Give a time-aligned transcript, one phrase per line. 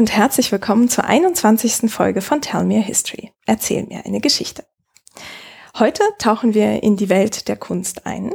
[0.00, 1.92] und herzlich willkommen zur 21.
[1.92, 3.34] Folge von Tell Me a History.
[3.44, 4.64] Erzähl mir eine Geschichte.
[5.78, 8.32] Heute tauchen wir in die Welt der Kunst ein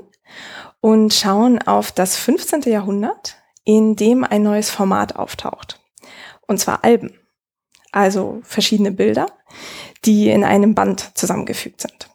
[0.79, 2.71] und schauen auf das 15.
[2.71, 5.81] Jahrhundert, in dem ein neues Format auftaucht.
[6.45, 7.19] Und zwar Alben.
[7.91, 9.25] Also verschiedene Bilder,
[10.05, 12.14] die in einem Band zusammengefügt sind.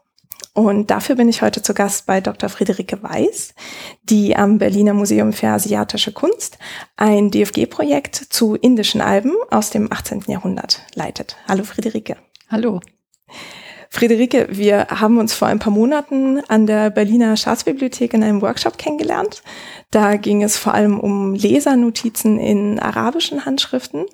[0.52, 2.48] Und dafür bin ich heute zu Gast bei Dr.
[2.48, 3.54] Friederike Weiß,
[4.02, 6.58] die am Berliner Museum für Asiatische Kunst
[6.96, 10.24] ein DFG-Projekt zu indischen Alben aus dem 18.
[10.26, 11.36] Jahrhundert leitet.
[11.46, 12.16] Hallo Friederike.
[12.48, 12.80] Hallo.
[13.92, 18.78] Friederike, wir haben uns vor ein paar Monaten an der Berliner Staatsbibliothek in einem Workshop
[18.78, 19.42] kennengelernt.
[19.90, 24.06] Da ging es vor allem um Lesernotizen in arabischen Handschriften.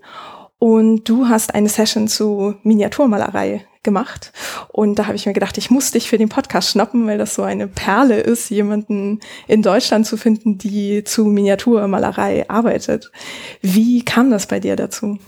[0.59, 4.33] Und du hast eine Session zu Miniaturmalerei gemacht.
[4.69, 7.35] Und da habe ich mir gedacht, ich muss dich für den Podcast schnappen, weil das
[7.35, 13.11] so eine Perle ist, jemanden in Deutschland zu finden, die zu Miniaturmalerei arbeitet.
[13.63, 15.19] Wie kam das bei dir dazu?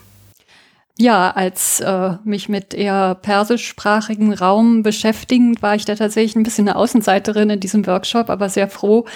[1.01, 6.69] Ja, als äh, mich mit eher persischsprachigen Raum beschäftigend, war ich da tatsächlich ein bisschen
[6.69, 9.07] eine Außenseiterin in diesem Workshop, aber sehr froh,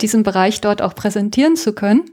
[0.00, 2.04] diesen Bereich dort auch präsentieren zu können.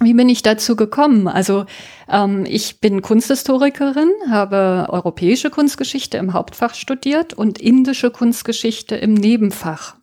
[0.00, 1.26] Wie bin ich dazu gekommen?
[1.26, 1.64] Also
[2.08, 9.96] ähm, ich bin Kunsthistorikerin, habe europäische Kunstgeschichte im Hauptfach studiert und indische Kunstgeschichte im Nebenfach.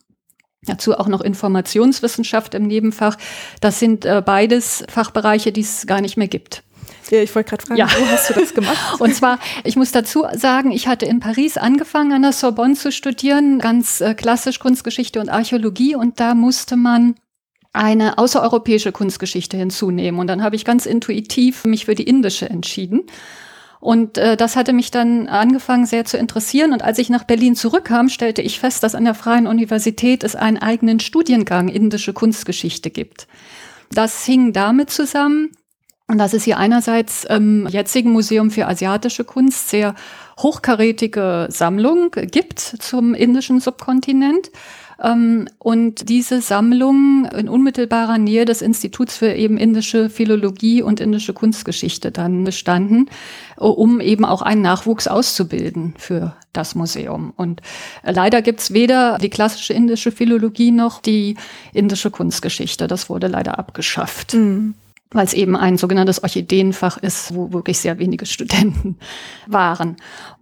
[0.66, 3.16] Dazu auch noch Informationswissenschaft im Nebenfach.
[3.60, 6.64] Das sind äh, beides Fachbereiche, die es gar nicht mehr gibt.
[7.10, 7.86] Ja, ich wollte gerade fragen, ja.
[7.86, 8.76] wo hast du das gemacht?
[9.00, 12.90] Und zwar, ich muss dazu sagen, ich hatte in Paris angefangen, an der Sorbonne zu
[12.90, 15.94] studieren, ganz äh, klassisch Kunstgeschichte und Archäologie.
[15.94, 17.14] Und da musste man
[17.74, 20.18] eine außereuropäische Kunstgeschichte hinzunehmen.
[20.20, 23.02] Und dann habe ich ganz intuitiv mich für die indische entschieden.
[23.80, 26.72] Und äh, das hatte mich dann angefangen sehr zu interessieren.
[26.72, 30.36] Und als ich nach Berlin zurückkam, stellte ich fest, dass an der Freien Universität es
[30.36, 33.26] einen eigenen Studiengang indische Kunstgeschichte gibt.
[33.90, 35.50] Das hing damit zusammen,
[36.08, 39.94] dass es hier einerseits im jetzigen Museum für asiatische Kunst sehr
[40.38, 44.50] hochkarätige Sammlung gibt zum indischen Subkontinent.
[45.04, 51.34] Ähm, und diese Sammlung in unmittelbarer Nähe des Instituts für eben indische Philologie und indische
[51.34, 53.10] Kunstgeschichte dann bestanden,
[53.56, 57.32] um eben auch einen Nachwuchs auszubilden für das Museum.
[57.36, 57.60] Und
[58.02, 61.36] leider gibt's weder die klassische indische Philologie noch die
[61.72, 62.86] indische Kunstgeschichte.
[62.86, 64.34] Das wurde leider abgeschafft.
[64.34, 64.74] Mhm
[65.14, 68.98] weil es eben ein sogenanntes Orchideenfach ist, wo wirklich sehr wenige Studenten
[69.46, 69.96] waren.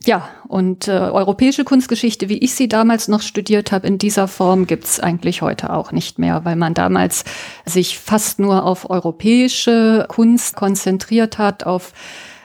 [0.04, 4.66] Ja, und äh, europäische Kunstgeschichte, wie ich sie damals noch studiert habe, in dieser Form
[4.66, 7.24] gibt's eigentlich heute auch nicht mehr, weil man damals
[7.64, 11.92] sich fast nur auf europäische Kunst konzentriert hat, auf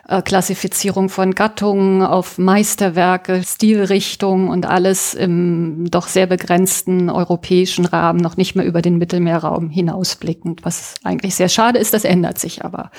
[0.08, 8.20] äh, Klassifizierung von Gattungen, auf Meisterwerke, Stilrichtung und alles im doch sehr begrenzten europäischen Rahmen,
[8.20, 12.64] noch nicht mehr über den Mittelmeerraum hinausblickend, was eigentlich sehr schade ist, das ändert sich
[12.64, 12.92] aber.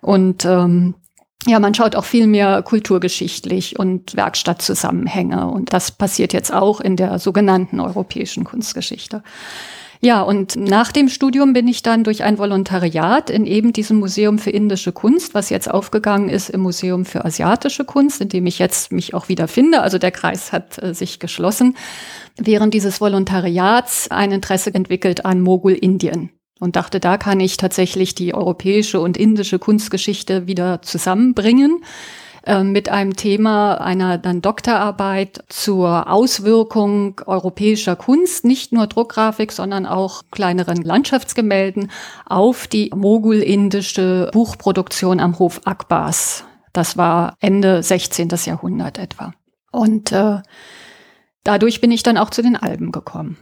[0.00, 0.94] Und ähm,
[1.46, 5.48] ja, man schaut auch viel mehr kulturgeschichtlich und Werkstattzusammenhänge.
[5.48, 9.22] Und das passiert jetzt auch in der sogenannten europäischen Kunstgeschichte.
[10.00, 14.38] Ja, und nach dem Studium bin ich dann durch ein Volontariat in eben diesem Museum
[14.38, 18.58] für indische Kunst, was jetzt aufgegangen ist im Museum für asiatische Kunst, in dem ich
[18.58, 19.82] jetzt mich auch wieder finde.
[19.82, 21.76] Also der Kreis hat äh, sich geschlossen.
[22.36, 26.30] Während dieses Volontariats ein Interesse entwickelt an Mogul-Indien
[26.60, 31.82] und dachte, da kann ich tatsächlich die europäische und indische Kunstgeschichte wieder zusammenbringen.
[32.48, 39.84] Ähm, mit einem Thema einer dann Doktorarbeit zur Auswirkung europäischer Kunst, nicht nur Druckgrafik, sondern
[39.84, 41.90] auch kleineren Landschaftsgemälden
[42.24, 46.44] auf die mogulindische Buchproduktion am Hof Akbars.
[46.72, 48.28] Das war Ende 16.
[48.44, 49.32] Jahrhundert etwa.
[49.72, 50.38] Und äh,
[51.42, 53.38] dadurch bin ich dann auch zu den Alben gekommen.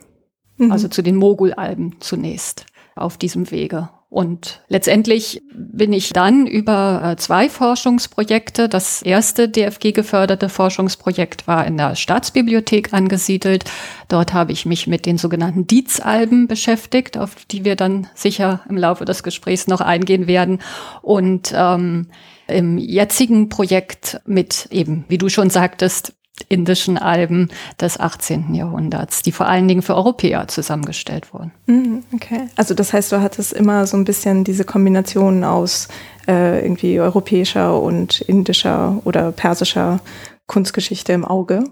[0.57, 0.73] Mhm.
[0.73, 2.65] Also zu den Mogul-Alben zunächst
[2.97, 3.91] auf diesem Wege.
[4.09, 11.67] Und letztendlich bin ich dann über äh, zwei Forschungsprojekte, das erste DFG geförderte Forschungsprojekt war
[11.67, 13.65] in der Staatsbibliothek angesiedelt.
[14.09, 18.77] Dort habe ich mich mit den sogenannten Dietz-Alben beschäftigt, auf die wir dann sicher im
[18.77, 20.61] Laufe des Gesprächs noch eingehen werden.
[21.03, 22.07] Und ähm,
[22.47, 26.15] im jetzigen Projekt mit eben, wie du schon sagtest,
[26.49, 27.49] indischen Alben
[27.81, 28.55] des 18.
[28.55, 31.53] Jahrhunderts, die vor allen Dingen für Europäer zusammengestellt wurden.
[31.67, 32.49] Mhm, okay.
[32.57, 35.89] Also das heißt, du hattest immer so ein bisschen diese Kombination aus
[36.27, 40.01] äh, irgendwie europäischer und indischer oder persischer
[40.47, 41.65] Kunstgeschichte im Auge.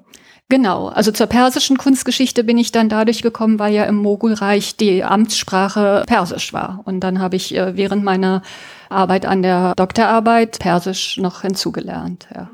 [0.49, 5.03] Genau, also zur persischen Kunstgeschichte bin ich dann dadurch gekommen, weil ja im Mogulreich die
[5.03, 6.83] Amtssprache Persisch war.
[6.85, 8.43] Und dann habe ich äh, während meiner
[8.91, 12.29] Arbeit an der Doktorarbeit Persisch noch hinzugelernt.
[12.35, 12.51] Ja.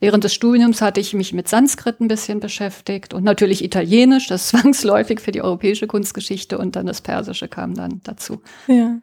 [0.00, 4.48] Während des Studiums hatte ich mich mit Sanskrit ein bisschen beschäftigt und natürlich Italienisch, das
[4.48, 8.40] zwangsläufig für die europäische Kunstgeschichte und dann das Persische kam dann dazu.
[8.66, 8.98] Ja.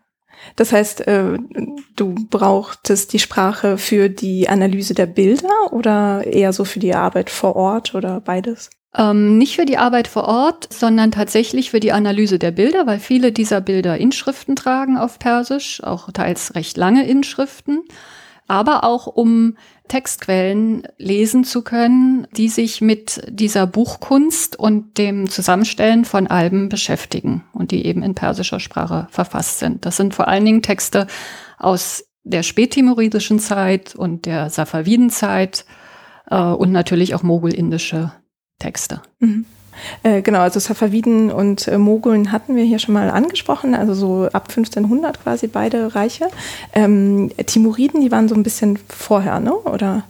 [0.55, 1.37] Das heißt, äh,
[1.95, 7.29] du brauchtest die Sprache für die Analyse der Bilder oder eher so für die Arbeit
[7.29, 8.69] vor Ort oder beides?
[8.95, 12.99] Ähm, nicht für die Arbeit vor Ort, sondern tatsächlich für die Analyse der Bilder, weil
[12.99, 17.83] viele dieser Bilder Inschriften tragen auf Persisch, auch teils recht lange Inschriften,
[18.47, 26.05] aber auch um Textquellen lesen zu können, die sich mit dieser Buchkunst und dem Zusammenstellen
[26.05, 29.85] von Alben beschäftigen und die eben in persischer Sprache verfasst sind.
[29.85, 31.07] Das sind vor allen Dingen Texte
[31.57, 35.65] aus der spättimuridischen Zeit und der Safavidenzeit
[36.29, 38.11] äh, und natürlich auch mogulindische
[38.59, 39.01] Texte.
[39.19, 39.45] Mhm.
[40.03, 44.29] Äh, genau, also Safaviden und äh, Mogulen hatten wir hier schon mal angesprochen, also so
[44.31, 46.27] ab 1500 quasi beide Reiche.
[46.73, 49.53] Ähm, Timuriden, die waren so ein bisschen vorher, ne?
[49.53, 50.03] Oder?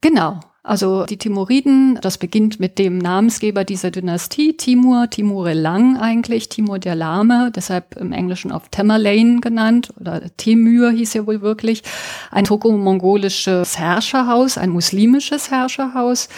[0.00, 0.40] Genau.
[0.68, 6.78] Also die Timuriden, das beginnt mit dem Namensgeber dieser Dynastie, Timur, Timur Lang eigentlich, Timur
[6.78, 11.84] der Lahme, deshalb im Englischen auf Tamerlane genannt oder Temür hieß er wohl wirklich,
[12.30, 16.28] ein toko-mongolisches Herrscherhaus, ein muslimisches Herrscherhaus,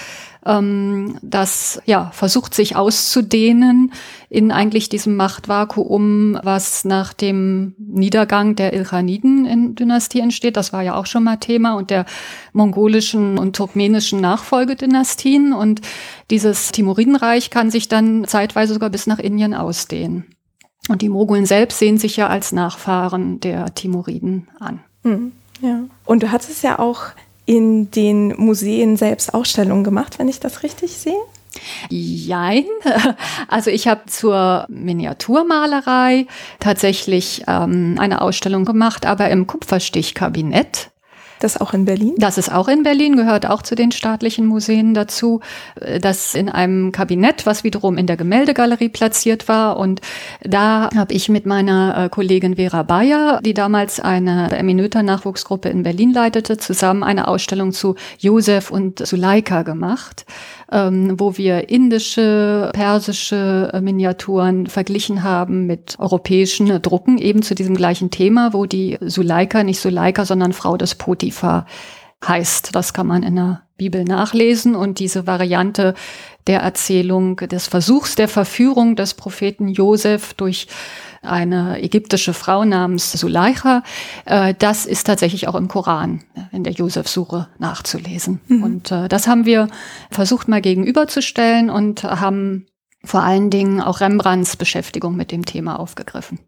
[0.46, 3.92] ähm, das ja versucht sich auszudehnen
[4.28, 10.56] in eigentlich diesem Machtvakuum, was nach dem Niedergang der Ilkhaniden-Dynastie entsteht.
[10.56, 12.06] Das war ja auch schon mal Thema und der
[12.52, 15.52] mongolischen und turkmenischen Nachfolgedynastien.
[15.52, 15.80] Und
[16.30, 20.26] dieses Timuridenreich kann sich dann zeitweise sogar bis nach Indien ausdehnen.
[20.88, 24.80] Und die Mogulen selbst sehen sich ja als Nachfahren der Timuriden an.
[25.02, 25.80] Mhm, ja.
[26.04, 27.02] Und du hattest ja auch
[27.46, 31.20] in den Museen selbst Ausstellungen gemacht, wenn ich das richtig sehe?
[31.88, 32.64] Jein.
[33.48, 36.26] Also ich habe zur Miniaturmalerei
[36.60, 40.90] tatsächlich ähm, eine Ausstellung gemacht, aber im Kupferstichkabinett.
[41.40, 42.14] Das auch in Berlin?
[42.18, 45.40] Das ist auch in Berlin, gehört auch zu den staatlichen Museen dazu.
[46.00, 49.78] Das in einem Kabinett, was wiederum in der Gemäldegalerie platziert war.
[49.78, 50.02] Und
[50.42, 56.12] da habe ich mit meiner äh, Kollegin Vera Bayer, die damals eine Eminöter-Nachwuchsgruppe in Berlin
[56.12, 60.26] leitete, zusammen eine Ausstellung zu Josef und Suleika gemacht
[60.72, 67.76] ähm, wo wir indische, persische äh, Miniaturen verglichen haben mit europäischen Drucken, eben zu diesem
[67.76, 71.66] gleichen Thema, wo die Suleika nicht Suleika, sondern Frau des Potiphar
[72.26, 72.74] heißt.
[72.74, 75.94] Das kann man in der Bibel nachlesen und diese Variante
[76.46, 80.66] der Erzählung des Versuchs der Verführung des Propheten Josef durch
[81.22, 83.82] eine ägyptische Frau namens Suleicha.
[84.24, 86.22] Äh, das ist tatsächlich auch im Koran
[86.52, 88.40] in der Josef-Suche nachzulesen.
[88.46, 88.62] Mhm.
[88.62, 89.68] Und äh, das haben wir
[90.10, 92.66] versucht mal gegenüberzustellen und haben
[93.04, 96.38] vor allen Dingen auch Rembrandts Beschäftigung mit dem Thema aufgegriffen.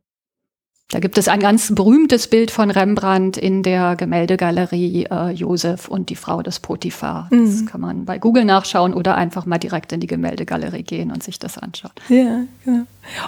[0.93, 6.11] Da gibt es ein ganz berühmtes Bild von Rembrandt in der Gemäldegalerie äh, Josef und
[6.11, 7.29] die Frau des Potiphar.
[7.31, 7.47] Mhm.
[7.47, 11.23] Das kann man bei Google nachschauen oder einfach mal direkt in die Gemäldegalerie gehen und
[11.23, 11.93] sich das anschauen.
[12.11, 12.85] Ja, genau.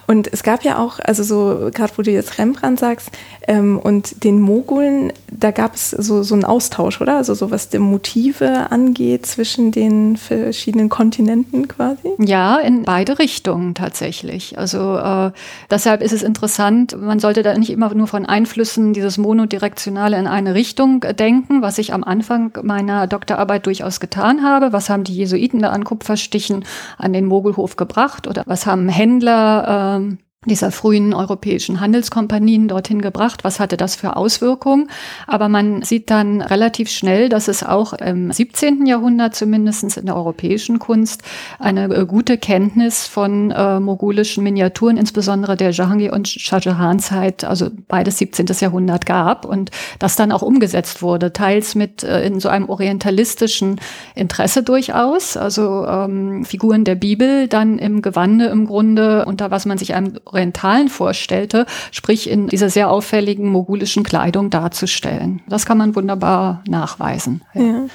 [0.06, 3.10] Und es gab ja auch, also so, gerade wo du jetzt Rembrandt sagst,
[3.48, 7.16] ähm, und den Mogulen, da gab es so, so einen Austausch, oder?
[7.16, 12.10] Also so was die Motive angeht zwischen den verschiedenen Kontinenten quasi?
[12.18, 14.58] Ja, in beide Richtungen tatsächlich.
[14.58, 15.32] Also äh,
[15.70, 20.26] deshalb ist es interessant, man sollte da nicht immer nur von Einflüssen dieses Monodirektionale in
[20.26, 24.72] eine Richtung denken, was ich am Anfang meiner Doktorarbeit durchaus getan habe.
[24.72, 26.64] Was haben die Jesuiten da an Kupferstichen
[26.98, 33.44] an den Mogulhof gebracht oder was haben Händler ähm, dieser frühen europäischen Handelskompanien dorthin gebracht.
[33.44, 34.88] Was hatte das für Auswirkungen?
[35.26, 38.86] Aber man sieht dann relativ schnell, dass es auch im 17.
[38.86, 41.22] Jahrhundert zumindest in der europäischen Kunst
[41.58, 47.70] eine äh, gute Kenntnis von äh, mogulischen Miniaturen, insbesondere der Jahangir- und Shah Jahan-Zeit, also
[47.88, 48.46] beides 17.
[48.60, 53.80] Jahrhundert gab und das dann auch umgesetzt wurde, teils mit äh, in so einem orientalistischen
[54.14, 59.78] Interesse durchaus, also ähm, Figuren der Bibel dann im Gewande im Grunde, unter was man
[59.78, 65.42] sich einem Orientalen vorstellte, sprich in dieser sehr auffälligen mogulischen Kleidung darzustellen.
[65.48, 67.42] Das kann man wunderbar nachweisen.
[67.54, 67.86] Ja.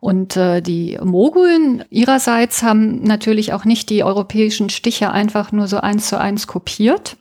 [0.00, 5.78] Und äh, die Mogulen ihrerseits haben natürlich auch nicht die europäischen Stiche einfach nur so
[5.78, 7.16] eins zu eins kopiert,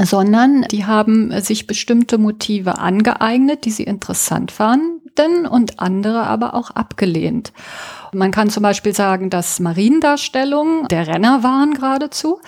[0.00, 6.70] sondern die haben sich bestimmte Motive angeeignet, die sie interessant fanden und andere aber auch
[6.70, 7.52] abgelehnt.
[8.14, 12.40] Man kann zum Beispiel sagen, dass Mariendarstellungen der Renner waren geradezu.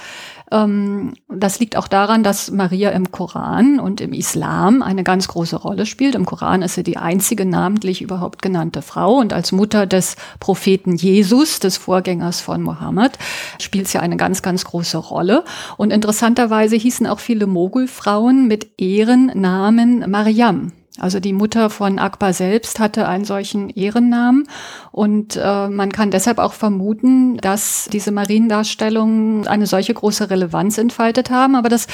[0.54, 5.56] Ähm, das liegt auch daran, dass Maria im Koran und im Islam eine ganz große
[5.56, 6.14] Rolle spielt.
[6.14, 10.94] Im Koran ist sie die einzige namentlich überhaupt genannte Frau und als Mutter des Propheten
[10.94, 13.18] Jesus, des Vorgängers von Mohammed,
[13.58, 15.44] spielt sie eine ganz, ganz große Rolle.
[15.76, 20.72] Und interessanterweise hießen auch viele Mogulfrauen mit Ehrennamen Mariam.
[21.00, 24.46] Also die Mutter von Akbar selbst hatte einen solchen Ehrennamen
[24.92, 31.30] und äh, man kann deshalb auch vermuten, dass diese Mariendarstellungen eine solche große Relevanz entfaltet
[31.30, 31.56] haben.
[31.56, 31.88] Aber das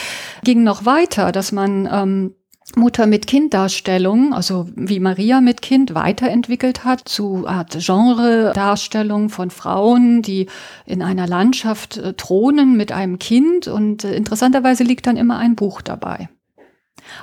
[0.44, 2.34] ging noch weiter, dass man ähm,
[2.76, 9.30] Mutter mit Kind Darstellung, also wie Maria mit Kind weiterentwickelt hat zu Art Genre Darstellung
[9.30, 10.46] von Frauen, die
[10.84, 15.56] in einer Landschaft äh, thronen mit einem Kind und äh, interessanterweise liegt dann immer ein
[15.56, 16.28] Buch dabei.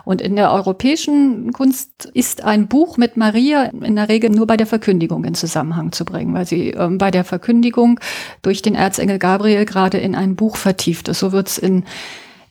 [0.06, 4.58] Und in der europäischen Kunst ist ein Buch mit Maria in der Regel nur bei
[4.58, 8.00] der Verkündigung in Zusammenhang zu bringen, weil sie ähm, bei der Verkündigung
[8.42, 11.20] durch den Erzengel Gabriel gerade in ein Buch vertieft ist.
[11.20, 11.84] So wird es in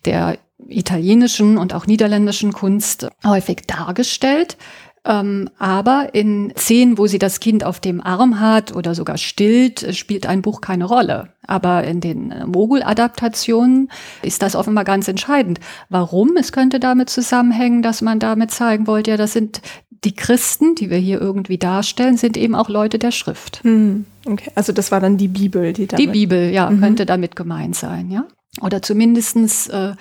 [0.04, 0.38] der
[0.68, 4.56] italienischen und auch niederländischen Kunst häufig dargestellt.
[5.06, 9.94] Ähm, aber in Szenen, wo sie das Kind auf dem Arm hat oder sogar stillt,
[9.96, 11.28] spielt ein Buch keine Rolle.
[11.46, 13.88] Aber in den äh, Mogul-Adaptationen
[14.22, 15.60] ist das offenbar ganz entscheidend.
[15.88, 16.36] Warum?
[16.36, 19.62] Es könnte damit zusammenhängen, dass man damit zeigen wollte, ja, das sind
[20.04, 23.62] die Christen, die wir hier irgendwie darstellen, sind eben auch Leute der Schrift.
[23.62, 26.80] Hm, okay, also das war dann die Bibel, die damit Die Bibel, ja, mhm.
[26.80, 28.26] könnte damit gemeint sein, ja.
[28.60, 29.94] Oder zumindestens äh,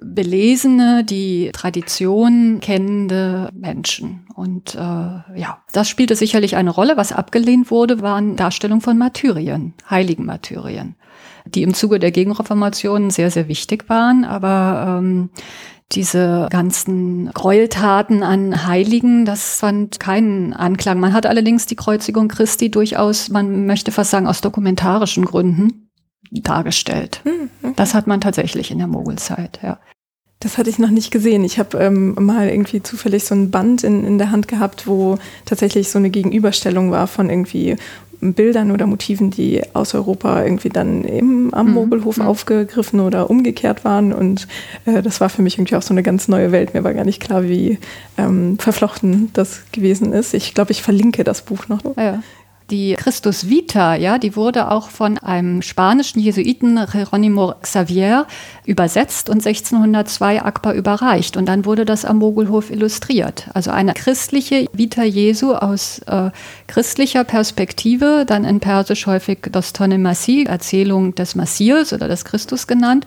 [0.00, 4.27] belesene, die Tradition kennende Menschen.
[4.38, 6.96] Und äh, ja, das spielte sicherlich eine Rolle.
[6.96, 10.94] Was abgelehnt wurde, waren Darstellungen von Martyrien, heiligen Martyrien,
[11.44, 14.24] die im Zuge der Gegenreformation sehr, sehr wichtig waren.
[14.24, 15.30] Aber ähm,
[15.90, 21.00] diese ganzen Gräueltaten an Heiligen, das fand keinen Anklang.
[21.00, 25.90] Man hat allerdings die Kreuzigung Christi durchaus, man möchte fast sagen, aus dokumentarischen Gründen
[26.30, 27.22] dargestellt.
[27.24, 27.74] Mhm.
[27.74, 29.80] Das hat man tatsächlich in der Mogulzeit, ja.
[30.40, 31.42] Das hatte ich noch nicht gesehen.
[31.42, 35.18] Ich habe ähm, mal irgendwie zufällig so ein Band in, in der Hand gehabt, wo
[35.44, 37.76] tatsächlich so eine Gegenüberstellung war von irgendwie
[38.20, 41.74] Bildern oder Motiven, die aus Europa irgendwie dann eben am mhm.
[41.74, 42.26] Mogelhof mhm.
[42.26, 44.12] aufgegriffen oder umgekehrt waren.
[44.12, 44.48] Und
[44.86, 46.74] äh, das war für mich irgendwie auch so eine ganz neue Welt.
[46.74, 47.78] Mir war gar nicht klar, wie
[48.16, 50.34] ähm, verflochten das gewesen ist.
[50.34, 51.96] Ich glaube, ich verlinke das Buch noch.
[51.96, 52.22] Ja.
[52.70, 58.26] Die Christus Vita, ja, die wurde auch von einem spanischen Jesuiten Jeronimo Xavier
[58.66, 61.38] übersetzt und 1602 Akbar überreicht.
[61.38, 63.48] Und dann wurde das am Mogulhof illustriert.
[63.54, 66.30] Also eine christliche Vita Jesu aus äh,
[66.66, 72.66] christlicher Perspektive, dann in Persisch häufig das Tonne Masih, Erzählung des Messias oder des Christus
[72.66, 73.06] genannt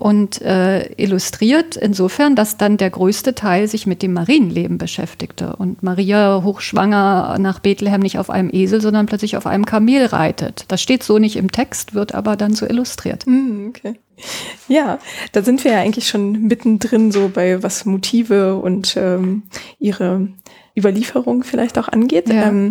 [0.00, 5.82] und äh, illustriert insofern, dass dann der größte Teil sich mit dem Marienleben beschäftigte und
[5.82, 10.64] Maria hochschwanger nach Bethlehem nicht auf einem Esel, sondern plötzlich auf einem Kamel reitet.
[10.68, 13.26] Das steht so nicht im Text, wird aber dann so illustriert.
[13.26, 13.94] Mm, okay.
[14.68, 14.98] Ja,
[15.32, 19.44] da sind wir ja eigentlich schon mittendrin, so bei was Motive und ähm,
[19.78, 20.28] ihre
[20.76, 22.28] Überlieferung vielleicht auch angeht.
[22.28, 22.48] Ja.
[22.48, 22.70] Ähm,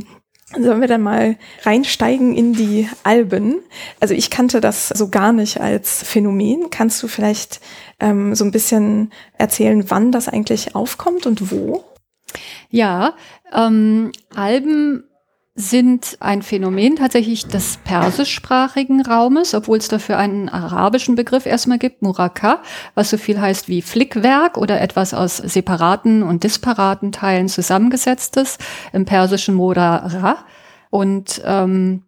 [0.51, 3.59] Sollen wir dann mal reinsteigen in die Alben?
[3.99, 6.69] Also ich kannte das so gar nicht als Phänomen.
[6.71, 7.61] Kannst du vielleicht
[7.99, 11.83] ähm, so ein bisschen erzählen, wann das eigentlich aufkommt und wo?
[12.69, 13.15] Ja,
[13.53, 15.03] ähm, Alben
[15.59, 22.01] sind ein Phänomen tatsächlich des persischsprachigen Raumes, obwohl es dafür einen arabischen Begriff erstmal gibt,
[22.01, 22.61] Muraka,
[22.95, 28.57] was so viel heißt wie Flickwerk oder etwas aus separaten und disparaten Teilen zusammengesetztes,
[28.93, 30.45] im persischen Modara.
[30.91, 32.03] Und ähm,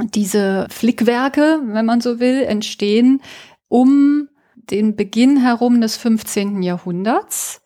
[0.00, 3.22] diese Flickwerke, wenn man so will, entstehen
[3.68, 6.60] um den Beginn herum des 15.
[6.60, 7.62] Jahrhunderts.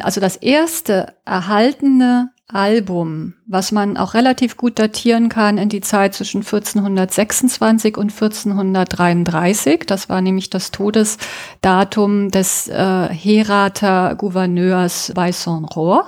[0.00, 6.14] Also das erste erhaltene Album, was man auch relativ gut datieren kann in die Zeit
[6.14, 9.84] zwischen 1426 und 1433.
[9.86, 16.06] Das war nämlich das Todesdatum des äh, Herater Gouverneurs Baisson-Rohr,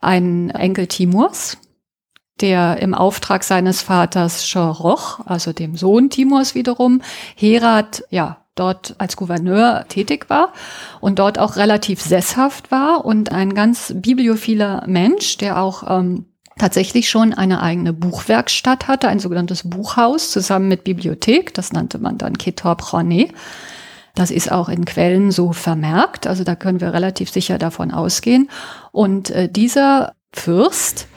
[0.00, 1.58] ein Enkel Timurs,
[2.40, 7.02] der im Auftrag seines Vaters Schoroch, also dem Sohn Timurs wiederum,
[7.34, 10.52] Herat, ja, dort als Gouverneur tätig war
[11.00, 16.26] und dort auch relativ sesshaft war und ein ganz bibliophiler Mensch, der auch ähm,
[16.58, 21.54] tatsächlich schon eine eigene Buchwerkstatt hatte, ein sogenanntes Buchhaus zusammen mit Bibliothek.
[21.54, 23.32] Das nannte man dann Ketor Proné.
[24.14, 28.50] Das ist auch in Quellen so vermerkt, also da können wir relativ sicher davon ausgehen.
[28.90, 31.08] Und äh, dieser Fürst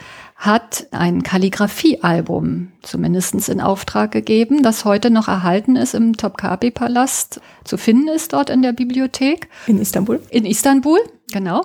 [0.45, 7.77] hat ein Kalligraphiealbum zumindest in Auftrag gegeben, das heute noch erhalten ist im Topkapi-Palast, zu
[7.77, 9.49] finden ist dort in der Bibliothek.
[9.67, 10.21] In Istanbul?
[10.29, 10.99] In Istanbul,
[11.31, 11.61] genau.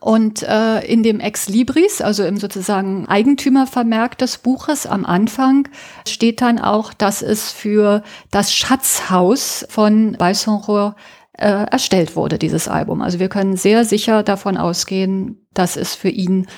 [0.00, 5.66] Und äh, in dem Ex Libris, also im sozusagen Eigentümervermerk des Buches am Anfang,
[6.06, 10.94] steht dann auch, dass es für das Schatzhaus von Baisonrohr
[11.38, 13.00] äh, erstellt wurde, dieses Album.
[13.00, 16.48] Also wir können sehr sicher davon ausgehen, dass es für ihn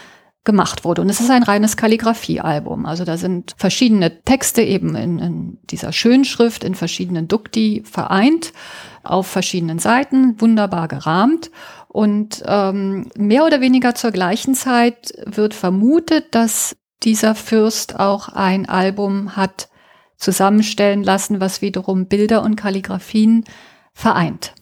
[0.46, 1.02] gemacht wurde.
[1.02, 2.86] Und es ist ein reines Kalligraphiealbum.
[2.86, 8.54] Also da sind verschiedene Texte eben in, in dieser Schönschrift, in verschiedenen Dukti vereint,
[9.02, 11.50] auf verschiedenen Seiten, wunderbar gerahmt.
[11.88, 18.66] Und ähm, mehr oder weniger zur gleichen Zeit wird vermutet, dass dieser Fürst auch ein
[18.66, 19.68] Album hat
[20.16, 23.44] zusammenstellen lassen, was wiederum Bilder und Kalligraphien
[23.92, 24.54] vereint.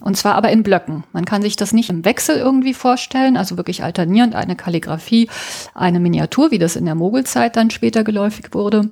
[0.00, 1.04] Und zwar aber in Blöcken.
[1.12, 5.28] Man kann sich das nicht im Wechsel irgendwie vorstellen, also wirklich alternierend eine Kalligraphie,
[5.74, 8.90] eine Miniatur, wie das in der Mogulzeit dann später geläufig wurde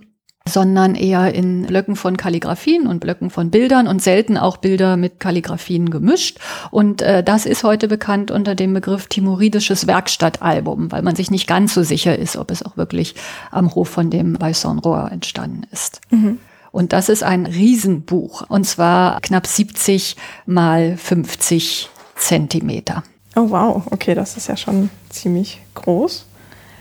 [0.49, 5.21] sondern eher in Blöcken von Kalligraphien und Blöcken von Bildern und selten auch Bilder mit
[5.21, 6.39] Kalligraphien gemischt.
[6.71, 11.47] Und äh, das ist heute bekannt unter dem Begriff Timoridisches Werkstattalbum, weil man sich nicht
[11.47, 13.15] ganz so sicher ist, ob es auch wirklich
[13.51, 14.53] am Hof von dem bei
[14.85, 16.01] Rohr entstanden ist.
[16.11, 16.39] Mhm.
[16.71, 18.43] Und das ist ein Riesenbuch.
[18.49, 23.03] Und zwar knapp 70 mal 50 Zentimeter.
[23.37, 26.27] Oh wow, okay, das ist ja schon ziemlich groß.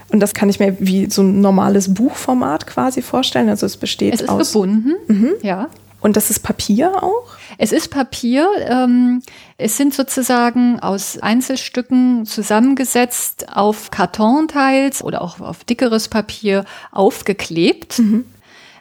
[0.09, 3.49] Und das kann ich mir wie so ein normales Buchformat quasi vorstellen.
[3.49, 5.33] Also es besteht es ist aus gebunden, mhm.
[5.41, 5.67] ja.
[5.99, 7.25] Und das ist Papier auch?
[7.57, 8.47] Es ist Papier.
[8.67, 9.21] Ähm,
[9.57, 17.99] es sind sozusagen aus Einzelstücken zusammengesetzt auf Kartonteils oder auch auf dickeres Papier aufgeklebt.
[17.99, 18.25] Mhm.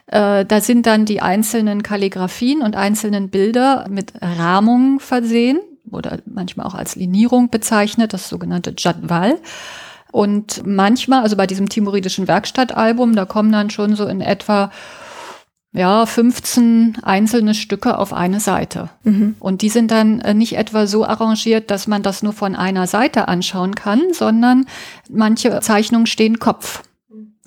[0.07, 5.59] Äh, da sind dann die einzelnen Kalligraphien und einzelnen Bilder mit Rahmungen versehen
[5.91, 9.35] oder manchmal auch als Linierung bezeichnet, das sogenannte Jadwal.
[10.11, 14.71] Und manchmal, also bei diesem timoridischen Werkstattalbum, da kommen dann schon so in etwa
[15.73, 18.89] ja, 15 einzelne Stücke auf eine Seite.
[19.03, 19.35] Mhm.
[19.39, 22.87] Und die sind dann äh, nicht etwa so arrangiert, dass man das nur von einer
[22.87, 24.65] Seite anschauen kann, sondern
[25.09, 26.81] manche Zeichnungen stehen Kopf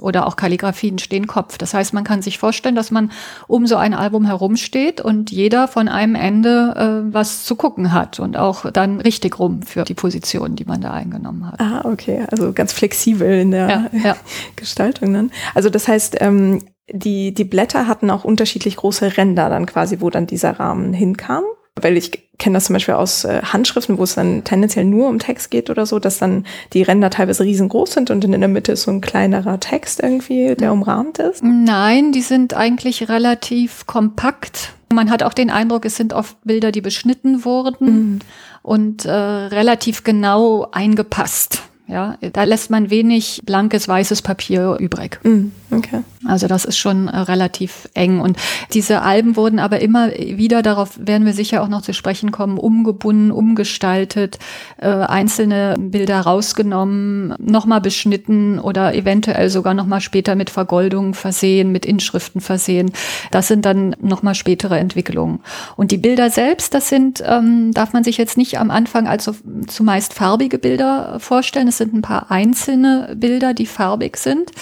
[0.00, 1.58] oder auch Kalligraphien stehen Kopf.
[1.58, 3.10] Das heißt, man kann sich vorstellen, dass man
[3.46, 8.20] um so ein Album herumsteht und jeder von einem Ende äh, was zu gucken hat
[8.20, 11.60] und auch dann richtig rum für die Position, die man da eingenommen hat.
[11.60, 12.24] Ah, okay.
[12.30, 14.16] Also ganz flexibel in der ja, ja.
[14.56, 15.30] Gestaltung dann.
[15.54, 20.10] Also das heißt, ähm, die, die Blätter hatten auch unterschiedlich große Ränder dann quasi, wo
[20.10, 21.44] dann dieser Rahmen hinkam
[21.76, 25.18] weil ich kenne das zum Beispiel aus äh, Handschriften, wo es dann tendenziell nur um
[25.18, 28.72] Text geht oder so, dass dann die Ränder teilweise riesengroß sind und in der Mitte
[28.72, 31.42] ist so ein kleinerer Text irgendwie, der umrahmt ist.
[31.44, 34.72] Nein, die sind eigentlich relativ kompakt.
[34.92, 38.18] Man hat auch den Eindruck, es sind oft Bilder, die beschnitten wurden mhm.
[38.62, 41.62] und äh, relativ genau eingepasst.
[41.90, 45.18] Ja, da lässt man wenig blankes weißes Papier übrig.
[45.24, 46.04] Mm, okay.
[46.24, 48.20] Also das ist schon äh, relativ eng.
[48.20, 48.36] Und
[48.74, 52.58] diese Alben wurden aber immer wieder, darauf werden wir sicher auch noch zu sprechen kommen,
[52.58, 54.38] umgebunden, umgestaltet,
[54.76, 61.84] äh, einzelne Bilder rausgenommen, nochmal beschnitten oder eventuell sogar nochmal später mit Vergoldung versehen, mit
[61.86, 62.92] Inschriften versehen.
[63.32, 65.40] Das sind dann nochmal spätere Entwicklungen.
[65.76, 69.28] Und die Bilder selbst, das sind, ähm, darf man sich jetzt nicht am Anfang als
[69.66, 71.66] zumeist farbige Bilder vorstellen.
[71.68, 74.52] Es sind ein paar einzelne Bilder, die farbig sind,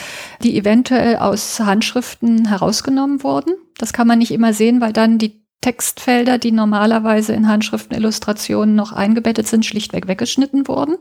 [0.42, 3.54] die eventuell aus Handschriften herausgenommen wurden.
[3.76, 8.92] Das kann man nicht immer sehen, weil dann die Textfelder, die normalerweise in Handschriftenillustrationen noch
[8.92, 10.96] eingebettet sind, schlichtweg weggeschnitten wurden.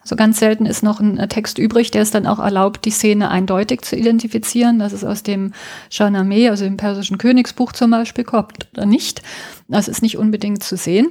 [0.00, 3.28] Also ganz selten ist noch ein Text übrig, der es dann auch erlaubt, die Szene
[3.28, 4.78] eindeutig zu identifizieren.
[4.78, 5.52] Das ist aus dem
[5.90, 9.22] Shahnameh, also dem persischen Königsbuch zum Beispiel, kommt oder nicht.
[9.66, 11.08] Das ist nicht unbedingt zu sehen.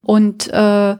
[0.00, 0.96] Und äh,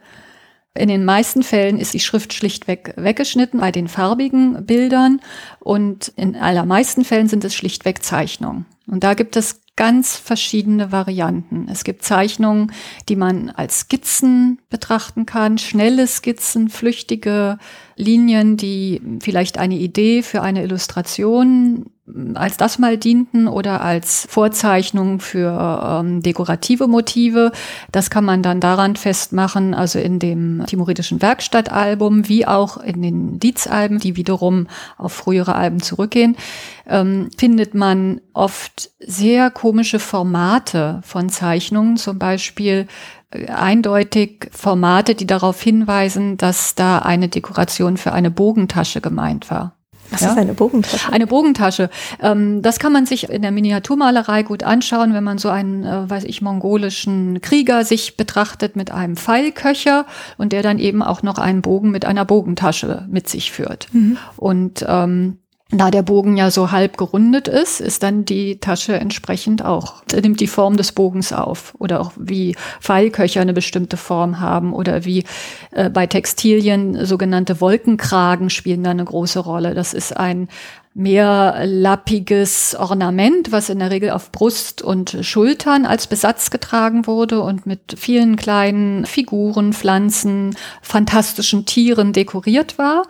[0.79, 5.21] in den meisten Fällen ist die Schrift schlichtweg weggeschnitten bei den farbigen Bildern
[5.61, 8.67] und in allermeisten Fällen sind es schlichtweg Zeichnungen.
[8.87, 11.69] Und da gibt es ganz verschiedene Varianten.
[11.71, 12.73] Es gibt Zeichnungen,
[13.09, 17.59] die man als Skizzen betrachten kann, schnelle Skizzen, flüchtige
[17.95, 21.91] Linien, die vielleicht eine Idee für eine Illustration
[22.35, 27.51] als das mal dienten oder als Vorzeichnung für ähm, dekorative Motive.
[27.91, 33.41] Das kann man dann daran festmachen, also in dem timoridischen Werkstattalbum wie auch in den
[33.41, 36.37] Dietz-Alben, die wiederum auf frühere Alben zurückgehen,
[36.87, 42.87] ähm, findet man oft sehr komische Formate von Zeichnungen, zum Beispiel
[43.31, 49.77] äh, eindeutig Formate, die darauf hinweisen, dass da eine Dekoration für eine Bogentasche gemeint war.
[50.11, 50.31] Was ja?
[50.31, 51.13] ist eine Bogentasche?
[51.13, 51.91] Eine Bogentasche.
[52.21, 56.09] Ähm, das kann man sich in der Miniaturmalerei gut anschauen, wenn man so einen, äh,
[56.09, 60.07] weiß ich, mongolischen Krieger sich betrachtet mit einem Pfeilköcher
[60.39, 63.89] und der dann eben auch noch einen Bogen mit einer Bogentasche mit sich führt.
[63.93, 64.19] Mhm.
[64.37, 65.39] Und ähm,
[65.71, 70.39] da der Bogen ja so halb gerundet ist, ist dann die Tasche entsprechend auch, nimmt
[70.39, 71.75] die Form des Bogens auf.
[71.79, 75.25] Oder auch wie Pfeilköcher eine bestimmte Form haben oder wie
[75.73, 79.75] äh, bei Textilien sogenannte Wolkenkragen spielen da eine große Rolle.
[79.75, 80.49] Das ist ein
[80.97, 87.67] mehrlappiges Ornament, was in der Regel auf Brust und Schultern als Besatz getragen wurde und
[87.67, 93.03] mit vielen kleinen Figuren, Pflanzen, fantastischen Tieren dekoriert war.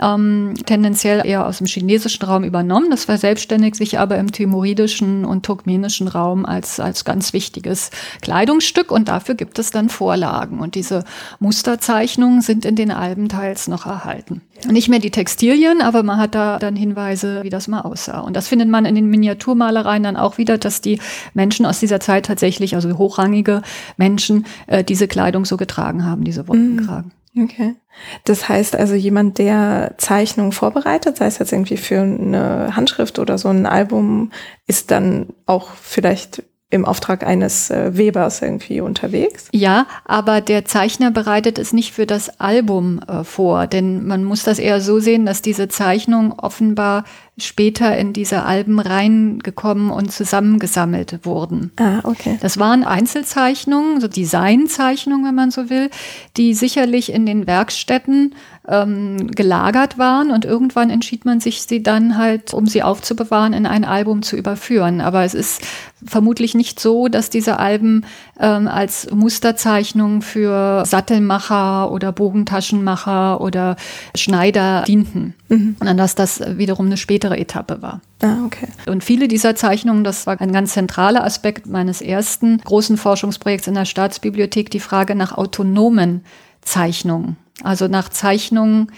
[0.00, 2.90] Ähm, tendenziell eher aus dem chinesischen Raum übernommen.
[2.90, 9.08] Das verselbstständigt sich aber im timuridischen und turkmenischen Raum als, als ganz wichtiges Kleidungsstück und
[9.08, 10.60] dafür gibt es dann Vorlagen.
[10.60, 11.04] Und diese
[11.40, 14.42] Musterzeichnungen sind in den Alben teils noch erhalten.
[14.68, 18.20] Nicht mehr die Textilien, aber man hat da dann Hinweise, wie das mal aussah.
[18.20, 21.00] Und das findet man in den Miniaturmalereien dann auch wieder, dass die
[21.32, 23.62] Menschen aus dieser Zeit tatsächlich, also hochrangige
[23.96, 27.06] Menschen, äh, diese Kleidung so getragen haben, diese Wolkenkragen.
[27.06, 27.18] Mhm.
[27.40, 27.76] Okay.
[28.24, 33.38] Das heißt also, jemand, der Zeichnungen vorbereitet, sei es jetzt irgendwie für eine Handschrift oder
[33.38, 34.32] so ein Album,
[34.66, 39.48] ist dann auch vielleicht im Auftrag eines äh, Webers irgendwie unterwegs.
[39.52, 44.44] Ja, aber der Zeichner bereitet es nicht für das Album äh, vor, denn man muss
[44.44, 47.04] das eher so sehen, dass diese Zeichnung offenbar
[47.38, 51.72] später in diese Alben reingekommen und zusammengesammelt wurden.
[51.76, 52.36] Ah, okay.
[52.42, 55.88] Das waren Einzelzeichnungen, so Designzeichnungen, wenn man so will,
[56.36, 58.34] die sicherlich in den Werkstätten
[58.68, 63.66] ähm, gelagert waren und irgendwann entschied man sich, sie dann halt, um sie aufzubewahren, in
[63.66, 65.00] ein Album zu überführen.
[65.00, 65.62] Aber es ist
[66.04, 68.04] vermutlich nicht so, dass diese Alben
[68.38, 73.76] ähm, als Musterzeichnung für Sattelmacher oder Bogentaschenmacher oder
[74.14, 75.76] Schneider dienten, mhm.
[75.78, 78.00] sondern dass das wiederum eine spätere Etappe war.
[78.22, 78.68] Ah, okay.
[78.86, 83.74] Und viele dieser Zeichnungen, das war ein ganz zentraler Aspekt meines ersten großen Forschungsprojekts in
[83.74, 86.24] der Staatsbibliothek, die Frage nach autonomen
[86.60, 87.36] Zeichnungen.
[87.62, 88.92] Also nach Zeichnungen,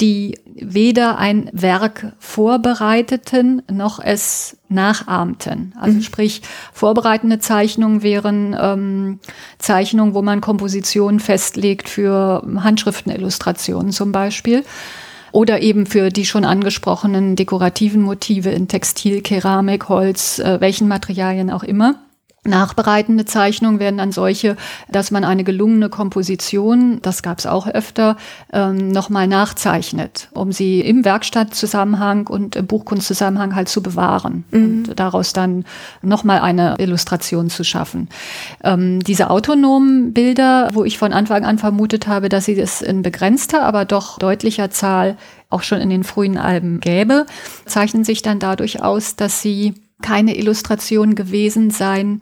[0.00, 5.72] die weder ein Werk vorbereiteten noch es nachahmten.
[5.78, 6.02] Also mhm.
[6.02, 9.20] sprich, vorbereitende Zeichnungen wären ähm,
[9.58, 14.64] Zeichnungen, wo man Kompositionen festlegt für Handschriftenillustrationen zum Beispiel.
[15.30, 21.50] Oder eben für die schon angesprochenen dekorativen Motive in Textil, Keramik, Holz, äh, welchen Materialien
[21.50, 21.96] auch immer.
[22.46, 24.56] Nachbereitende Zeichnungen werden dann solche,
[24.90, 28.18] dass man eine gelungene Komposition, das gab es auch öfter,
[28.52, 34.64] ähm, nochmal nachzeichnet, um sie im Werkstattzusammenhang und im Buchkunstzusammenhang halt zu bewahren mhm.
[34.64, 35.64] und daraus dann
[36.02, 38.10] nochmal eine Illustration zu schaffen.
[38.62, 43.00] Ähm, diese autonomen Bilder, wo ich von Anfang an vermutet habe, dass sie das in
[43.00, 45.16] begrenzter, aber doch deutlicher Zahl
[45.48, 47.24] auch schon in den frühen Alben gäbe,
[47.64, 52.20] zeichnen sich dann dadurch aus, dass sie keine Illustration gewesen sein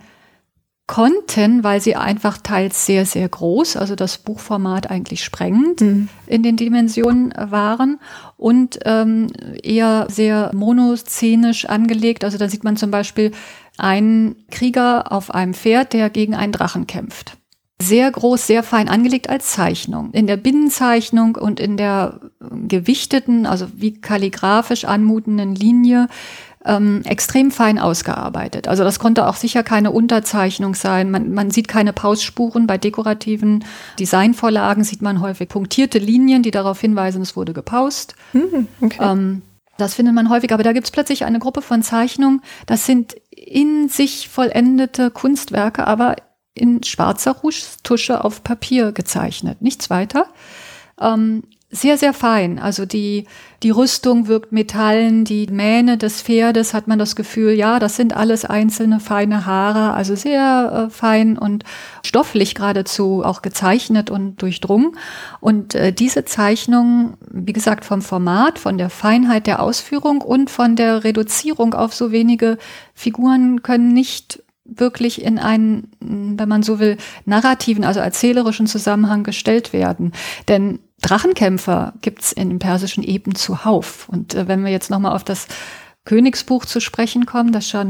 [0.92, 6.11] konnten, weil sie einfach teils sehr, sehr groß, also das Buchformat eigentlich sprengend mhm.
[6.26, 7.98] in den Dimensionen waren
[8.37, 9.28] und ähm,
[9.62, 12.24] eher sehr monoszenisch angelegt.
[12.24, 13.31] Also da sieht man zum Beispiel
[13.78, 17.38] einen Krieger auf einem Pferd, der gegen einen Drachen kämpft.
[17.81, 20.11] Sehr groß, sehr fein angelegt als Zeichnung.
[20.12, 22.20] In der Binnenzeichnung und in der
[22.68, 26.09] gewichteten, also wie kalligrafisch anmutenden Linie
[26.64, 28.68] ähm, extrem fein ausgearbeitet.
[28.68, 31.11] Also das konnte auch sicher keine Unterzeichnung sein.
[31.11, 32.66] Man, man sieht keine Pausspuren.
[32.66, 33.64] Bei dekorativen
[33.98, 38.14] Designvorlagen sieht man häufig punktierte Linien, die darauf hinweisen, es wurde gepaust.
[38.33, 38.98] Hm, okay.
[39.01, 39.42] ähm,
[39.79, 43.16] das findet man häufig, aber da gibt es plötzlich eine Gruppe von Zeichnungen, das sind
[43.31, 46.16] in sich vollendete Kunstwerke, aber
[46.55, 47.35] in schwarzer
[47.83, 49.62] Tusche auf Papier gezeichnet.
[49.62, 50.27] Nichts weiter.
[51.01, 52.58] Ähm, sehr, sehr fein.
[52.58, 53.24] Also die,
[53.62, 58.14] die Rüstung wirkt metallen, die Mähne des Pferdes hat man das Gefühl, ja, das sind
[58.14, 61.64] alles einzelne feine Haare, also sehr äh, fein und
[62.04, 64.98] stofflich geradezu auch gezeichnet und durchdrungen.
[65.40, 70.76] Und äh, diese Zeichnung, wie gesagt, vom Format, von der Feinheit der Ausführung und von
[70.76, 72.58] der Reduzierung auf so wenige
[72.94, 79.72] Figuren können nicht wirklich in einen, wenn man so will, narrativen, also erzählerischen Zusammenhang gestellt
[79.72, 80.12] werden.
[80.48, 84.08] Denn Drachenkämpfer gibt's in den persischen Eben zuhauf.
[84.08, 85.46] Und äh, wenn wir jetzt nochmal auf das
[86.04, 87.84] Königsbuch zu sprechen kommen, das Shah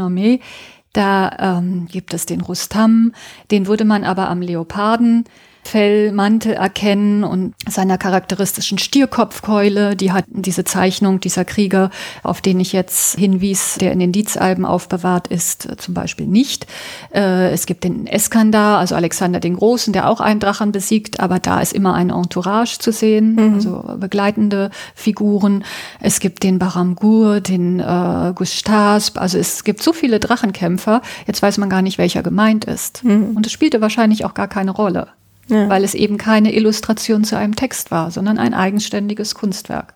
[0.92, 3.12] da ähm, gibt es den Rustam,
[3.51, 5.25] den würde man aber am Leoparden
[5.62, 9.96] Fellmantel erkennen und seiner charakteristischen Stierkopfkeule.
[9.96, 11.90] Die hat diese Zeichnung dieser Krieger,
[12.22, 16.66] auf den ich jetzt hinwies, der in den Dietsalben aufbewahrt ist, äh, zum Beispiel nicht.
[17.14, 21.38] Äh, es gibt den Eskandar, also Alexander den Großen, der auch einen Drachen besiegt, aber
[21.38, 23.55] da ist immer ein Entourage zu sehen, mhm.
[23.55, 25.64] also begleitende Figuren.
[26.01, 31.59] Es gibt den Baramgur, den äh, Gustasp, also es gibt so viele Drachenkämpfer, jetzt weiß
[31.59, 33.05] man gar nicht, welcher gemeint ist.
[33.05, 33.37] Mhm.
[33.37, 35.09] Und es spielte wahrscheinlich auch gar keine Rolle
[35.53, 35.69] ja.
[35.69, 39.95] weil es eben keine Illustration zu einem Text war, sondern ein eigenständiges Kunstwerk.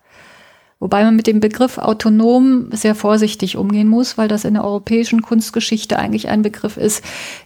[0.79, 5.23] Wobei man mit dem Begriff autonom sehr vorsichtig umgehen muss, weil das in der europäischen
[5.23, 7.03] Kunstgeschichte eigentlich ein Begriff ist,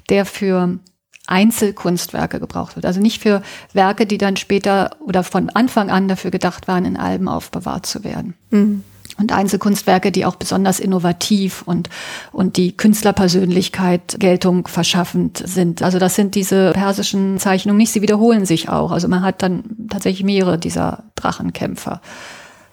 [0.09, 0.79] der für
[1.27, 2.85] Einzelkunstwerke gebraucht wird.
[2.85, 6.97] Also nicht für Werke, die dann später oder von Anfang an dafür gedacht waren, in
[6.97, 8.33] Alben aufbewahrt zu werden.
[8.49, 8.83] Mhm
[9.17, 11.89] und Einzelkunstwerke, die auch besonders innovativ und,
[12.31, 15.81] und die Künstlerpersönlichkeit Geltung verschaffend sind.
[15.81, 18.91] Also das sind diese persischen Zeichnungen nicht, sie wiederholen sich auch.
[18.91, 22.01] Also man hat dann tatsächlich mehrere dieser Drachenkämpfer.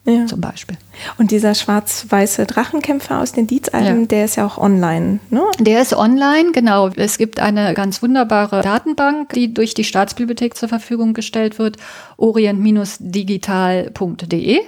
[0.05, 0.27] ja.
[0.27, 0.77] zum Beispiel.
[1.18, 4.07] Und dieser schwarz-weiße Drachenkämpfer aus den Dietz-Alben, ja.
[4.07, 5.42] der ist ja auch online, ne?
[5.59, 6.88] Der ist online, genau.
[6.88, 11.77] Es gibt eine ganz wunderbare Datenbank, die durch die Staatsbibliothek zur Verfügung gestellt wird,
[12.16, 14.61] orient-digital.de.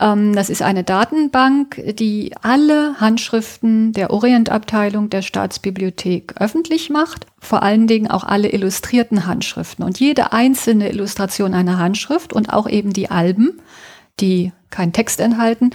[0.00, 7.62] Ähm, das ist eine Datenbank, die alle Handschriften der Orientabteilung der Staatsbibliothek öffentlich macht, vor
[7.62, 9.84] allen Dingen auch alle illustrierten Handschriften.
[9.84, 13.60] Und jede einzelne Illustration einer Handschrift und auch eben die Alben,
[14.20, 15.70] die keinen Text enthalten,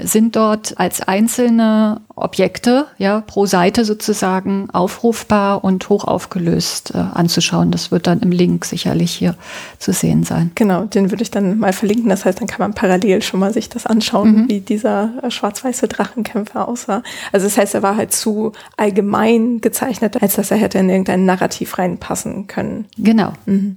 [0.00, 7.70] sind dort als einzelne Objekte, ja, pro Seite sozusagen aufrufbar und hochaufgelöst äh, anzuschauen.
[7.70, 9.34] Das wird dann im Link sicherlich hier
[9.78, 10.50] zu sehen sein.
[10.54, 12.08] Genau, den würde ich dann mal verlinken.
[12.08, 14.48] Das heißt, dann kann man parallel schon mal sich das anschauen, mhm.
[14.48, 17.02] wie dieser äh, schwarz-weiße Drachenkämpfer aussah.
[17.32, 21.24] Also das heißt, er war halt zu allgemein gezeichnet, als dass er hätte in irgendein
[21.24, 22.86] Narrativ reinpassen können.
[22.96, 23.32] Genau.
[23.46, 23.76] Mhm.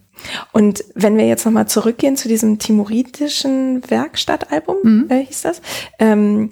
[0.51, 5.05] Und wenn wir jetzt nochmal zurückgehen zu diesem timoridischen Werkstattalbum, mhm.
[5.09, 5.61] äh, hieß das,
[5.99, 6.51] ähm,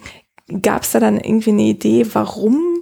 [0.61, 2.79] gab es da dann irgendwie eine Idee, warum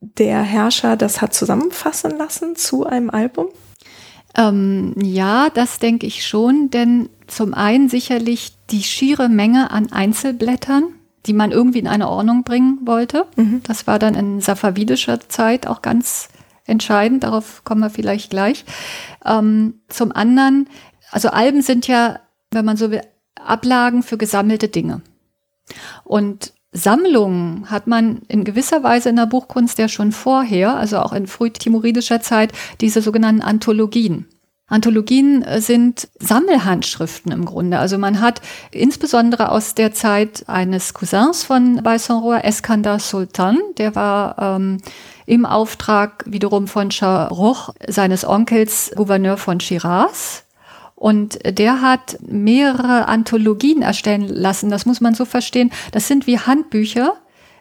[0.00, 3.48] der Herrscher das hat zusammenfassen lassen zu einem Album?
[4.36, 10.84] Ähm, ja, das denke ich schon, denn zum einen sicherlich die schiere Menge an Einzelblättern,
[11.26, 13.26] die man irgendwie in eine Ordnung bringen wollte.
[13.36, 13.62] Mhm.
[13.64, 16.28] Das war dann in safavidischer Zeit auch ganz
[16.68, 18.64] entscheidend, darauf kommen wir vielleicht gleich.
[19.24, 20.68] Ähm, zum anderen,
[21.10, 23.02] also Alben sind ja, wenn man so will,
[23.34, 25.00] Ablagen für gesammelte Dinge.
[26.04, 31.12] Und Sammlungen hat man in gewisser Weise in der Buchkunst ja schon vorher, also auch
[31.12, 34.26] in frühtimoridischer Zeit, diese sogenannten Anthologien.
[34.68, 37.78] Anthologien äh, sind Sammelhandschriften im Grunde.
[37.78, 44.36] Also man hat insbesondere aus der Zeit eines Cousins von Baysanroa, Eskandar Sultan, der war
[44.38, 44.78] ähm,
[45.26, 50.44] im Auftrag wiederum von Shah Rukh, seines Onkels, Gouverneur von Shiraz.
[50.94, 54.68] Und der hat mehrere Anthologien erstellen lassen.
[54.68, 55.70] Das muss man so verstehen.
[55.92, 57.14] Das sind wie Handbücher,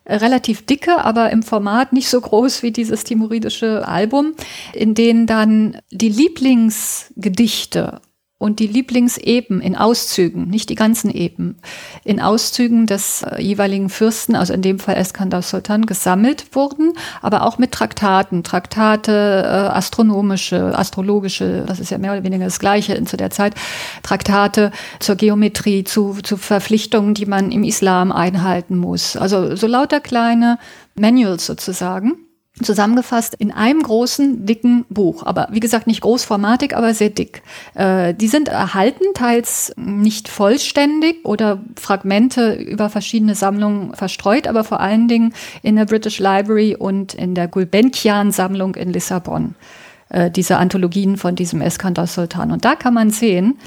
[0.07, 4.33] relativ dicke, aber im Format nicht so groß wie dieses timoridische Album,
[4.73, 8.01] in denen dann die Lieblingsgedichte
[8.39, 11.57] und die Lieblingseben in Auszügen, nicht die ganzen Eben,
[12.03, 17.43] in Auszügen des äh, jeweiligen Fürsten, also in dem Fall Eskandar Sultan, gesammelt wurden, aber
[17.43, 23.03] auch mit Traktaten, Traktate, äh, astronomische, astrologische, das ist ja mehr oder weniger das Gleiche
[23.05, 23.55] zu der Zeit,
[24.03, 29.17] Traktate zur Geometrie, zu, zu Verpflichtungen, die man im Islam einhalten muss.
[29.17, 30.59] Also so lauter kleine
[30.93, 32.26] Manuals sozusagen
[32.63, 35.23] zusammengefasst in einem großen, dicken Buch.
[35.23, 37.41] Aber wie gesagt, nicht großformatig, aber sehr dick.
[37.75, 44.79] Äh, die sind erhalten, teils nicht vollständig oder Fragmente über verschiedene Sammlungen verstreut, aber vor
[44.79, 49.55] allen Dingen in der British Library und in der Gulbenkian-Sammlung in Lissabon.
[50.09, 52.51] Äh, diese Anthologien von diesem Eskandar Sultan.
[52.51, 53.59] Und da kann man sehen,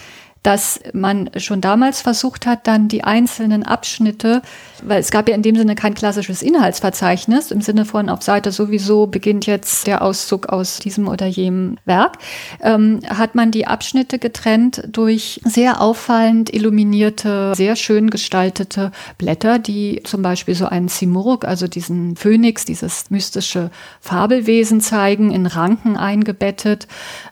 [0.43, 4.41] dass man schon damals versucht hat, dann die einzelnen Abschnitte,
[4.83, 8.51] weil es gab ja in dem Sinne kein klassisches Inhaltsverzeichnis, im Sinne von auf Seite
[8.51, 12.17] sowieso beginnt jetzt der Auszug aus diesem oder jenem Werk,
[12.63, 20.01] ähm, hat man die Abschnitte getrennt durch sehr auffallend illuminierte, sehr schön gestaltete Blätter, die
[20.05, 26.87] zum Beispiel so einen Simurg, also diesen Phönix, dieses mystische Fabelwesen zeigen, in Ranken eingebettet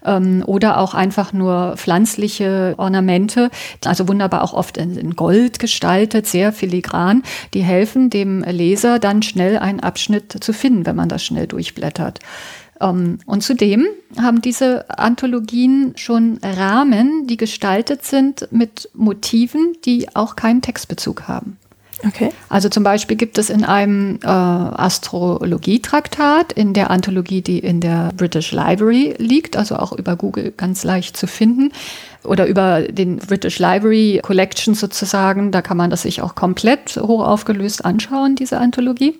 [0.04, 3.50] ähm, oder auch einfach nur pflanzliche Ornamente Ornamente,
[3.84, 7.22] also wunderbar auch oft in Gold gestaltet, sehr filigran,
[7.54, 12.18] die helfen dem Leser dann schnell einen Abschnitt zu finden, wenn man das schnell durchblättert.
[12.80, 13.86] Ähm, und zudem
[14.20, 21.56] haben diese Anthologien schon Rahmen, die gestaltet sind mit Motiven, die auch keinen Textbezug haben.
[22.06, 22.30] Okay.
[22.48, 28.12] Also zum Beispiel gibt es in einem äh, Astrologietraktat, in der Anthologie, die in der
[28.16, 31.72] British Library liegt, also auch über Google ganz leicht zu finden,
[32.24, 37.24] oder über den British Library Collection sozusagen, da kann man das sich auch komplett hoch
[37.24, 39.18] aufgelöst anschauen, diese Anthologie.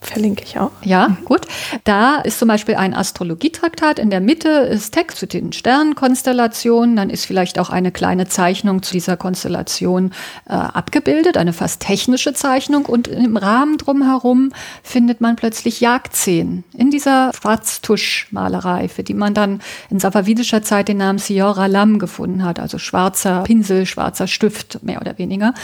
[0.00, 0.70] Verlinke ich auch.
[0.84, 1.46] Ja, gut.
[1.82, 3.98] Da ist zum Beispiel ein Astrologietraktat.
[3.98, 6.94] In der Mitte ist Text zu den Sternenkonstellationen.
[6.94, 10.12] Dann ist vielleicht auch eine kleine Zeichnung zu dieser Konstellation
[10.48, 12.86] äh, abgebildet, eine fast technische Zeichnung.
[12.86, 14.52] Und im Rahmen drumherum
[14.84, 20.98] findet man plötzlich Jagdszenen in dieser Schwarztuschmalerei, für die man dann in safavidischer Zeit den
[20.98, 25.54] Namen Siora Lam gefunden hat, also schwarzer Pinsel, schwarzer Stift, mehr oder weniger.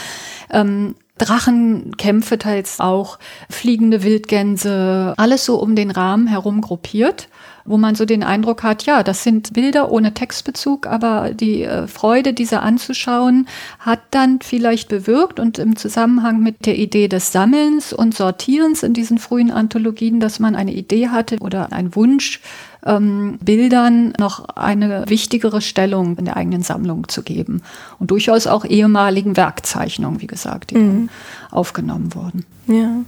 [0.51, 7.29] Ähm, Drachenkämpfe teils auch, fliegende Wildgänse, alles so um den Rahmen herum gruppiert,
[7.63, 11.87] wo man so den Eindruck hat, ja, das sind Bilder ohne Textbezug, aber die äh,
[11.87, 13.47] Freude, diese anzuschauen,
[13.79, 18.93] hat dann vielleicht bewirkt und im Zusammenhang mit der Idee des Sammelns und Sortierens in
[18.93, 22.41] diesen frühen Anthologien, dass man eine Idee hatte oder einen Wunsch,
[22.85, 27.61] ähm, Bildern noch eine wichtigere Stellung in der eigenen Sammlung zu geben.
[27.99, 31.09] Und durchaus auch ehemaligen Werkzeichnungen, wie gesagt, die mhm.
[31.51, 32.45] aufgenommen wurden.
[32.67, 33.01] Ja.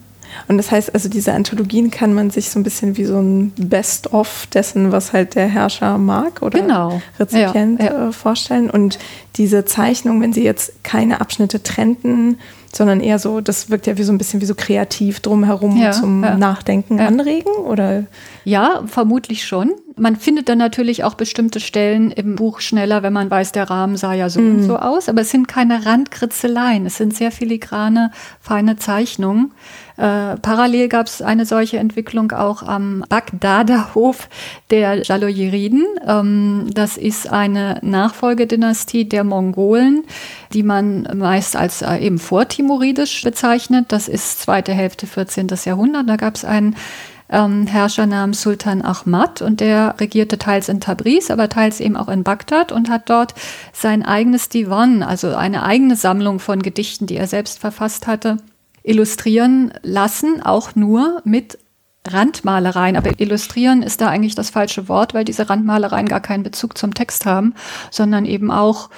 [0.47, 3.51] Und das heißt, also diese Anthologien kann man sich so ein bisschen wie so ein
[3.57, 7.01] Best-of dessen, was halt der Herrscher mag oder genau.
[7.19, 8.09] Rezipient ja, ja.
[8.09, 8.69] Äh, vorstellen.
[8.69, 8.99] Und
[9.37, 12.39] diese Zeichnung, wenn sie jetzt keine Abschnitte trennten,
[12.75, 15.91] sondern eher so, das wirkt ja wie so ein bisschen wie so kreativ drumherum ja,
[15.91, 18.03] zum Nachdenken anregen, oder?
[18.43, 19.73] Ja, vermutlich schon.
[19.95, 23.97] Man findet dann natürlich auch bestimmte Stellen im Buch schneller, wenn man weiß, der Rahmen
[23.97, 24.55] sah ja so mhm.
[24.55, 25.09] und so aus.
[25.09, 26.85] Aber es sind keine Randkritzeleien.
[26.85, 29.51] Es sind sehr filigrane, feine Zeichnungen.
[29.97, 34.29] Äh, parallel gab es eine solche Entwicklung auch am Bagdader Hof
[34.69, 35.85] der Jaloyeriden.
[36.05, 40.03] Ähm, das ist eine Nachfolgedynastie der Mongolen,
[40.53, 43.85] die man meist als äh, eben vortimuridisch bezeichnet.
[43.89, 45.47] Das ist zweite Hälfte 14.
[45.65, 46.07] Jahrhundert.
[46.07, 46.75] Da gab es einen
[47.29, 52.07] ähm, Herrscher namens Sultan Ahmad und der regierte teils in Tabriz, aber teils eben auch
[52.07, 53.33] in Bagdad und hat dort
[53.73, 58.37] sein eigenes Divan, also eine eigene Sammlung von Gedichten, die er selbst verfasst hatte,
[58.87, 61.57] illustrieren lassen, auch nur mit
[62.07, 62.95] Randmalereien.
[62.95, 66.93] Aber illustrieren ist da eigentlich das falsche Wort, weil diese Randmalereien gar keinen Bezug zum
[66.93, 67.53] Text haben,
[67.91, 68.89] sondern eben auch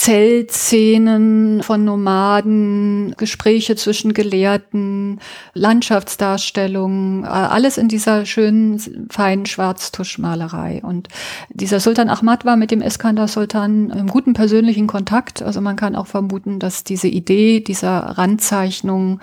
[0.00, 5.20] Zeltszenen von Nomaden, Gespräche zwischen Gelehrten,
[5.52, 10.80] Landschaftsdarstellungen, äh, alles in dieser schönen, feinen Schwarztuschmalerei.
[10.82, 11.08] Und
[11.50, 15.42] dieser Sultan Ahmad war mit dem Iskandar Sultan im guten persönlichen Kontakt.
[15.42, 19.20] Also man kann auch vermuten, dass diese Idee dieser Randzeichnung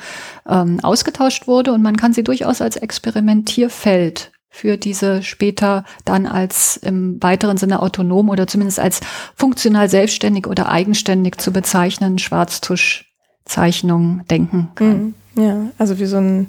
[0.47, 6.77] ähm, ausgetauscht wurde und man kann sie durchaus als Experimentierfeld für diese später dann als
[6.77, 9.01] im weiteren Sinne autonom oder zumindest als
[9.35, 15.13] funktional selbstständig oder eigenständig zu bezeichnenden Schwarztuschzeichnungen denken kann.
[15.35, 15.43] Mhm.
[15.43, 16.47] Ja, also wie so ein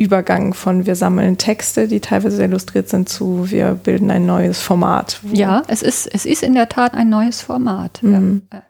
[0.00, 5.20] Übergang von wir sammeln Texte, die teilweise illustriert sind, zu wir bilden ein neues Format.
[5.30, 8.02] Ja, es ist, es ist in der Tat ein neues Format.
[8.02, 8.42] Mhm.
[8.50, 8.62] Ja.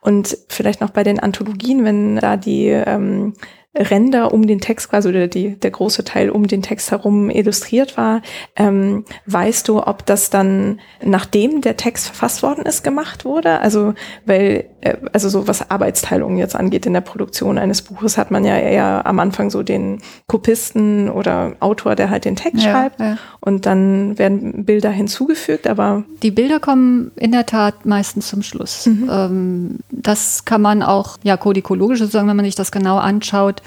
[0.00, 3.34] Und vielleicht noch bei den Anthologien, wenn da die ähm,
[3.76, 7.96] Ränder um den Text quasi oder die, der große Teil um den Text herum illustriert
[7.96, 8.22] war.
[8.56, 13.60] Ähm, weißt du, ob das dann nachdem der Text verfasst worden ist gemacht wurde?
[13.60, 13.94] Also
[14.26, 14.66] weil
[15.12, 19.06] also so was Arbeitsteilung jetzt angeht in der Produktion eines Buches hat man ja eher
[19.06, 23.16] am Anfang so den Kopisten oder Autor, der halt den Text ja, schreibt ja.
[23.40, 25.66] und dann werden Bilder hinzugefügt.
[25.66, 28.86] Aber die Bilder kommen in der Tat meistens zum Schluss.
[28.86, 29.10] Mhm.
[29.10, 33.62] Ähm, das kann man auch ja kodikologisch sozusagen, wenn man sich das genau anschaut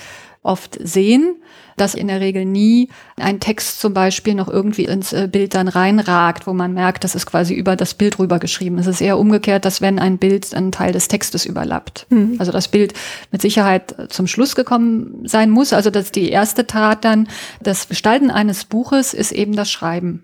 [0.47, 1.35] oft sehen,
[1.77, 5.67] dass in der Regel nie ein Text zum Beispiel noch irgendwie ins äh, Bild dann
[5.67, 8.79] reinragt, wo man merkt, das ist quasi über das Bild rübergeschrieben.
[8.79, 12.07] Es ist eher umgekehrt, dass wenn ein Bild einen Teil des Textes überlappt.
[12.09, 12.35] Mhm.
[12.39, 12.93] Also das Bild
[13.31, 15.71] mit Sicherheit zum Schluss gekommen sein muss.
[15.71, 17.27] Also dass die erste Tat dann,
[17.61, 20.23] das Gestalten eines Buches ist eben das Schreiben.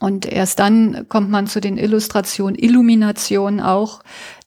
[0.00, 4.00] Und erst dann kommt man zu den Illustrationen, Illuminationen auch,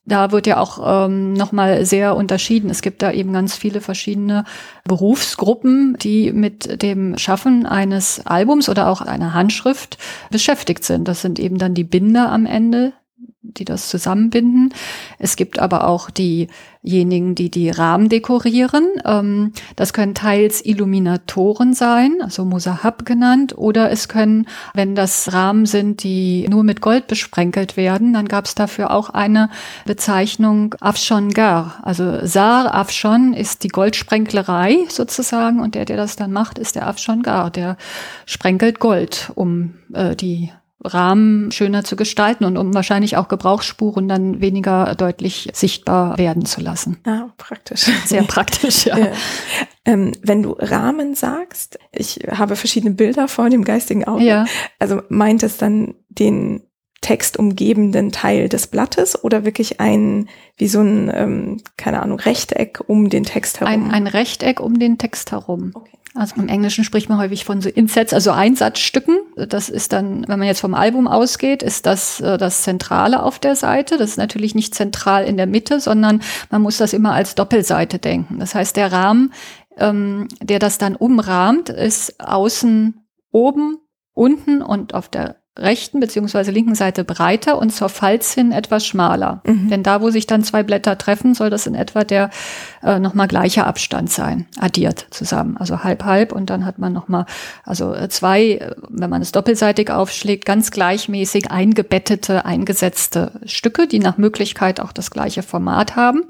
[0.08, 2.70] da wird ja auch ähm, nochmal sehr unterschieden.
[2.70, 4.44] Es gibt da eben ganz viele verschiedene
[4.84, 9.98] Berufsgruppen, die mit dem Schaffen eines Albums oder auch einer Handschrift
[10.30, 11.06] beschäftigt sind.
[11.08, 12.92] Das sind eben dann die Binder am Ende,
[13.42, 14.74] die das zusammenbinden.
[15.18, 18.86] Es gibt aber auch diejenigen, die die Rahmen dekorieren.
[19.04, 25.66] Ähm, das können teils Illuminatoren sein, also Musahab genannt, oder es können, wenn das Rahmen
[25.66, 29.50] sind, die nur mit Gold besprenkelt werden, dann gab es dafür auch eine
[29.86, 31.78] Bezeichnung Afshongar.
[31.82, 36.88] Also Sar Afshon ist die Goldsprenklerei sozusagen und der, der das dann macht, ist der
[36.88, 37.50] Afshongar.
[37.50, 37.76] Der
[38.26, 40.50] sprenkelt Gold um äh, die
[40.84, 46.60] Rahmen schöner zu gestalten und um wahrscheinlich auch Gebrauchsspuren dann weniger deutlich sichtbar werden zu
[46.60, 46.98] lassen.
[47.04, 47.90] Ah, praktisch.
[48.04, 48.98] Sehr praktisch, ja.
[48.98, 49.12] ja.
[49.84, 54.24] Ähm, wenn du Rahmen sagst, ich habe verschiedene Bilder vor dem geistigen Auge.
[54.24, 54.44] Ja.
[54.78, 56.62] Also meint es dann den
[57.00, 63.08] textumgebenden Teil des Blattes oder wirklich ein, wie so ein, ähm, keine Ahnung, Rechteck um
[63.08, 63.72] den Text herum?
[63.72, 65.72] Ein, ein Rechteck um den Text herum.
[65.74, 65.97] Okay.
[66.14, 69.18] Also im Englischen spricht man häufig von so Insets, also Einsatzstücken.
[69.36, 73.38] Das ist dann, wenn man jetzt vom Album ausgeht, ist das äh, das Zentrale auf
[73.38, 73.98] der Seite.
[73.98, 77.98] Das ist natürlich nicht zentral in der Mitte, sondern man muss das immer als Doppelseite
[77.98, 78.38] denken.
[78.38, 79.32] Das heißt, der Rahmen,
[79.76, 83.78] ähm, der das dann umrahmt, ist außen oben,
[84.14, 89.40] unten und auf der rechten beziehungsweise linken Seite breiter und zur Falz hin etwas schmaler.
[89.44, 89.68] Mhm.
[89.68, 92.30] Denn da, wo sich dann zwei Blätter treffen, soll das in etwa der
[92.82, 95.56] äh, nochmal gleicher Abstand sein, addiert zusammen.
[95.56, 97.26] Also halb halb und dann hat man nochmal,
[97.64, 103.98] also äh, zwei, äh, wenn man es doppelseitig aufschlägt, ganz gleichmäßig eingebettete, eingesetzte Stücke, die
[103.98, 106.22] nach Möglichkeit auch das gleiche Format haben.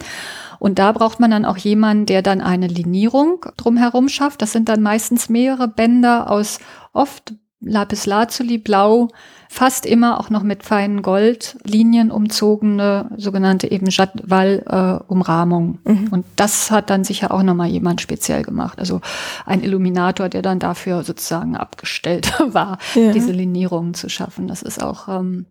[0.58, 4.42] Und da braucht man dann auch jemanden, der dann eine Linierung drumherum schafft.
[4.42, 6.58] Das sind dann meistens mehrere Bänder aus
[6.92, 9.08] oft Lapislazuli blau,
[9.48, 15.78] fast immer auch noch mit feinen Goldlinien umzogene sogenannte eben Jadwal-Umrahmung.
[15.84, 16.08] Äh, mhm.
[16.08, 18.78] Und das hat dann sicher auch nochmal jemand speziell gemacht.
[18.78, 19.00] Also
[19.44, 23.12] ein Illuminator, der dann dafür sozusagen abgestellt war, ja.
[23.12, 24.46] diese Linierungen zu schaffen.
[24.46, 25.46] Das ist auch ähm,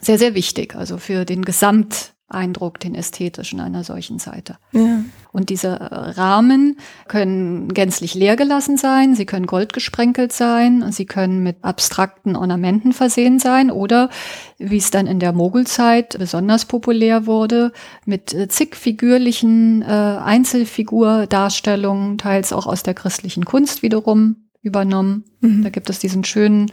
[0.00, 0.74] sehr, sehr wichtig.
[0.76, 4.58] Also für den Gesamt Eindruck, den ästhetischen einer solchen Seite.
[4.72, 5.02] Ja.
[5.32, 6.76] Und diese Rahmen
[7.06, 13.38] können gänzlich leer gelassen sein, sie können goldgesprenkelt sein, sie können mit abstrakten Ornamenten versehen
[13.38, 14.10] sein oder,
[14.58, 17.72] wie es dann in der Mogulzeit besonders populär wurde,
[18.04, 25.24] mit zig figürlichen äh, Einzelfigurdarstellungen, teils auch aus der christlichen Kunst wiederum übernommen.
[25.40, 25.62] Mhm.
[25.62, 26.70] Da gibt es diesen schönen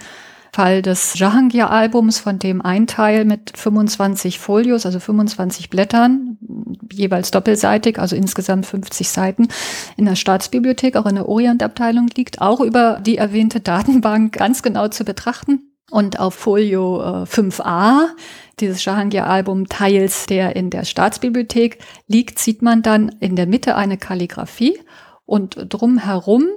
[0.56, 6.38] Fall des Jahangir-Albums, von dem ein Teil mit 25 Folios, also 25 Blättern,
[6.94, 9.50] jeweils doppelseitig, also insgesamt 50 Seiten,
[9.98, 14.88] in der Staatsbibliothek, auch in der Orientabteilung liegt, auch über die erwähnte Datenbank ganz genau
[14.88, 15.74] zu betrachten.
[15.92, 18.08] Und auf Folio äh, 5a
[18.62, 23.98] dieses Jahangir-Album teils, der in der Staatsbibliothek liegt, sieht man dann in der Mitte eine
[23.98, 24.80] Kalligraphie
[25.26, 26.48] und drumherum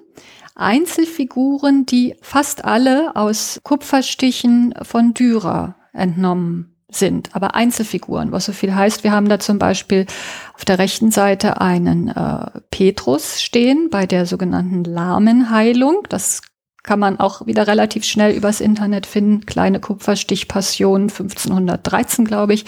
[0.58, 8.74] Einzelfiguren, die fast alle aus Kupferstichen von Dürer entnommen sind, aber Einzelfiguren, was so viel
[8.74, 10.06] heißt, wir haben da zum Beispiel
[10.54, 16.06] auf der rechten Seite einen äh, Petrus stehen bei der sogenannten Lahmenheilung.
[16.08, 16.40] Das
[16.82, 19.44] kann man auch wieder relativ schnell übers Internet finden.
[19.44, 22.64] Kleine Kupferstichpassion 1513, glaube ich.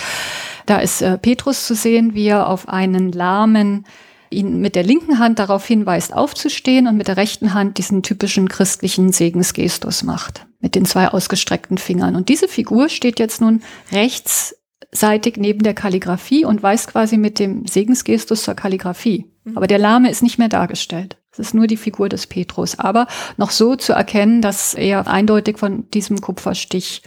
[0.66, 3.86] Da ist äh, Petrus zu sehen, wie er auf einen lahmen
[4.30, 8.48] ihn mit der linken Hand darauf hinweist, aufzustehen und mit der rechten Hand diesen typischen
[8.48, 12.16] christlichen Segensgestus macht, mit den zwei ausgestreckten Fingern.
[12.16, 17.66] Und diese Figur steht jetzt nun rechtsseitig neben der Kalligraphie und weist quasi mit dem
[17.66, 19.26] Segensgestus zur Kalligraphie.
[19.44, 19.56] Mhm.
[19.56, 21.16] Aber der Lahme ist nicht mehr dargestellt.
[21.32, 23.06] Es ist nur die Figur des Petrus, aber
[23.36, 27.02] noch so zu erkennen, dass er eindeutig von diesem Kupferstich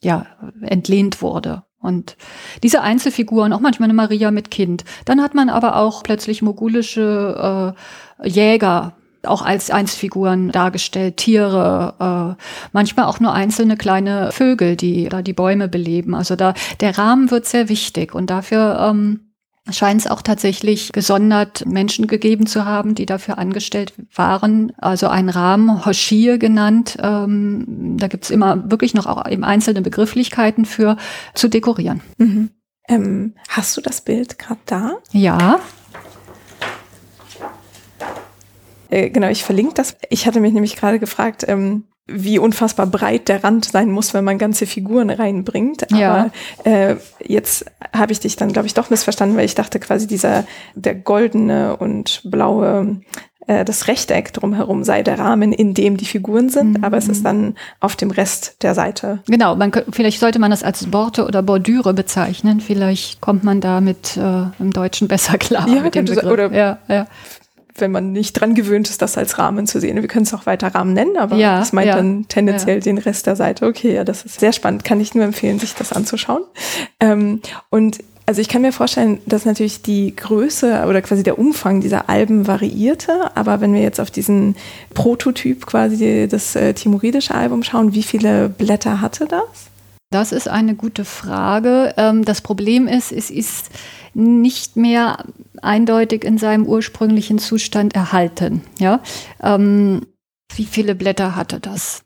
[0.00, 0.26] ja
[0.60, 1.64] entlehnt wurde.
[1.84, 2.16] Und
[2.62, 4.84] diese Einzelfiguren, auch manchmal eine Maria mit Kind.
[5.04, 7.74] Dann hat man aber auch plötzlich mogulische
[8.22, 8.94] äh, Jäger,
[9.26, 15.32] auch als Einzelfiguren dargestellt, Tiere, äh, manchmal auch nur einzelne kleine Vögel, die da die
[15.32, 16.14] Bäume beleben.
[16.14, 19.20] Also da der Rahmen wird sehr wichtig und dafür ähm,
[19.70, 24.72] scheint es auch tatsächlich gesondert Menschen gegeben zu haben, die dafür angestellt waren.
[24.76, 26.98] Also ein Rahmen, Hoshir genannt.
[27.00, 30.96] Ähm, da gibt's immer wirklich noch auch eben einzelne Begrifflichkeiten für
[31.34, 32.02] zu dekorieren.
[32.18, 32.50] Mhm.
[32.88, 34.90] Ähm, hast du das Bild gerade da?
[35.12, 35.60] Ja.
[38.90, 39.96] Äh, genau, ich verlinke das.
[40.10, 44.24] Ich hatte mich nämlich gerade gefragt, ähm, wie unfassbar breit der Rand sein muss, wenn
[44.24, 45.90] man ganze Figuren reinbringt.
[45.90, 46.30] Aber ja.
[46.64, 46.96] äh,
[47.26, 50.44] jetzt habe ich dich dann, glaube ich, doch missverstanden, weil ich dachte quasi dieser
[50.74, 53.00] der goldene und blaue
[53.46, 56.84] äh, das Rechteck drumherum sei der Rahmen, in dem die Figuren sind, mhm.
[56.84, 59.20] aber es ist dann auf dem Rest der Seite.
[59.26, 62.60] Genau, man, vielleicht sollte man das als Borte oder Bordüre bezeichnen.
[62.60, 65.68] Vielleicht kommt man da mit äh, im Deutschen besser klar.
[65.68, 66.30] Ja, mit dem Begriff.
[66.30, 67.06] oder ja, ja
[67.76, 70.00] wenn man nicht dran gewöhnt ist, das als Rahmen zu sehen.
[70.00, 72.82] Wir können es auch weiter Rahmen nennen, aber ja, das meint ja, dann tendenziell ja.
[72.82, 73.66] den Rest der Seite.
[73.66, 74.84] Okay, ja, das ist sehr spannend.
[74.84, 76.42] Kann ich nur empfehlen, sich das anzuschauen.
[77.00, 81.80] Ähm, und also ich kann mir vorstellen, dass natürlich die Größe oder quasi der Umfang
[81.80, 84.56] dieser Alben variierte, aber wenn wir jetzt auf diesen
[84.94, 89.73] Prototyp quasi das äh, Timoridische Album schauen, wie viele Blätter hatte das?
[90.14, 91.92] Das ist eine gute Frage.
[91.96, 93.70] Ähm, das Problem ist, es ist
[94.14, 95.24] nicht mehr
[95.60, 98.62] eindeutig in seinem ursprünglichen Zustand erhalten.
[98.78, 99.00] Ja?
[99.42, 100.06] Ähm,
[100.54, 102.04] wie viele Blätter hatte das?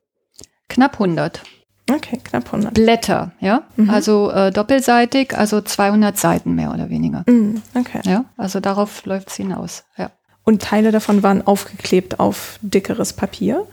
[0.70, 1.42] Knapp 100.
[1.90, 2.72] Okay, knapp 100.
[2.72, 3.64] Blätter, ja.
[3.76, 3.90] Mhm.
[3.90, 7.24] Also äh, doppelseitig, also 200 Seiten mehr oder weniger.
[7.26, 8.00] Mhm, okay.
[8.06, 10.10] Ja, also darauf läuft es hinaus, ja.
[10.44, 13.66] Und Teile davon waren aufgeklebt auf dickeres Papier?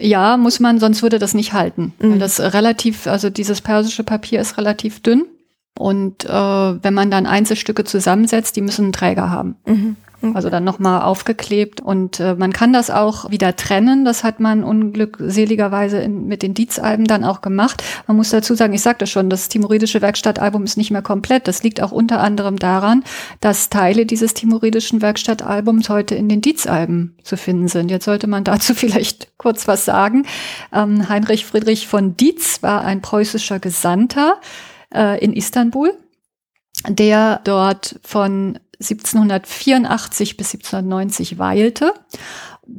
[0.00, 1.92] Ja, muss man, sonst würde das nicht halten.
[1.98, 2.18] Mhm.
[2.18, 5.24] Das relativ, also dieses persische Papier ist relativ dünn.
[5.76, 9.56] Und äh, wenn man dann Einzelstücke zusammensetzt, die müssen einen Träger haben.
[9.66, 9.96] Mhm.
[10.34, 14.04] Also dann nochmal aufgeklebt und äh, man kann das auch wieder trennen.
[14.04, 17.84] Das hat man unglückseligerweise in, mit den Dietz-Alben dann auch gemacht.
[18.08, 21.46] Man muss dazu sagen, ich sagte schon, das timoridische Werkstattalbum ist nicht mehr komplett.
[21.46, 23.04] Das liegt auch unter anderem daran,
[23.40, 27.88] dass Teile dieses timoridischen Werkstattalbums heute in den Dietz-Alben zu finden sind.
[27.88, 30.26] Jetzt sollte man dazu vielleicht kurz was sagen.
[30.72, 34.40] Ähm, Heinrich Friedrich von Dietz war ein preußischer Gesandter
[34.92, 35.94] äh, in Istanbul,
[36.88, 41.94] der dort von 1784 bis 1790 weilte.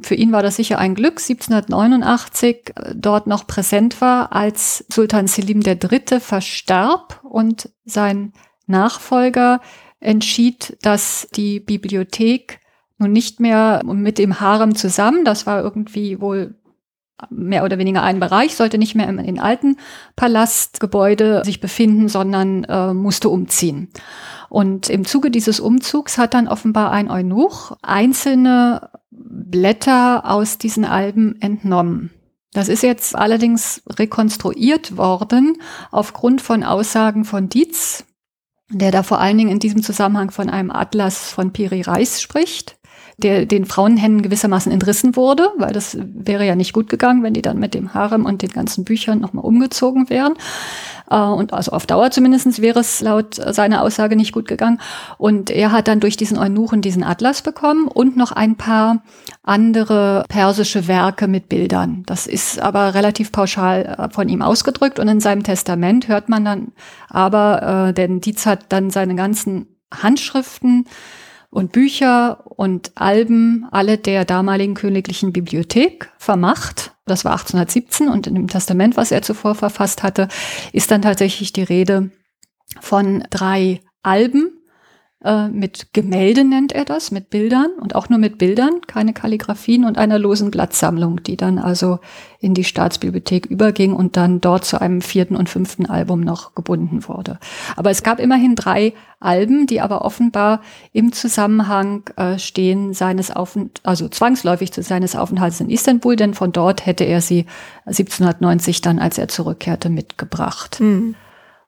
[0.02, 5.26] Für ihn war das sicher ein Glück, 1789 äh, dort noch präsent war, als Sultan
[5.26, 6.20] Selim III.
[6.20, 8.32] verstarb und sein
[8.66, 9.60] Nachfolger
[9.98, 12.60] entschied, dass die Bibliothek
[12.98, 16.54] nun nicht mehr mit dem Harem zusammen, das war irgendwie wohl
[17.28, 19.76] mehr oder weniger ein Bereich, sollte nicht mehr in den alten
[20.16, 23.88] Palastgebäude sich befinden, sondern äh, musste umziehen.
[24.48, 31.40] Und im Zuge dieses Umzugs hat dann offenbar ein Eunuch einzelne Blätter aus diesen Alben
[31.40, 32.10] entnommen.
[32.52, 35.56] Das ist jetzt allerdings rekonstruiert worden
[35.92, 38.04] aufgrund von Aussagen von Dietz,
[38.68, 42.79] der da vor allen Dingen in diesem Zusammenhang von einem Atlas von Piri Reis spricht
[43.20, 47.42] der den Frauenhänden gewissermaßen entrissen wurde, weil das wäre ja nicht gut gegangen, wenn die
[47.42, 50.34] dann mit dem Harem und den ganzen Büchern nochmal umgezogen wären.
[51.10, 54.80] Äh, und also auf Dauer zumindest wäre es laut seiner Aussage nicht gut gegangen.
[55.18, 59.02] Und er hat dann durch diesen Eunuchen diesen Atlas bekommen und noch ein paar
[59.42, 62.04] andere persische Werke mit Bildern.
[62.06, 66.44] Das ist aber relativ pauschal äh, von ihm ausgedrückt und in seinem Testament hört man
[66.44, 66.72] dann
[67.08, 70.86] aber, äh, denn Dietz hat dann seine ganzen Handschriften
[71.50, 76.92] und Bücher und Alben alle der damaligen königlichen Bibliothek vermacht.
[77.06, 80.28] Das war 1817 und in dem Testament, was er zuvor verfasst hatte,
[80.72, 82.10] ist dann tatsächlich die Rede
[82.80, 84.59] von drei Alben,
[85.22, 89.84] äh, mit Gemälde nennt er das, mit Bildern und auch nur mit Bildern, keine Kalligraphien
[89.84, 91.98] und einer losen Blattsammlung, die dann also
[92.38, 97.06] in die Staatsbibliothek überging und dann dort zu einem vierten und fünften Album noch gebunden
[97.06, 97.38] wurde.
[97.76, 100.62] Aber es gab immerhin drei Alben, die aber offenbar
[100.94, 106.52] im Zusammenhang äh, stehen seines Aufent also zwangsläufig zu seines Aufenthalts in Istanbul, denn von
[106.52, 107.44] dort hätte er sie
[107.84, 110.80] 1790 dann, als er zurückkehrte, mitgebracht.
[110.80, 111.14] Mhm.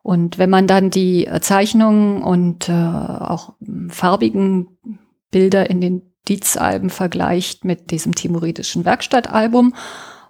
[0.03, 3.55] Und wenn man dann die Zeichnungen und äh, auch
[3.89, 4.79] farbigen
[5.31, 9.75] Bilder in den Dietz-Alben vergleicht mit diesem timoridischen Werkstattalbum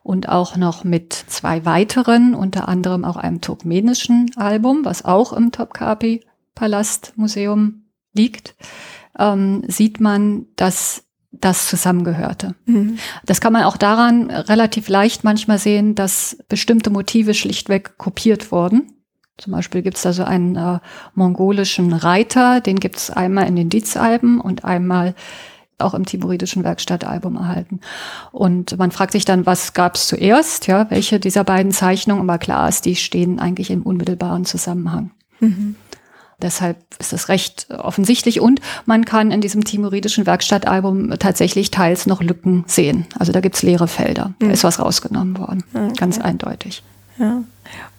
[0.02, 5.52] und auch noch mit zwei weiteren, unter anderem auch einem turkmenischen Album, was auch im
[5.52, 8.54] Topkapi Palastmuseum liegt,
[9.18, 12.54] ähm, sieht man, dass das zusammengehörte.
[12.66, 12.98] Mhm.
[13.24, 19.01] Das kann man auch daran relativ leicht manchmal sehen, dass bestimmte Motive schlichtweg kopiert wurden.
[19.38, 20.78] Zum Beispiel gibt es da so einen äh,
[21.14, 25.14] mongolischen Reiter, den gibt es einmal in den Dietz-Alben und einmal
[25.78, 27.80] auch im timoridischen Werkstattalbum erhalten.
[28.30, 32.38] Und man fragt sich dann, was gab es zuerst, ja, welche dieser beiden Zeichnungen, aber
[32.38, 35.10] klar ist, die stehen eigentlich im unmittelbaren Zusammenhang.
[35.40, 35.76] Mhm.
[36.40, 42.20] Deshalb ist das recht offensichtlich und man kann in diesem timoridischen Werkstattalbum tatsächlich teils noch
[42.20, 43.06] Lücken sehen.
[43.16, 44.34] Also da gibt's leere Felder.
[44.40, 44.52] Da mhm.
[44.52, 45.62] ist was rausgenommen worden.
[45.72, 45.92] Okay.
[45.96, 46.82] Ganz eindeutig.
[47.18, 47.44] Ja.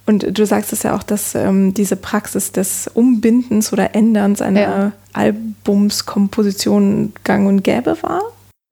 [0.05, 4.61] Und du sagst es ja auch, dass ähm, diese Praxis des Umbindens oder Änderns einer
[4.61, 4.91] ja.
[5.13, 8.21] Albumskomposition gang und gäbe war?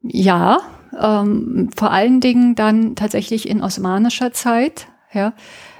[0.02, 0.60] Ja,
[1.00, 4.88] ähm, vor allen Dingen dann tatsächlich in osmanischer Zeit.
[5.14, 5.34] Ja.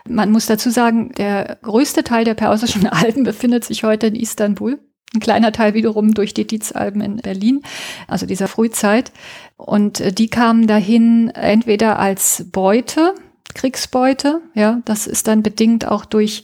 [0.08, 4.80] Man muss dazu sagen, der größte Teil der persischen Alben befindet sich heute in Istanbul.
[5.14, 7.64] Ein kleiner Teil wiederum durch die Dietz-Alben in Berlin,
[8.08, 9.12] also dieser Frühzeit.
[9.58, 13.14] Und äh, die kamen dahin entweder als Beute,
[13.54, 14.42] Kriegsbeute.
[14.54, 16.44] Ja, das ist dann bedingt auch durch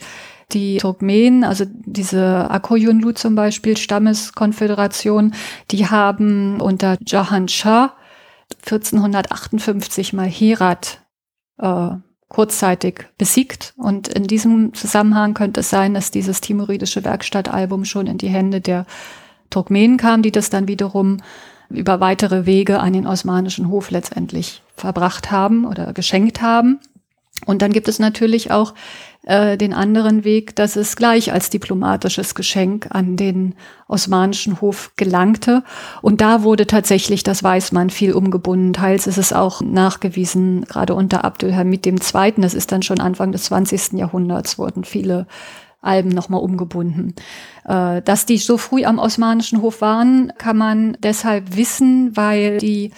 [0.53, 5.33] die Turkmenen, also diese Akoyunlu zum Beispiel, Stammeskonföderation,
[5.71, 7.93] die haben unter Jahan Shah
[8.65, 11.01] 1458 mal Herat
[11.57, 11.89] äh,
[12.29, 13.73] kurzzeitig besiegt.
[13.77, 18.61] Und in diesem Zusammenhang könnte es sein, dass dieses timoridische Werkstattalbum schon in die Hände
[18.61, 18.85] der
[19.49, 21.17] Turkmenen kam, die das dann wiederum
[21.69, 26.79] über weitere Wege an den osmanischen Hof letztendlich verbracht haben oder geschenkt haben.
[27.45, 28.73] Und dann gibt es natürlich auch
[29.27, 33.55] äh, den anderen Weg, dass es gleich als diplomatisches Geschenk an den
[33.87, 35.63] osmanischen Hof gelangte.
[36.01, 38.73] Und da wurde tatsächlich, das weiß man, viel umgebunden.
[38.73, 43.43] Teils ist es auch nachgewiesen, gerade unter Abdülhamid II., das ist dann schon Anfang des
[43.45, 43.93] 20.
[43.93, 45.27] Jahrhunderts, wurden viele
[45.81, 47.13] Alben nochmal umgebunden.
[47.65, 52.91] Äh, dass die so früh am osmanischen Hof waren, kann man deshalb wissen, weil die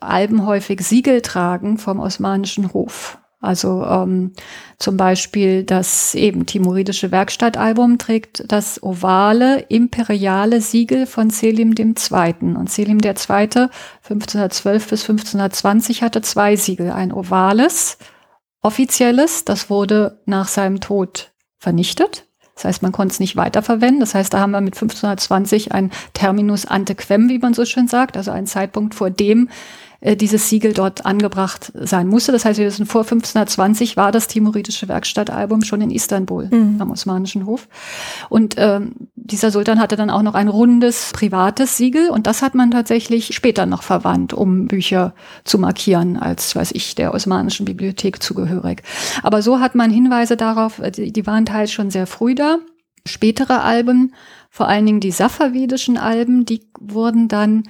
[0.00, 3.18] Alben häufig Siegel tragen vom osmanischen Hof.
[3.42, 4.32] Also ähm,
[4.78, 12.54] zum Beispiel das eben timoridische Werkstattalbum trägt das ovale imperiale Siegel von Selim II.
[12.54, 13.10] Und Selim II.
[13.10, 16.92] 1512 bis 1520 hatte zwei Siegel.
[16.92, 17.98] Ein ovales,
[18.62, 21.31] offizielles, das wurde nach seinem Tod
[21.62, 22.24] vernichtet.
[22.54, 24.00] Das heißt, man konnte es nicht weiterverwenden.
[24.00, 27.86] Das heißt, da haben wir mit 1520 ein Terminus ante quem, wie man so schön
[27.86, 29.48] sagt, also einen Zeitpunkt, vor dem
[30.02, 32.32] äh, dieses Siegel dort angebracht sein musste.
[32.32, 36.76] Das heißt, wir wissen, vor 1520 war das timoridische Werkstattalbum schon in Istanbul mhm.
[36.80, 37.68] am Osmanischen Hof.
[38.28, 42.56] Und ähm, dieser Sultan hatte dann auch noch ein rundes privates Siegel und das hat
[42.56, 48.20] man tatsächlich später noch verwandt, um Bücher zu markieren, als, weiß ich, der Osmanischen Bibliothek
[48.20, 48.82] zugehörig.
[49.22, 52.58] Aber so hat man Hinweise darauf, äh, die, die waren teils schon sehr früh da.
[53.06, 54.14] Spätere Alben,
[54.50, 57.62] vor allen Dingen die safavidischen Alben, die wurden dann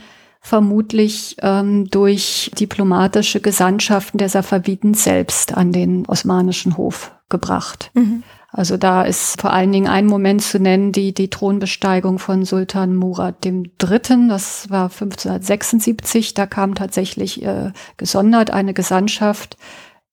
[0.42, 7.90] vermutlich ähm, durch diplomatische Gesandtschaften der Safaviden selbst an den osmanischen Hof gebracht.
[7.94, 8.24] Mhm.
[8.50, 12.94] Also da ist vor allen Dingen ein Moment zu nennen, die, die Thronbesteigung von Sultan
[12.94, 14.28] Murad III.
[14.28, 16.34] Das war 1576.
[16.34, 19.56] Da kam tatsächlich äh, gesondert eine Gesandtschaft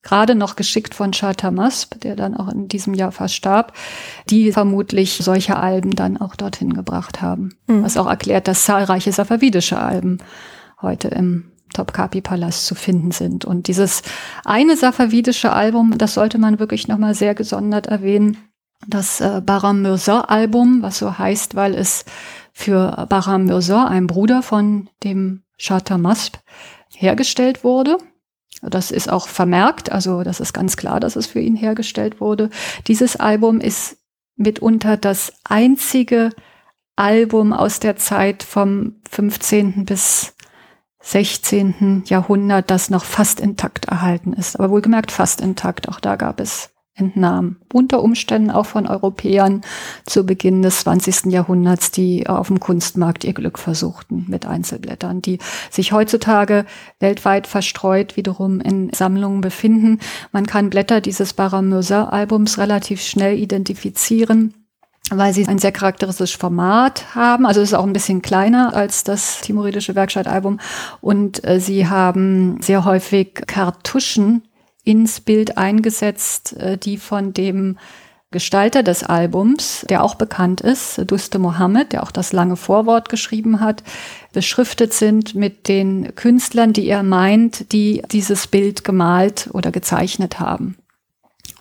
[0.01, 3.73] gerade noch geschickt von Shah Tamasp, der dann auch in diesem Jahr verstarb,
[4.29, 7.55] die vermutlich solche Alben dann auch dorthin gebracht haben.
[7.67, 7.83] Mhm.
[7.83, 10.19] Was auch erklärt, dass zahlreiche safavidische Alben
[10.81, 13.45] heute im Topkapi-Palast zu finden sind.
[13.45, 14.01] Und dieses
[14.45, 18.37] eine safavidische Album, das sollte man wirklich nochmal sehr gesondert erwähnen,
[18.87, 22.05] das äh, Baram Mirza-Album, was so heißt, weil es
[22.53, 26.37] für Baram Mirza, ein Bruder von dem Shah Tamasp,
[26.95, 27.97] hergestellt wurde.
[28.61, 32.49] Das ist auch vermerkt, also das ist ganz klar, dass es für ihn hergestellt wurde.
[32.87, 33.97] Dieses Album ist
[34.35, 36.31] mitunter das einzige
[36.95, 39.85] Album aus der Zeit vom 15.
[39.85, 40.33] bis
[41.01, 42.03] 16.
[42.05, 44.59] Jahrhundert, das noch fast intakt erhalten ist.
[44.59, 45.87] Aber wohlgemerkt fast intakt.
[45.87, 47.57] Auch da gab es entnahm.
[47.73, 49.61] Unter Umständen auch von Europäern
[50.05, 51.25] zu Beginn des 20.
[51.31, 55.39] Jahrhunderts, die auf dem Kunstmarkt ihr Glück versuchten mit Einzelblättern, die
[55.69, 56.65] sich heutzutage
[56.99, 59.99] weltweit verstreut wiederum in Sammlungen befinden.
[60.31, 64.53] Man kann Blätter dieses Baramöser-Albums relativ schnell identifizieren
[65.11, 67.45] weil sie ein sehr charakteristisches Format haben.
[67.45, 70.59] Also es ist auch ein bisschen kleiner als das Timoridische Werkstattalbum.
[71.01, 74.43] Und äh, sie haben sehr häufig Kartuschen
[74.89, 77.77] ins Bild eingesetzt, äh, die von dem
[78.31, 83.59] Gestalter des Albums, der auch bekannt ist, Duste Mohammed, der auch das lange Vorwort geschrieben
[83.59, 83.83] hat,
[84.33, 90.75] beschriftet sind mit den Künstlern, die er meint, die dieses Bild gemalt oder gezeichnet haben.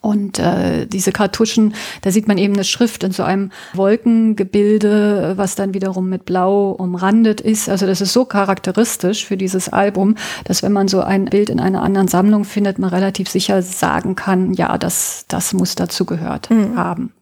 [0.01, 5.57] Und äh, diese Kartuschen, da sieht man eben eine Schrift in so einem Wolkengebilde, was
[5.57, 7.69] dann wiederum mit Blau umrandet ist.
[7.69, 11.61] Also das ist so charakteristisch für dieses Album, dass wenn man so ein Bild in
[11.61, 16.51] einer anderen Sammlung findet, man relativ sicher sagen kann, ja, das, das muss dazu gehört
[16.51, 16.77] mhm.
[16.77, 17.13] haben.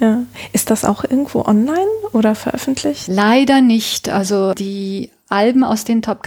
[0.00, 0.22] Ja.
[0.52, 3.08] Ist das auch irgendwo online oder veröffentlicht?
[3.08, 4.08] Leider nicht.
[4.08, 6.22] Also die Alben aus den Top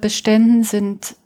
[0.00, 1.16] Beständen sind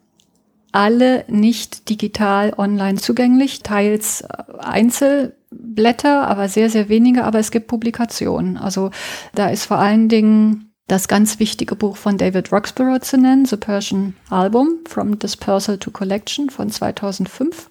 [0.76, 4.26] alle nicht digital online zugänglich, teils äh,
[4.58, 8.58] Einzelblätter, aber sehr, sehr wenige, aber es gibt Publikationen.
[8.58, 8.90] Also
[9.34, 13.56] da ist vor allen Dingen das ganz wichtige Buch von David Roxburgh zu nennen, The
[13.56, 17.70] Persian Album, From Dispersal to Collection von 2005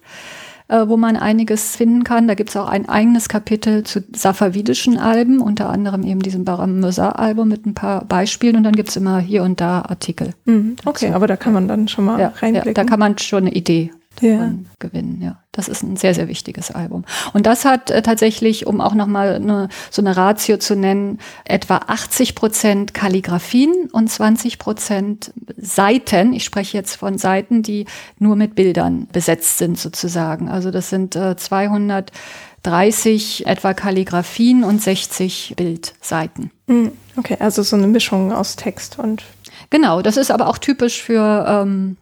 [0.68, 2.28] äh, wo man einiges finden kann.
[2.28, 6.80] Da gibt es auch ein eigenes Kapitel zu safavidischen Alben, unter anderem eben diesem Baram
[6.80, 10.34] Mirza-Album mit ein paar Beispielen und dann gibt es immer hier und da Artikel.
[10.44, 10.76] Mhm.
[10.84, 12.70] Okay, aber da kann man dann schon mal ja, reinblicken.
[12.70, 14.52] Ja, da kann man schon eine Idee ja.
[14.78, 15.20] gewinnen.
[15.22, 17.04] Ja, das ist ein sehr, sehr wichtiges Album.
[17.32, 21.80] Und das hat äh, tatsächlich, um auch nochmal eine, so eine Ratio zu nennen, etwa
[21.86, 26.34] 80 Prozent Kalligraphien und 20 Prozent Seiten.
[26.34, 27.86] Ich spreche jetzt von Seiten, die
[28.18, 30.48] nur mit Bildern besetzt sind sozusagen.
[30.48, 36.50] Also das sind äh, 230 etwa Kalligraphien und 60 Bildseiten.
[36.68, 39.22] Hm, okay, also so eine Mischung aus Text und
[39.70, 41.96] Genau, das ist aber auch typisch für ähm,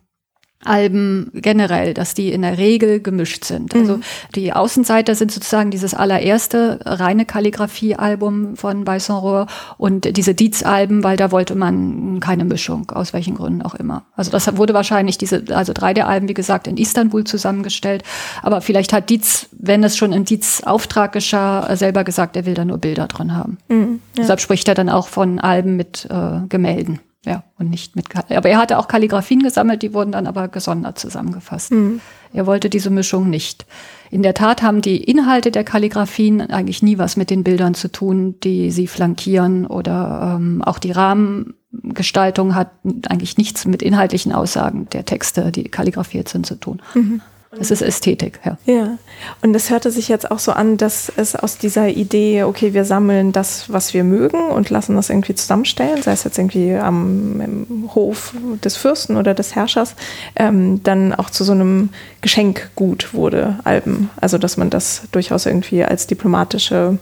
[0.64, 3.74] Alben generell, dass die in der Regel gemischt sind.
[3.74, 4.02] Also mhm.
[4.34, 9.46] die Außenseiter sind sozusagen dieses allererste reine Kalligrafie-Album von Bison
[9.76, 14.04] und diese Dietz-Alben, weil da wollte man keine Mischung, aus welchen Gründen auch immer.
[14.16, 18.02] Also das wurde wahrscheinlich diese, also drei der Alben, wie gesagt, in Istanbul zusammengestellt.
[18.42, 22.54] Aber vielleicht hat Dietz, wenn es schon in Dietz Auftrag geschah, selber gesagt, er will
[22.54, 23.58] da nur Bilder drin haben.
[23.68, 24.22] Mhm, ja.
[24.22, 27.00] Deshalb spricht er dann auch von Alben mit äh, Gemälden.
[27.24, 30.98] Ja, und nicht mit, aber er hatte auch Kalligraphien gesammelt, die wurden dann aber gesondert
[30.98, 31.72] zusammengefasst.
[31.72, 32.00] Mhm.
[32.32, 33.64] Er wollte diese Mischung nicht.
[34.10, 37.90] In der Tat haben die Inhalte der Kalligraphien eigentlich nie was mit den Bildern zu
[37.90, 42.70] tun, die sie flankieren oder ähm, auch die Rahmengestaltung hat
[43.08, 46.82] eigentlich nichts mit inhaltlichen Aussagen der Texte, die kalligrafiert sind, zu tun.
[46.94, 47.22] Mhm.
[47.60, 48.56] Es ist Ästhetik, ja.
[48.66, 48.98] Ja.
[49.42, 52.84] Und es hörte sich jetzt auch so an, dass es aus dieser Idee, okay, wir
[52.84, 57.88] sammeln das, was wir mögen und lassen das irgendwie zusammenstellen, sei es jetzt irgendwie am
[57.94, 58.34] Hof
[58.64, 59.94] des Fürsten oder des Herrschers,
[60.36, 61.90] ähm, dann auch zu so einem
[62.20, 64.10] Geschenkgut wurde, Alben.
[64.20, 66.98] Also, dass man das durchaus irgendwie als diplomatische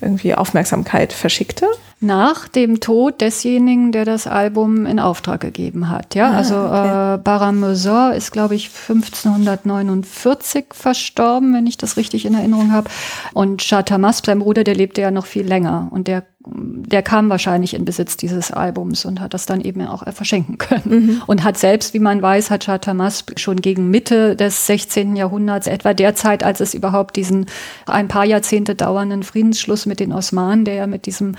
[0.00, 1.66] irgendwie Aufmerksamkeit verschickte
[2.02, 6.14] nach dem Tod desjenigen, der das Album in Auftrag gegeben hat.
[6.14, 7.14] Ja, ah, also okay.
[7.14, 12.90] äh, Baramezor ist, glaube ich, 1549 verstorben, wenn ich das richtig in Erinnerung habe.
[13.32, 17.74] Und Chatamas, sein Bruder, der lebte ja noch viel länger und der der kam wahrscheinlich
[17.74, 20.82] in Besitz dieses Albums und hat das dann eben auch verschenken können.
[20.84, 21.22] Mhm.
[21.26, 25.16] Und hat selbst, wie man weiß, hat Chatamas schon gegen Mitte des 16.
[25.16, 27.46] Jahrhunderts, etwa der Zeit, als es überhaupt diesen
[27.86, 31.36] ein paar Jahrzehnte dauernden Friedensschluss mit den Osmanen, der ja mit diesem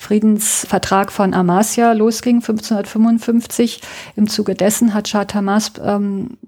[0.00, 3.82] Friedensvertrag von Amasya losging, 1555.
[4.16, 6.38] Im Zuge dessen hat Shah Tamas, ähm,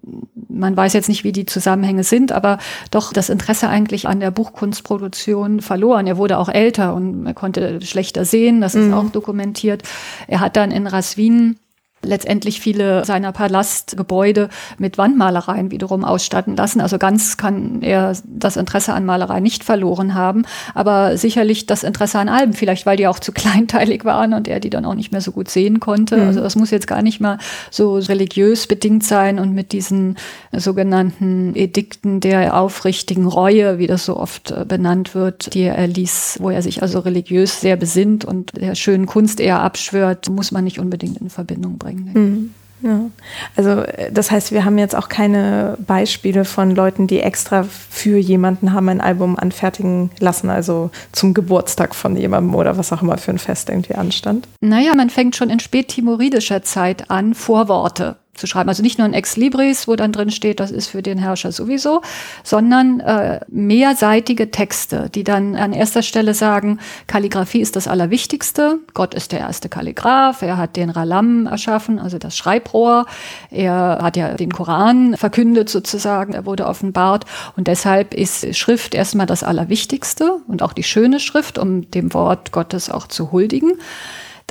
[0.48, 2.57] man weiß jetzt nicht, wie die Zusammenhänge sind, aber
[2.90, 6.07] doch das Interesse eigentlich an der Buchkunstproduktion verloren.
[6.07, 8.95] Er wurde auch älter und er konnte schlechter sehen, das ist mhm.
[8.95, 9.82] auch dokumentiert.
[10.26, 11.59] Er hat dann in Raswin
[12.05, 14.48] letztendlich viele seiner Palastgebäude
[14.78, 16.80] mit Wandmalereien wiederum ausstatten lassen.
[16.80, 20.44] Also ganz kann er das Interesse an Malerei nicht verloren haben,
[20.74, 24.61] aber sicherlich das Interesse an Alben, vielleicht weil die auch zu kleinteilig waren und er
[24.61, 26.16] die dann auch nicht mehr so gut sehen konnte.
[26.16, 26.26] Mhm.
[26.26, 27.38] Also das muss jetzt gar nicht mal
[27.70, 30.16] so religiös bedingt sein und mit diesen
[30.53, 36.38] sogenannten Edikten der aufrichtigen Reue, wie das so oft äh, benannt wird, die er erließ,
[36.40, 40.64] wo er sich also religiös sehr besinnt und der schönen Kunst eher abschwört, muss man
[40.64, 42.12] nicht unbedingt in Verbindung bringen bringen.
[42.14, 42.55] Mhm.
[42.82, 43.11] Ja.
[43.57, 48.18] Also äh, das heißt, wir haben jetzt auch keine Beispiele von Leuten, die extra für
[48.18, 53.18] jemanden haben ein Album anfertigen lassen, also zum Geburtstag von jemandem oder was auch immer
[53.18, 54.49] für ein Fest irgendwie anstand.
[54.61, 58.70] Naja, man fängt schon in spättimoridischer Zeit an, Vorworte zu schreiben.
[58.70, 61.53] Also nicht nur ein Ex Libris, wo dann drin steht, das ist für den Herrscher
[61.53, 62.01] sowieso,
[62.43, 69.12] sondern äh, mehrseitige Texte, die dann an erster Stelle sagen, Kalligraphie ist das Allerwichtigste, Gott
[69.12, 73.05] ist der erste Kalligraph, er hat den Ralam erschaffen, also das Schreibrohr,
[73.51, 77.26] er hat ja den Koran verkündet sozusagen, er wurde offenbart.
[77.57, 82.51] Und deshalb ist Schrift erstmal das Allerwichtigste und auch die schöne Schrift, um dem Wort
[82.51, 83.74] Gottes auch zu huldigen.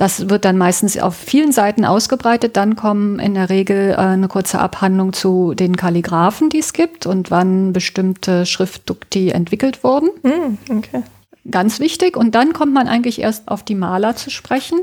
[0.02, 2.56] Das wird dann meistens auf vielen Seiten ausgebreitet.
[2.56, 7.06] Dann kommen in der Regel äh, eine kurze Abhandlung zu den Kalligraphen, die es gibt
[7.06, 10.10] und wann bestimmte Schriftdukti entwickelt wurden.
[10.24, 11.04] Mm, okay.
[11.48, 12.16] Ganz wichtig.
[12.16, 14.80] Und dann kommt man eigentlich erst auf die Maler zu sprechen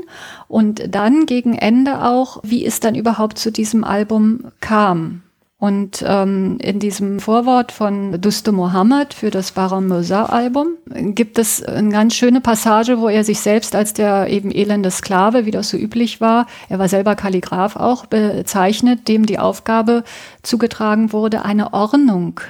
[0.48, 5.20] und dann gegen Ende auch, wie es dann überhaupt zu diesem Album kam.
[5.60, 11.62] Und ähm, in diesem Vorwort von Duste Mohammed für das Baron Mirza Album gibt es
[11.62, 15.68] eine ganz schöne Passage, wo er sich selbst als der eben elende Sklave, wie das
[15.68, 20.02] so üblich war, er war selber Kalligraph auch, bezeichnet, dem die Aufgabe
[20.42, 22.40] zugetragen wurde, eine Ordnung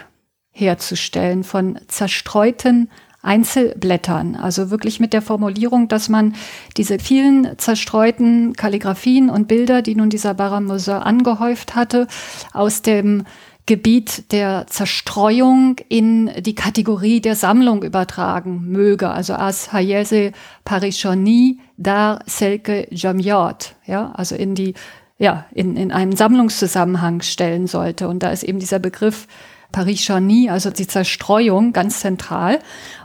[0.53, 2.91] herzustellen von zerstreuten
[3.23, 4.35] Einzelblättern.
[4.35, 6.35] Also wirklich mit der Formulierung, dass man
[6.77, 12.07] diese vielen zerstreuten Kalligraphien und Bilder, die nun dieser Baramuse angehäuft hatte,
[12.53, 13.25] aus dem
[13.67, 19.11] Gebiet der Zerstreuung in die Kategorie der Sammlung übertragen möge.
[19.11, 20.33] Also as hayese
[20.65, 23.77] parishoni dar selke jamiot.
[23.87, 24.75] Ja, also in die,
[25.19, 28.09] ja, in, in einen Sammlungszusammenhang stellen sollte.
[28.09, 29.29] Und da ist eben dieser Begriff
[29.73, 32.59] Paris-Charny, also die Zerstreuung, ganz zentral.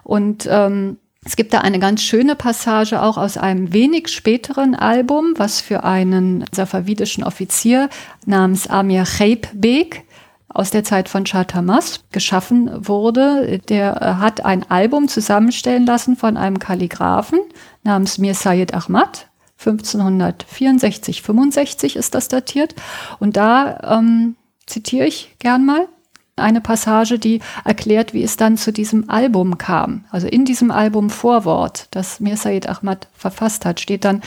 [0.04, 5.34] Und ähm, es gibt da eine ganz schöne Passage auch aus einem wenig späteren Album,
[5.38, 7.90] was für einen safavidischen Offizier
[8.28, 9.06] namens Amir
[9.54, 10.04] Beg
[10.48, 13.60] aus der Zeit von Chatamas geschaffen wurde.
[13.68, 17.40] Der äh, hat ein Album zusammenstellen lassen von einem Kalligraphen
[17.84, 19.28] namens Mir Sayed Ahmad.
[19.58, 22.76] 1564, 65 ist das datiert.
[23.20, 24.36] Und da ähm,
[24.68, 25.88] zitiere ich gern mal
[26.38, 30.04] eine Passage, die erklärt, wie es dann zu diesem Album kam.
[30.12, 34.22] Also in diesem Album Vorwort, das Mir Said Ahmad verfasst hat, steht dann,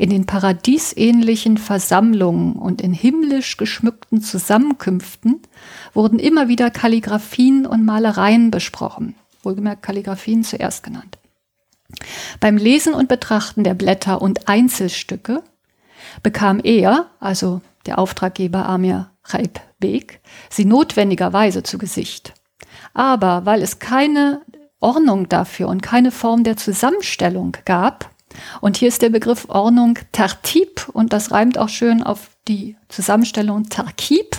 [0.00, 5.42] in den paradiesähnlichen Versammlungen und in himmlisch geschmückten Zusammenkünften
[5.92, 9.16] wurden immer wieder Kalligraphien und Malereien besprochen.
[9.42, 11.18] Wohlgemerkt Kalligraphien zuerst genannt.
[12.38, 15.42] Beim Lesen und Betrachten der Blätter und Einzelstücke
[16.22, 20.20] bekam er, also der Auftraggeber Amir Chaib Beg,
[20.50, 22.34] sie notwendigerweise zu Gesicht.
[22.94, 24.42] Aber weil es keine
[24.80, 28.10] Ordnung dafür und keine Form der Zusammenstellung gab,
[28.60, 33.68] und hier ist der Begriff Ordnung Tartib und das reimt auch schön auf die Zusammenstellung
[33.68, 34.36] Tarkib.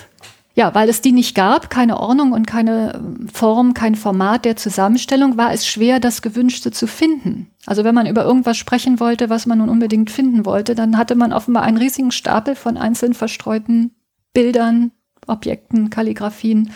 [0.54, 4.56] Ja, weil es die nicht gab, keine Ordnung und keine ähm, Form, kein Format der
[4.56, 7.50] Zusammenstellung, war es schwer, das Gewünschte zu finden.
[7.66, 11.14] Also wenn man über irgendwas sprechen wollte, was man nun unbedingt finden wollte, dann hatte
[11.14, 13.94] man offenbar einen riesigen Stapel von einzeln verstreuten
[14.32, 14.92] Bildern,
[15.26, 16.72] Objekten, Kalligraphien.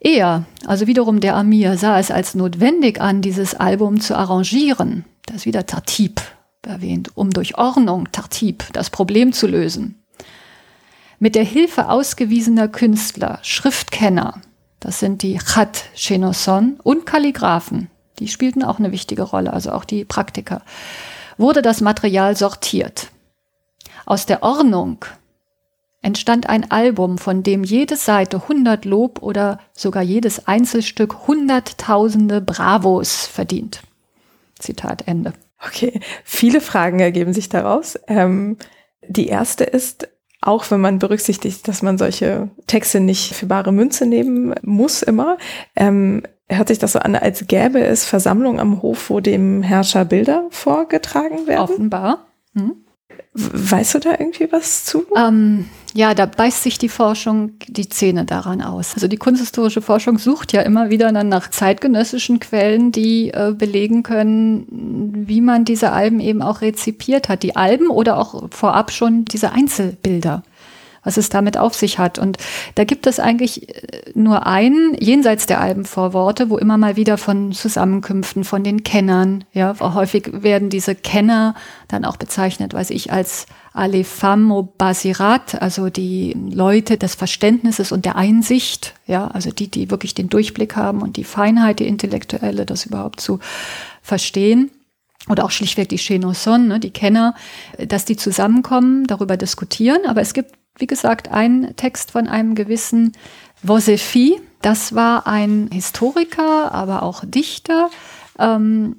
[0.00, 5.04] Er, also wiederum der Amir, sah es als notwendig an, dieses Album zu arrangieren.
[5.26, 6.20] Das ist wieder Tartib
[6.66, 10.02] erwähnt, um durch Ordnung, Tartib, das Problem zu lösen.
[11.18, 14.40] Mit der Hilfe ausgewiesener Künstler, Schriftkenner,
[14.78, 19.84] das sind die Chat Chenoson und Kalligraphen, die spielten auch eine wichtige Rolle, also auch
[19.84, 20.62] die Praktiker,
[21.36, 23.10] wurde das Material sortiert.
[24.06, 25.04] Aus der Ordnung
[26.02, 33.26] entstand ein Album, von dem jede Seite 100 Lob oder sogar jedes Einzelstück hunderttausende Bravos
[33.26, 33.82] verdient.
[34.58, 35.32] Zitat Ende.
[35.64, 37.98] Okay, viele Fragen ergeben sich daraus.
[38.06, 38.56] Ähm,
[39.06, 40.08] die erste ist,
[40.40, 45.36] auch wenn man berücksichtigt, dass man solche Texte nicht für bare Münze nehmen muss immer,
[45.76, 50.04] ähm, hört sich das so an, als gäbe es Versammlungen am Hof, wo dem Herrscher
[50.04, 51.60] Bilder vorgetragen werden?
[51.60, 52.26] Offenbar.
[52.54, 52.84] Hm?
[53.32, 55.04] Weißt du da irgendwie was zu?
[55.16, 58.94] Ähm, ja, da beißt sich die Forschung die Zähne daran aus.
[58.94, 64.02] Also die kunsthistorische Forschung sucht ja immer wieder dann nach zeitgenössischen Quellen, die äh, belegen
[64.02, 67.42] können, wie man diese Alben eben auch rezipiert hat.
[67.42, 70.42] Die Alben oder auch vorab schon diese Einzelbilder
[71.02, 72.18] was es damit auf sich hat.
[72.18, 72.38] Und
[72.74, 77.52] da gibt es eigentlich äh, nur einen, jenseits der Albenvorworte, wo immer mal wieder von
[77.52, 81.54] Zusammenkünften, von den Kennern, ja, häufig werden diese Kenner
[81.88, 88.16] dann auch bezeichnet, weiß ich, als Alefamo Basirat, also die Leute des Verständnisses und der
[88.16, 92.86] Einsicht, ja, also die, die wirklich den Durchblick haben und die Feinheit, die intellektuelle, das
[92.86, 93.38] überhaupt zu
[94.02, 94.70] verstehen
[95.28, 97.34] oder auch schlichtweg die Chenoson, ne, die Kenner,
[97.78, 100.00] dass die zusammenkommen, darüber diskutieren.
[100.06, 103.12] Aber es gibt wie gesagt, ein Text von einem gewissen
[103.62, 104.40] Vosefi.
[104.62, 107.90] Das war ein Historiker, aber auch Dichter,
[108.38, 108.96] ähm,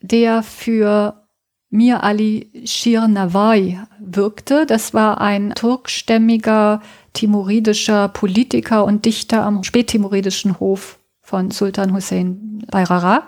[0.00, 1.26] der für
[1.70, 4.66] Mir Ali Shir Nawai wirkte.
[4.66, 6.80] Das war ein turkstämmiger
[7.14, 13.24] timoridischer Politiker und Dichter am spättimoridischen Hof von Sultan Hussein Bayrara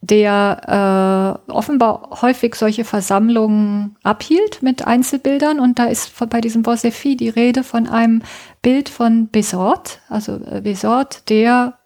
[0.00, 5.58] der äh, offenbar häufig solche Versammlungen abhielt mit Einzelbildern.
[5.58, 8.22] Und da ist bei diesem Bosefi die Rede von einem
[8.62, 11.78] Bild von Besort, also äh, Besort, der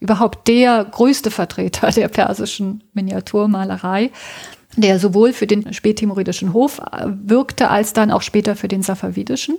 [0.00, 4.10] überhaupt der größte Vertreter der persischen Miniaturmalerei,
[4.76, 9.56] der sowohl für den spättimuridischen Hof äh, wirkte, als dann auch später für den safavidischen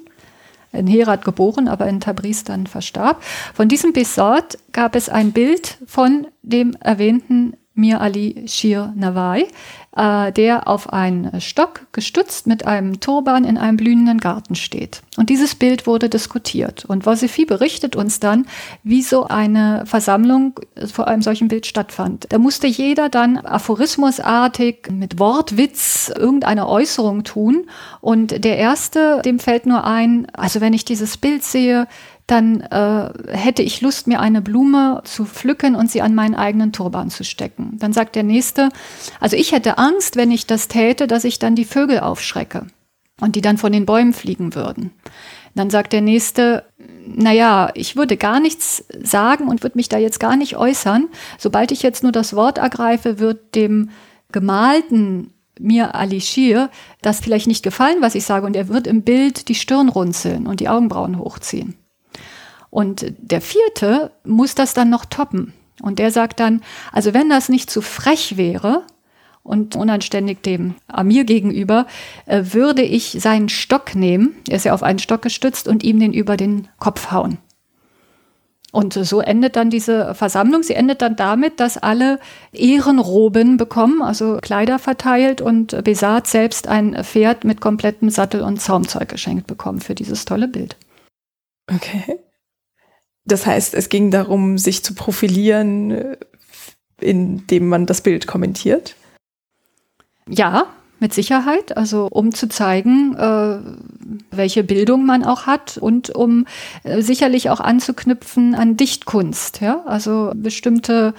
[0.72, 3.24] in Herat geboren, aber in Tabriz dann verstarb.
[3.53, 9.47] Von diesem Besort gab es ein Bild von dem erwähnten Mir Ali Shir Nawai,
[9.95, 15.01] äh, der auf einen Stock gestützt mit einem Turban in einem blühenden Garten steht.
[15.17, 16.86] Und dieses Bild wurde diskutiert.
[16.86, 18.45] Und Wasifi berichtet uns dann,
[18.84, 20.59] wie so eine Versammlung
[20.91, 22.28] vor einem solchen Bild stattfand.
[22.30, 27.67] Da musste jeder dann aphorismusartig mit Wortwitz irgendeine Äußerung tun.
[28.01, 31.88] Und der erste, dem fällt nur ein, also wenn ich dieses Bild sehe,
[32.28, 36.71] dann äh, hätte ich Lust, mir eine Blume zu pflücken und sie an meinen eigenen
[36.71, 37.78] Turban zu stecken.
[37.80, 38.69] Dann sagt der Nächste,
[39.19, 42.65] also ich hätte Angst, wenn ich das täte, dass ich dann die Vögel aufschrecke
[43.21, 44.91] und die dann von den Bäumen fliegen würden.
[45.53, 46.65] Dann sagt der Nächste,
[47.05, 51.07] naja, ich würde gar nichts sagen und würde mich da jetzt gar nicht äußern.
[51.38, 53.89] Sobald ich jetzt nur das Wort ergreife, wird dem
[54.32, 56.69] gemalten mir Alishir
[57.01, 60.47] das vielleicht nicht gefallen, was ich sage, und er wird im Bild die Stirn runzeln
[60.47, 61.76] und die Augenbrauen hochziehen.
[62.76, 65.53] Und der vierte muss das dann noch toppen.
[65.82, 66.61] Und der sagt dann,
[66.91, 68.84] also wenn das nicht zu frech wäre
[69.43, 71.88] und unanständig dem Amir gegenüber,
[72.26, 76.01] äh, würde ich seinen Stock nehmen, er ist ja auf einen Stock gestützt, und ihm
[76.01, 77.38] den über den Kopf hauen.
[78.73, 80.61] Und so endet dann diese Versammlung.
[80.61, 82.19] Sie endet dann damit, dass alle
[82.51, 89.07] Ehrenroben bekommen, also Kleider verteilt und Besat selbst ein Pferd mit komplettem Sattel und Zaumzeug
[89.07, 90.76] geschenkt bekommen für dieses tolle Bild.
[91.73, 92.19] Okay.
[93.26, 96.17] Das heißt, es ging darum, sich zu profilieren, äh,
[97.01, 98.95] indem man das Bild kommentiert.
[100.30, 100.67] Ja,
[100.99, 101.76] mit Sicherheit.
[101.76, 103.57] Also um zu zeigen, äh,
[104.32, 106.45] welche Bildung man auch hat und um
[106.84, 109.61] äh, sicherlich auch anzuknüpfen an Dichtkunst.
[109.61, 109.84] Ja?
[109.86, 111.13] Also bestimmte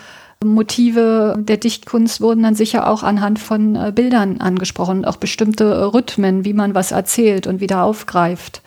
[0.44, 6.44] Motive der Dichtkunst wurden dann sicher auch anhand von äh, Bildern angesprochen, auch bestimmte Rhythmen,
[6.44, 8.62] wie man was erzählt und wieder aufgreift.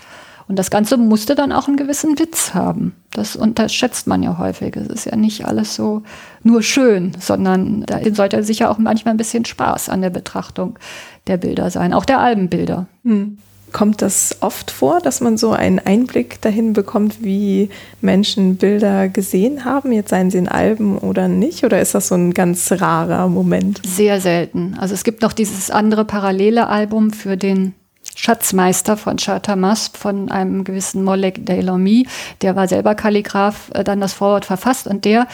[0.49, 2.95] Und das Ganze musste dann auch einen gewissen Witz haben.
[3.11, 4.75] Das unterschätzt man ja häufig.
[4.75, 6.01] Es ist ja nicht alles so
[6.41, 10.79] nur schön, sondern da sollte sicher auch manchmal ein bisschen Spaß an der Betrachtung
[11.27, 12.87] der Bilder sein, auch der Albenbilder.
[13.03, 13.37] Hm.
[13.71, 17.69] Kommt das oft vor, dass man so einen Einblick dahin bekommt, wie
[18.01, 21.63] Menschen Bilder gesehen haben, jetzt seien sie in Alben oder nicht?
[21.63, 23.81] Oder ist das so ein ganz rarer Moment?
[23.85, 24.75] Sehr selten.
[24.79, 27.75] Also es gibt noch dieses andere parallele Album für den
[28.19, 32.05] Schatzmeister von Chatamas von einem gewissen Molek Delomy,
[32.41, 35.25] der war selber Kalligraph, äh, dann das Vorwort verfasst und der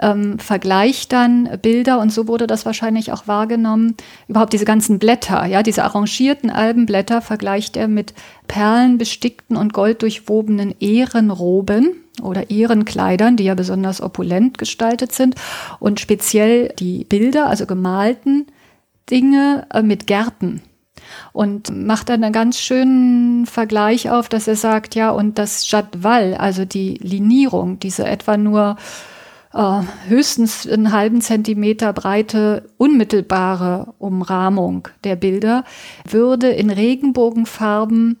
[0.00, 3.96] ähm, vergleicht dann Bilder und so wurde das wahrscheinlich auch wahrgenommen.
[4.28, 8.14] Überhaupt diese ganzen Blätter, ja, diese arrangierten Albenblätter vergleicht er mit
[8.48, 11.90] perlenbestickten und golddurchwobenen Ehrenroben
[12.22, 15.34] oder Ehrenkleidern, die ja besonders opulent gestaltet sind
[15.80, 18.46] und speziell die Bilder, also gemalten
[19.10, 20.62] Dinge äh, mit Gärten
[21.32, 26.34] und macht dann einen ganz schönen Vergleich auf, dass er sagt, ja, und das Jadwal,
[26.34, 28.76] also die Linierung, diese etwa nur
[29.54, 35.64] äh, höchstens einen halben Zentimeter breite unmittelbare Umrahmung der Bilder,
[36.08, 38.20] würde in Regenbogenfarben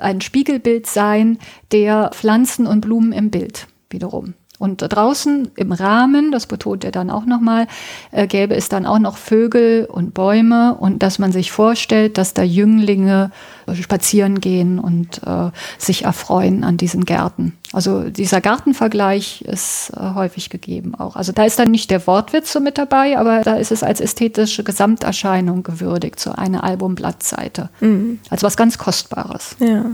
[0.00, 1.38] ein Spiegelbild sein
[1.70, 4.34] der Pflanzen und Blumen im Bild wiederum.
[4.62, 7.66] Und draußen im Rahmen, das betont er dann auch nochmal,
[8.12, 12.32] äh, gäbe es dann auch noch Vögel und Bäume und dass man sich vorstellt, dass
[12.32, 13.32] da Jünglinge
[13.74, 17.58] spazieren gehen und äh, sich erfreuen an diesen Gärten.
[17.72, 21.16] Also dieser Gartenvergleich ist äh, häufig gegeben auch.
[21.16, 24.00] Also da ist dann nicht der Wortwitz so mit dabei, aber da ist es als
[24.00, 27.68] ästhetische Gesamterscheinung gewürdigt, so eine Albumblattseite.
[27.80, 28.20] Mhm.
[28.30, 29.56] Als was ganz Kostbares.
[29.58, 29.86] Ja.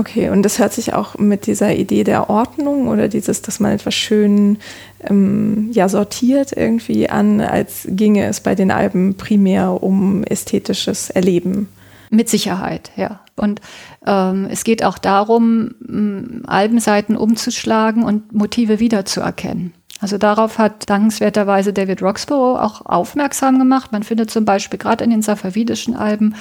[0.00, 3.72] Okay, und das hört sich auch mit dieser Idee der Ordnung oder dieses, dass man
[3.72, 4.58] etwas schön
[5.02, 11.68] ähm, ja, sortiert irgendwie an, als ginge es bei den Alben primär um ästhetisches Erleben.
[12.10, 13.18] Mit Sicherheit, ja.
[13.34, 13.60] Und
[14.06, 19.74] ähm, es geht auch darum, m, Albenseiten umzuschlagen und Motive wiederzuerkennen.
[20.00, 23.90] Also darauf hat dankenswerterweise David Roxborough auch aufmerksam gemacht.
[23.90, 26.36] Man findet zum Beispiel gerade in den safavidischen Alben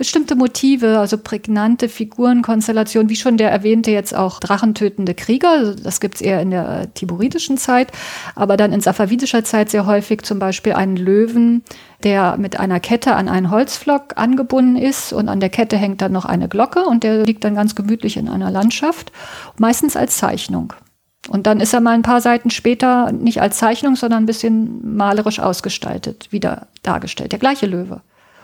[0.00, 5.50] bestimmte Motive, also prägnante Figurenkonstellationen, wie schon der erwähnte jetzt auch drachentötende Krieger.
[5.50, 7.92] Also das gibt's eher in der äh, tiburidischen Zeit,
[8.34, 11.62] aber dann in safavidischer Zeit sehr häufig zum Beispiel einen Löwen,
[12.02, 16.12] der mit einer Kette an einen Holzflock angebunden ist und an der Kette hängt dann
[16.12, 19.12] noch eine Glocke und der liegt dann ganz gemütlich in einer Landschaft,
[19.58, 20.72] meistens als Zeichnung.
[21.28, 24.96] Und dann ist er mal ein paar Seiten später nicht als Zeichnung, sondern ein bisschen
[24.96, 27.32] malerisch ausgestaltet, wieder dargestellt.
[27.32, 28.00] Der gleiche Löwe.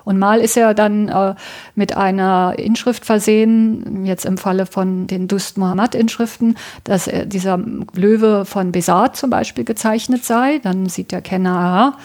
[0.07, 1.35] Und mal ist er dann äh,
[1.75, 7.59] mit einer Inschrift versehen, jetzt im Falle von den Dust Muhammad-Inschriften, dass er, dieser
[7.93, 10.61] Löwe von Besat zum Beispiel gezeichnet sei.
[10.63, 11.99] Dann sieht der Kenner, aha,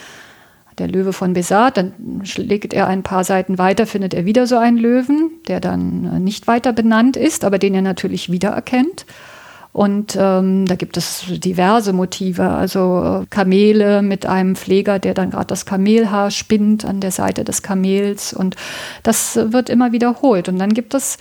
[0.79, 4.57] der Löwe von Besat, dann schlägt er ein paar Seiten weiter, findet er wieder so
[4.57, 9.05] einen Löwen, der dann äh, nicht weiter benannt ist, aber den er natürlich wiedererkennt.
[9.73, 15.31] Und ähm, da gibt es diverse Motive, also äh, Kamele mit einem Pfleger, der dann
[15.31, 18.33] gerade das Kamelhaar spinnt an der Seite des Kamels.
[18.33, 18.57] Und
[19.03, 20.49] das wird immer wiederholt.
[20.49, 21.17] Und dann gibt es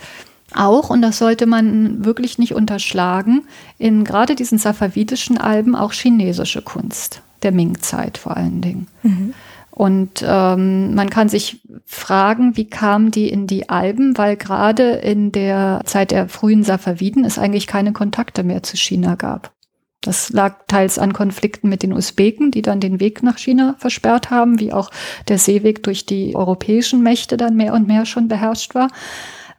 [0.53, 3.43] auch, und das sollte man wirklich nicht unterschlagen,
[3.77, 8.87] in gerade diesen safavidischen Alben auch chinesische Kunst, der Ming-Zeit vor allen Dingen.
[9.03, 9.33] Mhm.
[9.81, 15.31] Und ähm, man kann sich fragen, wie kamen die in die Alben, weil gerade in
[15.31, 19.53] der Zeit der frühen Safaviden es eigentlich keine Kontakte mehr zu China gab.
[20.01, 24.29] Das lag teils an Konflikten mit den Usbeken, die dann den Weg nach China versperrt
[24.29, 24.91] haben, wie auch
[25.29, 28.89] der Seeweg durch die europäischen Mächte dann mehr und mehr schon beherrscht war.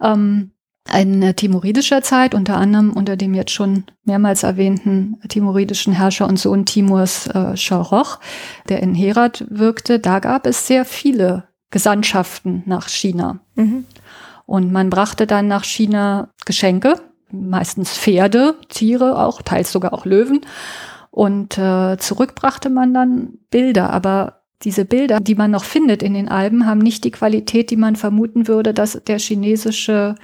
[0.00, 0.51] Ähm,
[0.92, 6.66] in timoridischer Zeit, unter anderem unter dem jetzt schon mehrmals erwähnten timoridischen Herrscher und Sohn
[6.66, 8.18] Timurs äh, Shahrokh,
[8.68, 13.40] der in Herat wirkte, da gab es sehr viele Gesandtschaften nach China.
[13.54, 13.86] Mhm.
[14.44, 20.40] Und man brachte dann nach China Geschenke, meistens Pferde, Tiere auch, teils sogar auch Löwen.
[21.10, 26.14] Und äh, zurück brachte man dann Bilder, aber diese Bilder, die man noch findet in
[26.14, 30.14] den Alben, haben nicht die Qualität, die man vermuten würde, dass der chinesische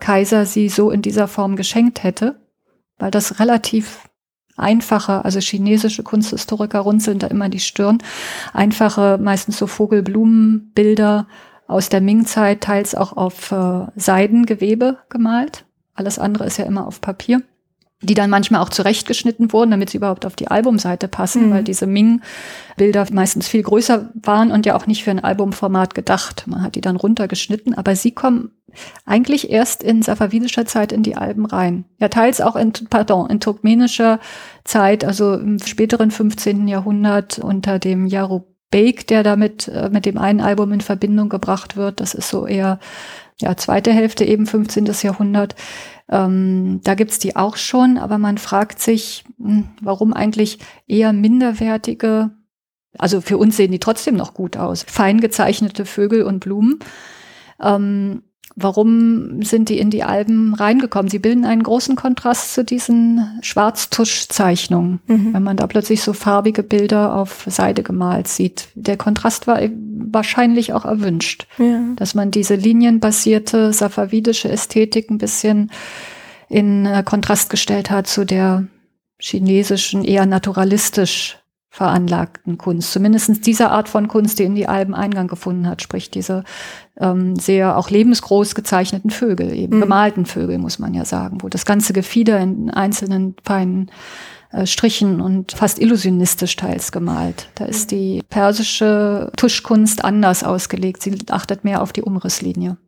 [0.00, 2.40] Kaiser sie so in dieser Form geschenkt hätte,
[2.98, 4.08] weil das relativ
[4.56, 7.98] einfache, also chinesische Kunsthistoriker runzeln da immer die Stirn,
[8.52, 11.26] einfache, meistens so Vogelblumenbilder
[11.66, 15.66] aus der Ming-Zeit, teils auch auf äh, Seidengewebe gemalt.
[15.94, 17.42] Alles andere ist ja immer auf Papier
[18.02, 21.50] die dann manchmal auch zurechtgeschnitten wurden, damit sie überhaupt auf die Albumseite passen, mhm.
[21.52, 26.44] weil diese Ming-Bilder meistens viel größer waren und ja auch nicht für ein Albumformat gedacht.
[26.46, 28.50] Man hat die dann runtergeschnitten, aber sie kommen
[29.06, 31.86] eigentlich erst in safavidischer Zeit in die Alben rein.
[31.98, 34.20] Ja, teils auch in, pardon, in turkmenischer
[34.64, 36.68] Zeit, also im späteren 15.
[36.68, 42.00] Jahrhundert unter dem Yarubek, der damit äh, mit dem einen Album in Verbindung gebracht wird.
[42.00, 42.78] Das ist so eher
[43.40, 44.86] ja, zweite Hälfte eben 15.
[45.02, 45.54] Jahrhundert.
[46.08, 52.30] Ähm, da gibt's die auch schon, aber man fragt sich, hm, warum eigentlich eher minderwertige,
[52.96, 56.78] also für uns sehen die trotzdem noch gut aus, fein gezeichnete Vögel und Blumen.
[57.60, 58.22] Ähm,
[58.58, 61.10] Warum sind die in die Alben reingekommen?
[61.10, 65.34] Sie bilden einen großen Kontrast zu diesen Schwarztuschzeichnungen, mhm.
[65.34, 68.68] wenn man da plötzlich so farbige Bilder auf Seide gemalt sieht.
[68.74, 69.60] Der Kontrast war
[70.10, 71.80] wahrscheinlich auch erwünscht, ja.
[71.96, 75.70] dass man diese linienbasierte safavidische Ästhetik ein bisschen
[76.48, 78.66] in äh, Kontrast gestellt hat zu der
[79.18, 81.38] chinesischen, eher naturalistisch
[81.76, 82.90] veranlagten Kunst.
[82.90, 86.42] Zumindest dieser Art von Kunst, die in die Alben Eingang gefunden hat, sprich diese
[86.98, 89.82] ähm, sehr auch lebensgroß gezeichneten Vögel, eben mhm.
[89.82, 93.90] gemalten Vögel, muss man ja sagen, wo das ganze Gefieder in einzelnen feinen
[94.52, 97.50] äh, Strichen und fast illusionistisch teils gemalt.
[97.56, 97.96] Da ist mhm.
[97.96, 101.02] die persische Tuschkunst anders ausgelegt.
[101.02, 102.78] Sie achtet mehr auf die Umrisslinie.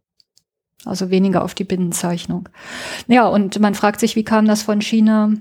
[0.87, 2.49] Also weniger auf die Binnenzeichnung.
[3.07, 5.33] Ja, und man fragt sich, wie kam das von China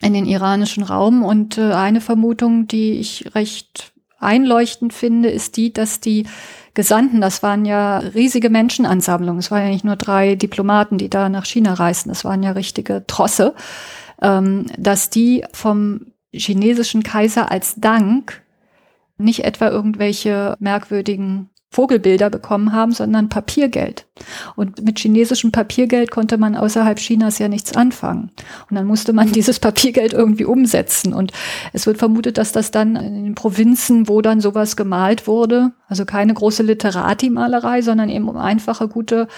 [0.00, 1.22] in den iranischen Raum.
[1.22, 6.26] Und äh, eine Vermutung, die ich recht einleuchtend finde, ist die, dass die
[6.74, 9.38] Gesandten, das waren ja riesige Menschenansammlungen.
[9.38, 12.52] Es waren ja nicht nur drei Diplomaten, die da nach China reisten, das waren ja
[12.52, 13.54] richtige Trosse.
[14.22, 18.42] ähm, dass die vom chinesischen Kaiser als Dank
[19.18, 24.06] nicht etwa irgendwelche merkwürdigen Vogelbilder bekommen haben, sondern Papiergeld.
[24.54, 28.30] Und mit chinesischem Papiergeld konnte man außerhalb Chinas ja nichts anfangen.
[28.70, 31.12] Und dann musste man dieses Papiergeld irgendwie umsetzen.
[31.12, 31.32] Und
[31.72, 36.04] es wird vermutet, dass das dann in den Provinzen, wo dann sowas gemalt wurde, also
[36.04, 39.28] keine große Literati-Malerei, sondern eben einfache, gute,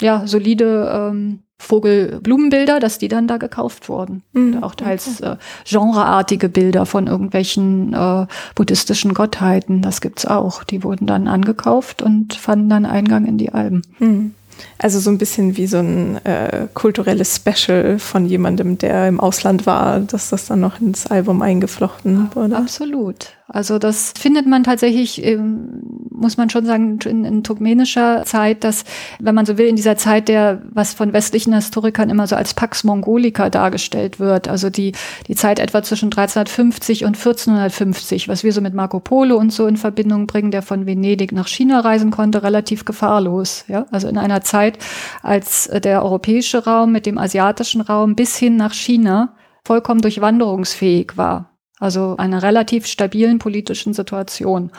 [0.00, 4.22] ja, solide ähm, Vogelblumenbilder, dass die dann da gekauft wurden.
[4.32, 4.62] Mhm.
[4.62, 5.36] Auch teils äh,
[5.68, 10.64] genreartige Bilder von irgendwelchen äh, buddhistischen Gottheiten, das gibt's auch.
[10.64, 13.82] Die wurden dann angekauft und fanden dann Eingang in die Alben.
[13.98, 14.34] Mhm.
[14.78, 19.66] Also so ein bisschen wie so ein äh, kulturelles Special von jemandem, der im Ausland
[19.66, 22.56] war, dass das dann noch ins Album eingeflochten wurde.
[22.56, 23.35] Absolut.
[23.48, 28.84] Also das findet man tatsächlich, ähm, muss man schon sagen, in, in turkmenischer Zeit, dass,
[29.20, 32.54] wenn man so will, in dieser Zeit der, was von westlichen Historikern immer so als
[32.54, 34.92] Pax Mongolica dargestellt wird, also die,
[35.28, 39.68] die Zeit etwa zwischen 1350 und 1450, was wir so mit Marco Polo und so
[39.68, 43.64] in Verbindung bringen, der von Venedig nach China reisen konnte, relativ gefahrlos.
[43.68, 43.86] Ja?
[43.92, 44.78] Also in einer Zeit,
[45.22, 51.55] als der europäische Raum mit dem asiatischen Raum bis hin nach China vollkommen durchwanderungsfähig war.
[51.78, 54.70] Also einer relativ stabilen politischen Situation.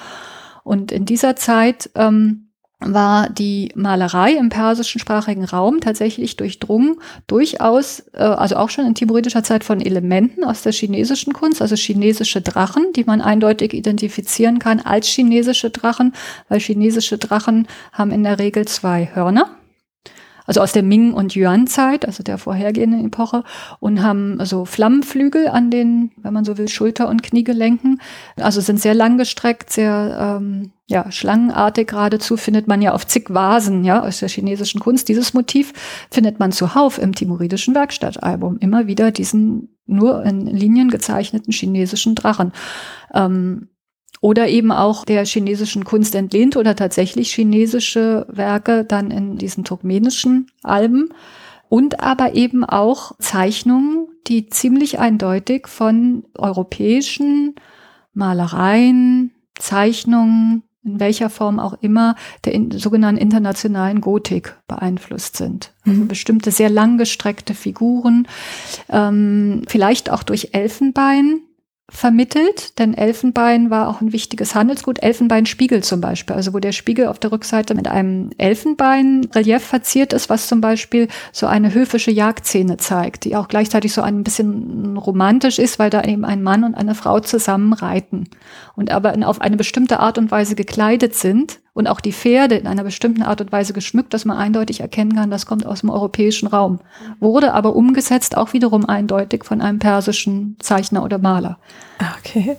[0.64, 2.48] Und in dieser Zeit ähm,
[2.80, 8.94] war die Malerei im persischen sprachigen Raum tatsächlich durchdrungen, durchaus, äh, also auch schon in
[8.94, 14.60] timoridischer Zeit von Elementen aus der chinesischen Kunst, also chinesische Drachen, die man eindeutig identifizieren
[14.60, 16.14] kann als chinesische Drachen,
[16.50, 19.50] weil chinesische Drachen haben in der Regel zwei Hörner
[20.48, 23.44] also aus der Ming- und Yuan-Zeit, also der vorhergehenden Epoche,
[23.80, 28.02] und haben so Flammenflügel an den, wenn man so will, Schulter- und Kniegelenken.
[28.38, 33.84] Also sind sehr langgestreckt, sehr ähm, ja, schlangenartig geradezu, findet man ja auf zig Vasen,
[33.84, 35.10] ja, aus der chinesischen Kunst.
[35.10, 35.74] Dieses Motiv
[36.10, 38.58] findet man zuhauf im timoridischen Werkstattalbum.
[38.60, 42.54] Immer wieder diesen nur in Linien gezeichneten chinesischen Drachen.
[43.14, 43.68] Ähm,
[44.22, 50.48] oder eben auch der chinesischen Kunst entlehnt oder tatsächlich chinesische Werke dann in diesen turkmenischen
[50.64, 51.10] Alben
[51.70, 57.56] und aber eben auch Zeichnungen, die ziemlich eindeutig von europäischen
[58.14, 65.74] Malereien, Zeichnungen, in welcher Form auch immer, der in, sogenannten internationalen Gotik beeinflusst sind.
[65.86, 66.08] Also mhm.
[66.08, 68.28] bestimmte sehr langgestreckte Figuren,
[68.90, 71.42] ähm, vielleicht auch durch Elfenbein,
[71.90, 75.02] vermittelt, denn Elfenbein war auch ein wichtiges Handelsgut.
[75.02, 80.30] Elfenbeinspiegel zum Beispiel, also wo der Spiegel auf der Rückseite mit einem Elfenbeinrelief verziert ist,
[80.30, 85.60] was zum Beispiel so eine höfische Jagdszene zeigt, die auch gleichzeitig so ein bisschen romantisch
[85.60, 88.26] ist, weil da eben ein Mann und eine Frau zusammen reiten
[88.76, 92.66] und aber auf eine bestimmte Art und Weise gekleidet sind und auch die Pferde in
[92.66, 95.92] einer bestimmten Art und Weise geschmückt, dass man eindeutig erkennen kann, das kommt aus dem
[95.92, 96.80] europäischen Raum.
[97.20, 101.60] Wurde aber umgesetzt auch wiederum eindeutig von einem persischen Zeichner oder Maler.
[102.00, 102.58] Ah, okay.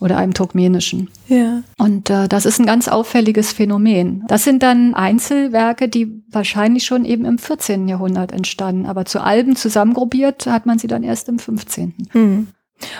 [0.00, 1.10] Oder einem turkmenischen.
[1.28, 1.62] Ja.
[1.76, 4.24] Und äh, das ist ein ganz auffälliges Phänomen.
[4.26, 7.88] Das sind dann Einzelwerke, die wahrscheinlich schon eben im 14.
[7.88, 8.86] Jahrhundert entstanden.
[8.86, 11.94] Aber zu Alben zusammengruppiert hat man sie dann erst im 15.
[12.12, 12.48] Hm.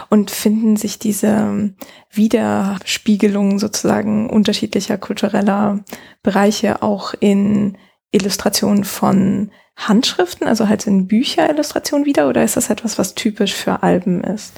[0.09, 1.75] Und finden sich diese
[2.11, 5.85] Widerspiegelungen sozusagen unterschiedlicher kultureller
[6.23, 7.77] Bereiche auch in
[8.11, 13.83] Illustrationen von Handschriften, also halt in Bücherillustrationen wieder, oder ist das etwas, was typisch für
[13.83, 14.55] Alben ist?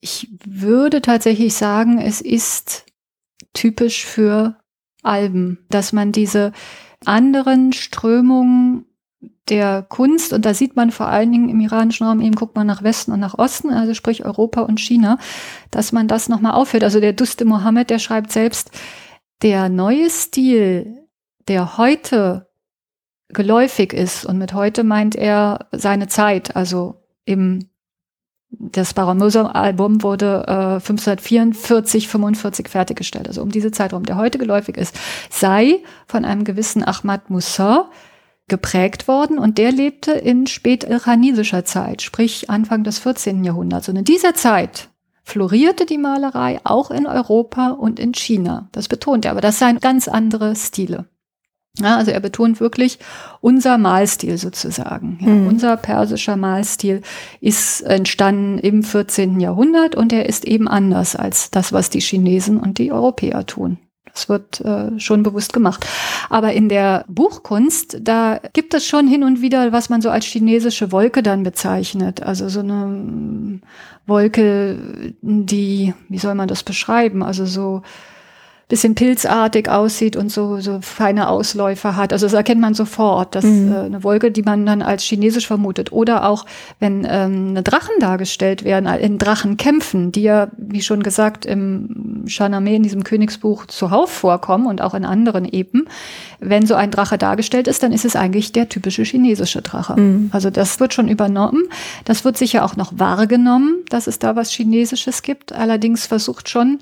[0.00, 2.84] Ich würde tatsächlich sagen, es ist
[3.54, 4.56] typisch für
[5.02, 6.52] Alben, dass man diese
[7.04, 8.84] anderen Strömungen
[9.50, 12.66] der Kunst, und da sieht man vor allen Dingen im iranischen Raum, eben guckt man
[12.66, 15.18] nach Westen und nach Osten, also sprich Europa und China,
[15.70, 16.84] dass man das nochmal aufhört.
[16.84, 18.70] Also der Duste Mohammed, der schreibt selbst,
[19.42, 21.06] der neue Stil,
[21.46, 22.48] der heute
[23.28, 27.68] geläufig ist, und mit heute meint er seine Zeit, also im
[28.50, 34.98] das Baramosa-Album wurde äh, 1544, 45 fertiggestellt, also um diese Zeitraum, der heute geläufig ist,
[35.28, 37.90] sei von einem gewissen Ahmad Musa
[38.48, 43.44] geprägt worden und der lebte in spätirranisischer Zeit, sprich Anfang des 14.
[43.44, 43.88] Jahrhunderts.
[43.88, 44.88] Und in dieser Zeit
[45.22, 48.68] florierte die Malerei auch in Europa und in China.
[48.72, 51.06] Das betont er, aber das seien ganz andere Stile.
[51.80, 52.98] Ja, also er betont wirklich
[53.40, 55.18] unser Malstil sozusagen.
[55.20, 55.46] Ja, mhm.
[55.46, 57.02] Unser persischer Malstil
[57.40, 59.38] ist entstanden im 14.
[59.38, 63.78] Jahrhundert und er ist eben anders als das, was die Chinesen und die Europäer tun.
[64.18, 65.86] Das wird äh, schon bewusst gemacht.
[66.28, 70.24] Aber in der Buchkunst, da gibt es schon hin und wieder, was man so als
[70.24, 72.20] chinesische Wolke dann bezeichnet.
[72.22, 73.62] Also so eine mm,
[74.06, 77.22] Wolke, die, wie soll man das beschreiben?
[77.22, 77.82] Also so
[78.68, 82.12] bisschen pilzartig aussieht und so, so feine Ausläufer hat.
[82.12, 83.34] Also das erkennt man sofort.
[83.34, 83.72] Das mhm.
[83.72, 85.90] äh, eine Wolke, die man dann als chinesisch vermutet.
[85.90, 86.44] Oder auch,
[86.78, 92.82] wenn ähm, Drachen dargestellt werden, in Drachenkämpfen, die ja, wie schon gesagt, im Shahnameh, in
[92.82, 95.88] diesem Königsbuch zuhauf vorkommen und auch in anderen Epen.
[96.38, 99.98] Wenn so ein Drache dargestellt ist, dann ist es eigentlich der typische chinesische Drache.
[99.98, 100.28] Mhm.
[100.30, 101.62] Also das wird schon übernommen.
[102.04, 105.54] Das wird sicher auch noch wahrgenommen, dass es da was Chinesisches gibt.
[105.54, 106.80] Allerdings versucht schon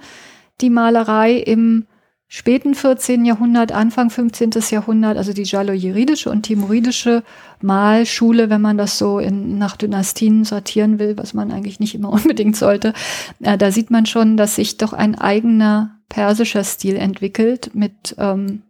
[0.60, 1.86] die Malerei im
[2.28, 3.24] späten 14.
[3.24, 4.50] Jahrhundert, Anfang 15.
[4.70, 7.22] Jahrhundert, also die Jalo-Jiridische und Timuridische
[7.60, 12.10] Malschule, wenn man das so in, nach Dynastien sortieren will, was man eigentlich nicht immer
[12.12, 12.94] unbedingt sollte,
[13.40, 18.62] äh, da sieht man schon, dass sich doch ein eigener persischer Stil entwickelt mit ähm,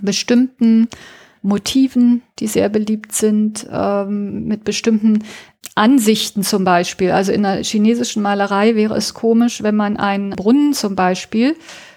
[0.00, 0.88] bestimmten
[1.44, 5.22] Motiven, die sehr beliebt sind, ähm, mit bestimmten
[5.74, 7.10] Ansichten zum Beispiel.
[7.10, 11.54] Also in der chinesischen Malerei wäre es komisch, wenn man einen Brunnen zum Beispiel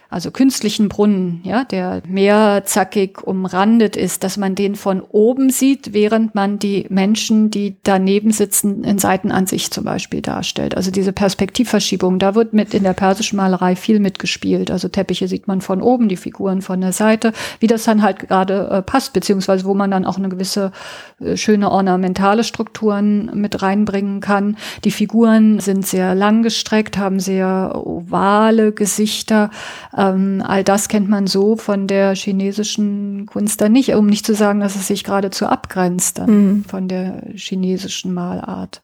[0.09, 6.33] also künstlichen Brunnen, ja, der mehrzackig umrandet ist, dass man den von oben sieht, während
[6.33, 10.77] man die Menschen, die daneben sitzen, in Seitenansicht zum Beispiel darstellt.
[10.77, 14.71] Also diese Perspektivverschiebung, da wird mit in der persischen Malerei viel mitgespielt.
[14.71, 18.19] Also Teppiche sieht man von oben, die Figuren von der Seite, wie das dann halt
[18.19, 20.71] gerade äh, passt, beziehungsweise wo man dann auch eine gewisse
[21.19, 24.55] äh, schöne ornamentale Strukturen mit reinbringen kann.
[24.85, 29.49] Die Figuren sind sehr langgestreckt, haben sehr ovale Gesichter
[29.97, 34.35] ähm, all das kennt man so von der chinesischen Kunst dann nicht, um nicht zu
[34.35, 36.63] sagen, dass es sich geradezu abgrenzt mhm.
[36.67, 38.83] von der chinesischen Malart.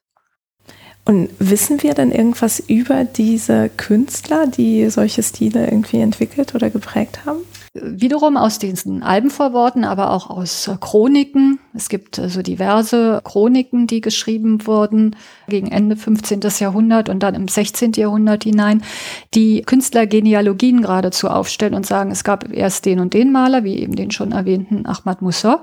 [1.05, 7.25] Und wissen wir dann irgendwas über diese Künstler, die solche Stile irgendwie entwickelt oder geprägt
[7.25, 7.39] haben?
[7.73, 11.59] Wiederum aus diesen Albenvorworten, aber auch aus Chroniken.
[11.75, 15.15] Es gibt so also diverse Chroniken, die geschrieben wurden
[15.47, 16.41] gegen Ende 15.
[16.59, 17.93] Jahrhundert und dann im 16.
[17.93, 18.83] Jahrhundert hinein,
[19.33, 23.95] die Künstlergenealogien geradezu aufstellen und sagen, es gab erst den und den Maler, wie eben
[23.95, 25.61] den schon erwähnten Ahmad Musa.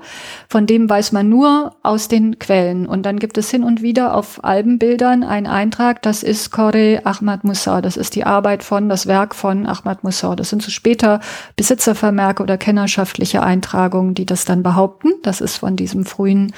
[0.49, 2.87] Von dem weiß man nur aus den Quellen.
[2.87, 7.45] Und dann gibt es hin und wieder auf Albenbildern einen Eintrag, das ist Kore Ahmad
[7.45, 7.81] Musa.
[7.81, 10.35] Das ist die Arbeit von, das Werk von Ahmad Musa.
[10.35, 11.21] Das sind so später
[11.55, 15.13] Besitzer Vermerke oder kennerschaftliche Eintragungen, die das dann behaupten.
[15.23, 16.53] Das ist von diesem frühen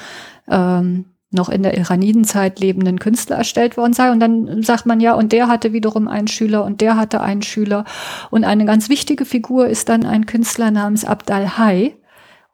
[0.48, 4.12] ähm, noch in der Iranidenzeit lebenden Künstler erstellt worden sei.
[4.12, 7.42] Und dann sagt man ja, und der hatte wiederum einen Schüler und der hatte einen
[7.42, 7.84] Schüler.
[8.30, 11.96] Und eine ganz wichtige Figur ist dann ein Künstler namens Abd al-Hay,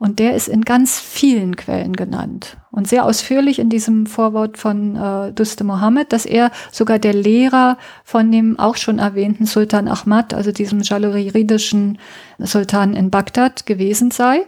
[0.00, 4.96] und der ist in ganz vielen Quellen genannt und sehr ausführlich in diesem Vorwort von
[4.96, 10.32] äh, Duste Mohammed, dass er sogar der Lehrer von dem auch schon erwähnten Sultan Ahmad,
[10.32, 11.98] also diesem jaloridischen
[12.38, 14.46] Sultan in Bagdad gewesen sei.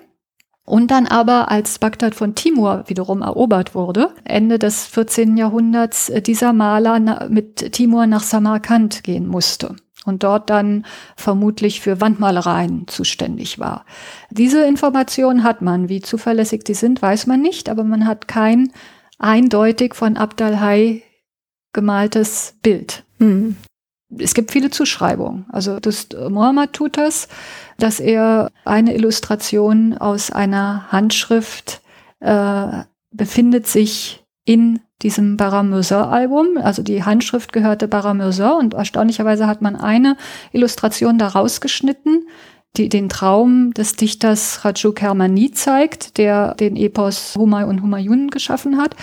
[0.72, 5.36] Und dann aber, als Bagdad von Timur wiederum erobert wurde, Ende des 14.
[5.36, 9.76] Jahrhunderts, äh, dieser Maler mit Timur nach Samarkand gehen musste
[10.06, 13.84] und dort dann vermutlich für Wandmalereien zuständig war.
[14.30, 15.90] Diese Information hat man.
[15.90, 18.72] Wie zuverlässig die sind, weiß man nicht, aber man hat kein
[19.18, 21.02] eindeutig von Abdalhai
[21.74, 23.04] gemaltes Bild.
[23.18, 23.56] Mhm.
[24.18, 25.46] Es gibt viele Zuschreibungen.
[25.50, 27.28] Also das Mohammed tut das,
[27.82, 31.80] dass er eine Illustration aus einer Handschrift
[32.20, 36.58] äh, befindet sich in diesem Baramursa-Album.
[36.62, 40.16] Also die Handschrift gehörte Baramursa und erstaunlicherweise hat man eine
[40.52, 42.28] Illustration da rausgeschnitten,
[42.76, 48.78] die den Traum des Dichters Rajuk Kermani zeigt, der den Epos Humay und Humayun geschaffen
[48.78, 48.96] hat.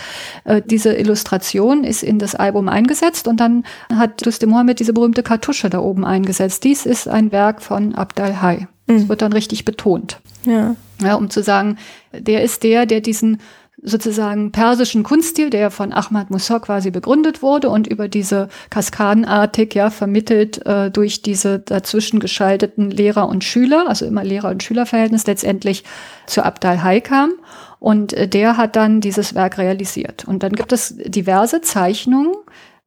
[0.44, 3.64] Äh, diese Illustration ist in das Album eingesetzt und dann
[3.94, 6.64] hat Duste Mohammed diese berühmte Kartusche da oben eingesetzt.
[6.64, 8.66] Dies ist ein Werk von Abdal Hay.
[8.88, 9.08] Das mhm.
[9.08, 10.20] wird dann richtig betont.
[10.44, 10.74] Ja.
[11.00, 11.14] ja.
[11.14, 11.78] Um zu sagen,
[12.12, 13.38] der ist der, der diesen
[13.82, 19.90] sozusagen persischen Kunststil, der von Ahmad Musa quasi begründet wurde und über diese kaskadenartig ja
[19.90, 25.84] vermittelt äh, durch diese dazwischen geschalteten Lehrer und Schüler, also immer Lehrer- und Schülerverhältnis letztendlich
[26.26, 27.32] zu Abdal Hai kam.
[27.78, 30.26] Und äh, der hat dann dieses Werk realisiert.
[30.26, 32.34] Und dann gibt es diverse Zeichnungen,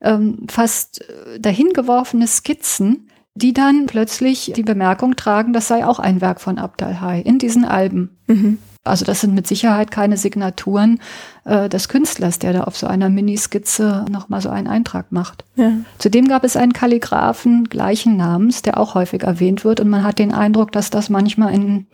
[0.01, 6.21] ähm, fast äh, dahingeworfene Skizzen, die dann plötzlich die Bemerkung tragen, das sei auch ein
[6.21, 8.17] Werk von Abdal Hai in diesen Alben.
[8.27, 8.59] Mhm.
[8.83, 10.99] Also das sind mit Sicherheit keine Signaturen
[11.45, 15.45] äh, des Künstlers, der da auf so einer Miniskizze nochmal so einen Eintrag macht.
[15.55, 15.71] Ja.
[15.99, 20.19] Zudem gab es einen Kalligraphen gleichen Namens, der auch häufig erwähnt wird und man hat
[20.19, 21.87] den Eindruck, dass das manchmal in,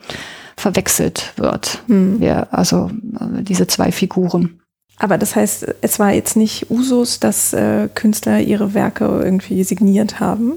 [0.58, 1.84] verwechselt wird.
[1.88, 2.22] Hm.
[2.22, 2.90] Ja, also
[3.20, 4.60] äh, diese zwei Figuren.
[4.98, 10.20] Aber das heißt, es war jetzt nicht Usus, dass äh, Künstler ihre Werke irgendwie signiert
[10.20, 10.54] haben?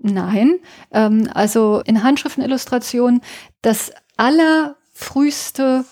[0.00, 0.56] Nein,
[0.92, 3.20] ähm, also in Handschriftenillustrationen,
[3.60, 5.84] das aller früheste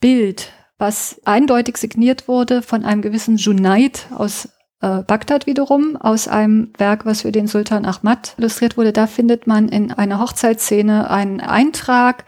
[0.00, 4.48] Bild, was eindeutig signiert wurde von einem gewissen Junaid aus
[4.82, 8.92] äh, Bagdad wiederum aus einem Werk, was für den Sultan Ahmad illustriert wurde.
[8.92, 12.24] Da findet man in einer Hochzeitsszene einen Eintrag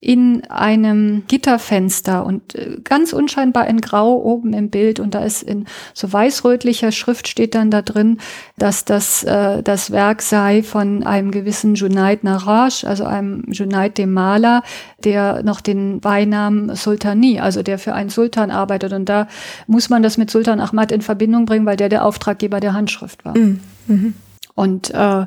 [0.00, 5.42] in einem Gitterfenster und äh, ganz unscheinbar in Grau oben im Bild und da ist
[5.42, 5.64] in
[5.94, 8.18] so weißrötlicher Schrift steht dann da drin,
[8.58, 14.12] dass das äh, das Werk sei von einem gewissen Junaid Narash, also einem Junaid dem
[14.12, 14.62] Maler,
[15.02, 19.28] der noch den Beinamen Sultani, also der für einen Sultan arbeitet und da
[19.66, 23.24] muss man das mit Sultan Ahmad in Verbindung bringen, weil der der Auftraggeber der Handschrift
[23.24, 23.36] war.
[23.36, 23.60] Mhm.
[23.86, 24.14] Mhm.
[24.54, 25.26] Und äh,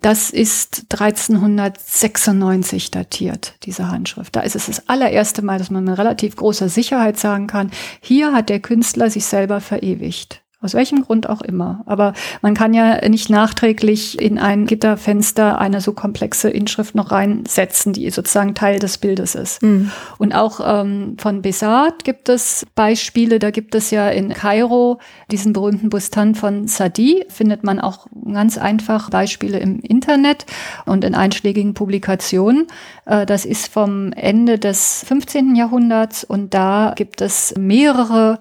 [0.00, 4.36] das ist 1396 datiert, diese Handschrift.
[4.36, 7.70] Da ist es das allererste Mal, dass man mit relativ großer Sicherheit sagen kann,
[8.00, 10.42] hier hat der Künstler sich selber verewigt.
[10.60, 11.84] Aus welchem Grund auch immer.
[11.86, 17.92] Aber man kann ja nicht nachträglich in ein Gitterfenster eine so komplexe Inschrift noch reinsetzen,
[17.92, 19.62] die sozusagen Teil des Bildes ist.
[19.62, 19.92] Mhm.
[20.18, 23.38] Und auch ähm, von Besart gibt es Beispiele.
[23.38, 24.98] Da gibt es ja in Kairo
[25.30, 27.24] diesen berühmten Bustan von Sadi.
[27.28, 30.44] Findet man auch ganz einfach Beispiele im Internet
[30.86, 32.66] und in einschlägigen Publikationen.
[33.06, 35.54] Äh, das ist vom Ende des 15.
[35.54, 38.40] Jahrhunderts und da gibt es mehrere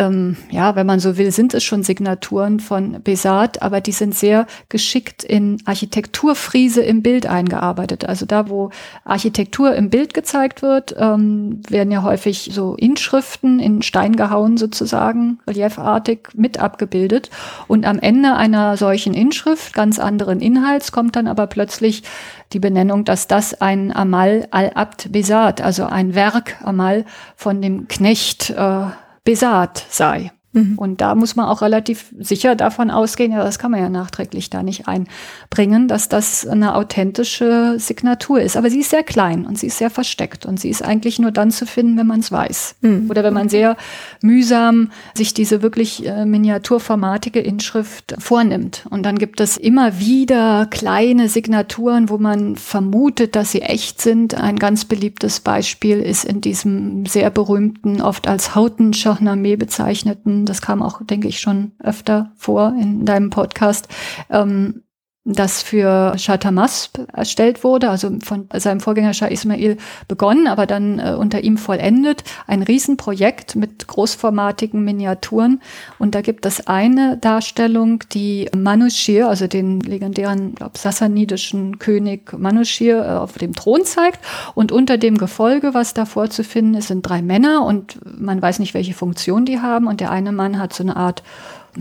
[0.00, 4.14] ähm, ja, wenn man so will, sind es schon Signaturen von Besat, aber die sind
[4.14, 8.04] sehr geschickt in Architekturfriese im Bild eingearbeitet.
[8.08, 8.70] Also da, wo
[9.04, 15.40] Architektur im Bild gezeigt wird, ähm, werden ja häufig so Inschriften in Stein gehauen sozusagen,
[15.48, 17.30] reliefartig mit abgebildet.
[17.66, 22.04] Und am Ende einer solchen Inschrift, ganz anderen Inhalts, kommt dann aber plötzlich
[22.52, 27.04] die Benennung, dass das ein Amal al-Abd Besat, also ein Werk Amal
[27.34, 28.86] von dem Knecht äh,
[29.28, 30.37] Besat sei.
[30.52, 30.78] Mhm.
[30.78, 34.48] Und da muss man auch relativ sicher davon ausgehen, ja, das kann man ja nachträglich
[34.48, 38.56] da nicht einbringen, dass das eine authentische Signatur ist.
[38.56, 41.32] Aber sie ist sehr klein und sie ist sehr versteckt und sie ist eigentlich nur
[41.32, 42.76] dann zu finden, wenn man es weiß.
[42.80, 43.10] Mhm.
[43.10, 43.76] Oder wenn man sehr
[44.22, 48.86] mühsam sich diese wirklich äh, miniaturformatige Inschrift vornimmt.
[48.88, 54.34] Und dann gibt es immer wieder kleine Signaturen, wo man vermutet, dass sie echt sind.
[54.34, 60.62] Ein ganz beliebtes Beispiel ist in diesem sehr berühmten, oft als Hauten Shahnameh bezeichneten das
[60.62, 63.88] kam auch, denke ich, schon öfter vor in deinem Podcast,
[64.30, 64.82] ähm,
[65.30, 69.76] das für Shah Tamas erstellt wurde, also von seinem Vorgänger Shah Ismail
[70.08, 72.24] begonnen, aber dann äh, unter ihm vollendet.
[72.46, 75.60] Ein Riesenprojekt mit großformatigen Miniaturen.
[75.98, 83.04] Und da gibt es eine Darstellung, die Manushir, also den legendären, glaube sassanidischen König Manushir
[83.04, 84.20] äh, auf dem Thron zeigt.
[84.54, 88.72] Und unter dem Gefolge, was da vorzufinden ist, sind drei Männer und man weiß nicht,
[88.72, 89.88] welche Funktion die haben.
[89.88, 91.22] Und der eine Mann hat so eine Art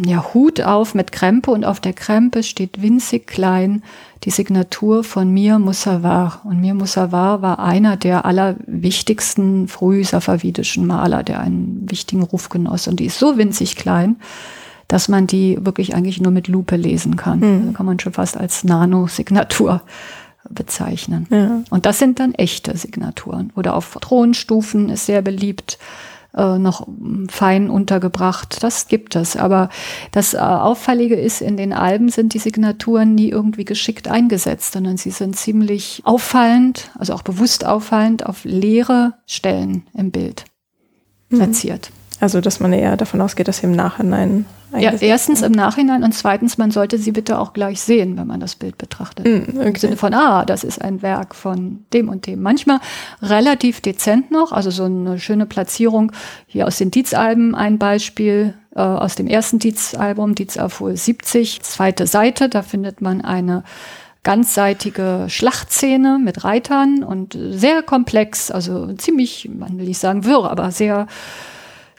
[0.06, 3.84] ja, Hut auf mit Krempe und auf der Krempe steht winzig klein
[4.24, 6.42] die Signatur von Mir Musawar.
[6.44, 12.88] Und Mir Musawar war einer der allerwichtigsten früh-safavidischen Maler, der einen wichtigen Ruf genoss.
[12.88, 14.18] Und die ist so winzig klein,
[14.88, 17.40] dass man die wirklich eigentlich nur mit Lupe lesen kann.
[17.40, 17.62] Mhm.
[17.62, 19.82] Also kann man schon fast als Nano-Signatur
[20.50, 21.28] bezeichnen.
[21.30, 21.62] Ja.
[21.70, 23.52] Und das sind dann echte Signaturen.
[23.56, 25.78] Oder auf Thronstufen ist sehr beliebt
[26.38, 26.88] äh, noch
[27.30, 28.62] fein untergebracht.
[28.62, 29.36] Das gibt es.
[29.36, 29.70] Aber
[30.12, 34.98] das äh, Auffällige ist, in den Alben sind die Signaturen nie irgendwie geschickt eingesetzt, sondern
[34.98, 40.46] sie sind ziemlich auffallend, also auch bewusst auffallend auf leere Stellen im Bild
[41.30, 41.38] mhm.
[41.38, 41.92] platziert.
[42.20, 44.46] Also, dass man eher davon ausgeht, dass sie im Nachhinein
[44.76, 48.42] ja, erstens im Nachhinein und zweitens, man sollte sie bitte auch gleich sehen, wenn man
[48.42, 49.26] das Bild betrachtet.
[49.26, 49.68] Mm, okay.
[49.70, 52.42] Im Sinne von, ah, das ist ein Werk von dem und dem.
[52.42, 52.80] Manchmal
[53.22, 56.12] relativ dezent noch, also so eine schöne Platzierung.
[56.48, 62.06] Hier aus den Dietz-Alben ein Beispiel, äh, aus dem ersten Dietz-Album, Dietz Afol 70, zweite
[62.06, 63.64] Seite, da findet man eine
[64.24, 70.72] ganzseitige Schlachtszene mit Reitern und sehr komplex, also ziemlich, man will nicht sagen wirr, aber
[70.72, 71.08] sehr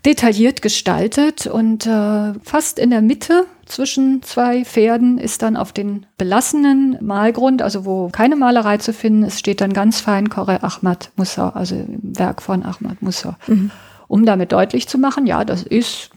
[0.04, 6.06] detailliert gestaltet und äh, fast in der Mitte zwischen zwei Pferden ist dann auf den
[6.16, 11.10] belassenen Malgrund, also wo keine Malerei zu finden ist, steht dann ganz fein Kore Ahmad
[11.16, 13.38] Musa, also im Werk von Ahmad Musa.
[13.46, 13.70] Mhm.
[14.06, 16.10] Um damit deutlich zu machen, ja, das ist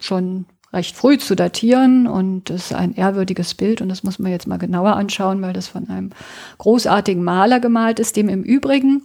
[0.00, 4.32] schon recht früh zu datieren und das ist ein ehrwürdiges Bild und das muss man
[4.32, 6.10] jetzt mal genauer anschauen, weil das von einem
[6.58, 9.02] großartigen Maler gemalt ist, dem im Übrigen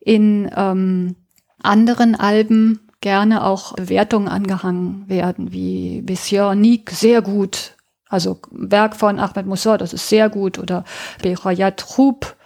[0.00, 1.16] in ähm,
[1.62, 7.74] anderen Alben gerne auch Bewertungen angehangen werden, wie Monsieur Nick, sehr gut.
[8.08, 10.58] Also Werk von Ahmed Moussor, das ist sehr gut.
[10.58, 10.84] Oder
[11.22, 12.36] Bechoyat Troub,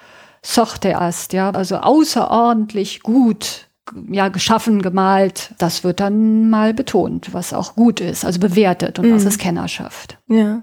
[0.43, 3.69] Sorte Ast, ja, also außerordentlich gut
[4.11, 5.55] ja, geschaffen, gemalt.
[5.59, 9.15] Das wird dann mal betont, was auch gut ist, also bewertet und mhm.
[9.15, 10.19] was ist Kennerschaft.
[10.29, 10.62] Ja.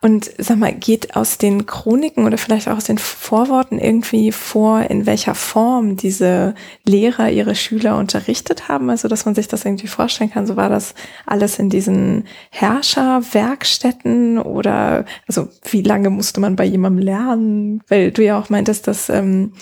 [0.00, 4.82] Und sag mal, geht aus den Chroniken oder vielleicht auch aus den Vorworten irgendwie vor,
[4.82, 6.54] in welcher Form diese
[6.84, 8.90] Lehrer ihre Schüler unterrichtet haben?
[8.90, 10.46] Also, dass man sich das irgendwie vorstellen kann.
[10.46, 10.94] So war das
[11.26, 17.82] alles in diesen Herrscherwerkstätten oder, also, wie lange musste man bei jemandem lernen?
[17.88, 19.52] Weil du ja auch meintest, dass ähm,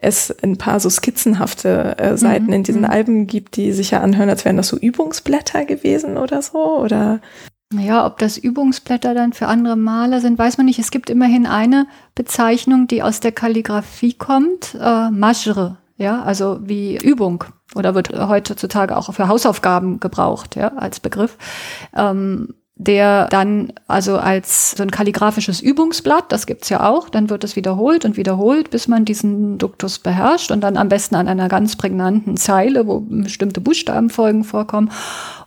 [0.00, 2.52] es ein paar so skizzenhafte äh, Seiten mhm.
[2.54, 2.90] in diesen mhm.
[2.90, 7.20] Alben gibt, die sich ja anhören, als wären das so Übungsblätter gewesen oder so, oder?
[7.72, 10.78] Naja, ob das Übungsblätter dann für andere Maler sind, weiß man nicht.
[10.78, 16.96] Es gibt immerhin eine Bezeichnung, die aus der Kalligrafie kommt, äh, Majre, ja, also wie
[16.96, 17.44] Übung
[17.74, 21.38] oder wird heutzutage auch für Hausaufgaben gebraucht, ja, als Begriff.
[21.96, 22.54] Ähm,
[22.84, 27.56] der dann also als so ein kalligraphisches Übungsblatt, das gibt's ja auch, dann wird es
[27.56, 31.76] wiederholt und wiederholt, bis man diesen Duktus beherrscht und dann am besten an einer ganz
[31.76, 34.90] prägnanten Zeile, wo bestimmte Buchstabenfolgen vorkommen.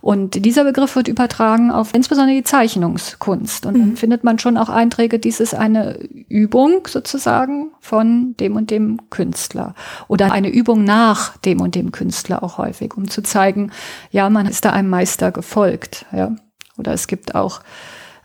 [0.00, 3.66] Und dieser Begriff wird übertragen auf insbesondere die Zeichnungskunst.
[3.66, 3.96] Und dann mhm.
[3.96, 5.98] findet man schon auch Einträge, dies ist eine
[6.28, 9.74] Übung sozusagen von dem und dem Künstler.
[10.06, 13.72] Oder eine Übung nach dem und dem Künstler auch häufig, um zu zeigen,
[14.10, 16.06] ja, man ist da einem Meister gefolgt.
[16.12, 16.36] Ja.
[16.78, 17.60] Oder es gibt auch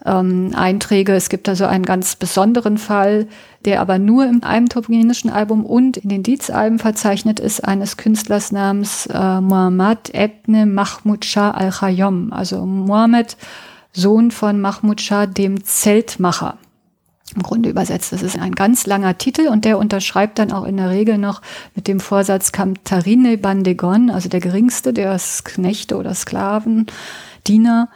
[0.06, 1.14] ähm, Einträge.
[1.14, 3.28] Es gibt also einen ganz besonderen Fall,
[3.66, 8.52] der aber nur in einem turkmenischen Album und in den Dietz-Alben verzeichnet ist, eines Künstlers
[8.52, 12.34] namens äh, Muhammad Ebne Mahmud Shah al-Khayyam.
[12.34, 13.38] Also Muhammad,
[13.94, 16.58] Sohn von Mahmud Shah, dem Zeltmacher.
[17.34, 20.76] Im Grunde übersetzt, das ist ein ganz langer Titel und der unterschreibt dann auch in
[20.76, 21.42] der Regel noch
[21.76, 26.88] mit dem Vorsatz Kamtarine Bandegon, also der geringste der Knechte oder Sklaven,
[27.48, 27.88] Diener,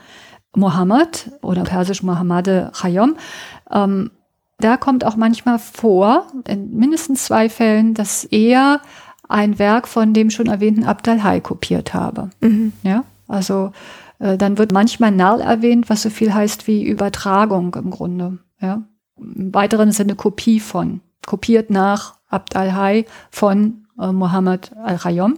[0.56, 3.16] Mohammed oder persisch Mohammad Khayyam.
[3.72, 4.12] Ähm,
[4.60, 8.82] da kommt auch manchmal vor, in mindestens zwei Fällen, dass er
[9.28, 12.30] ein Werk von dem schon erwähnten Abdal Hai kopiert habe.
[12.42, 12.74] Mhm.
[12.84, 13.72] Ja, also
[14.20, 18.38] äh, dann wird manchmal Nal erwähnt, was so viel heißt wie Übertragung im Grunde.
[18.62, 18.84] Ja,
[19.18, 25.38] im weiteren Sinne Kopie von, kopiert nach Abd al-Hai von äh, Mohammed al-Khayyam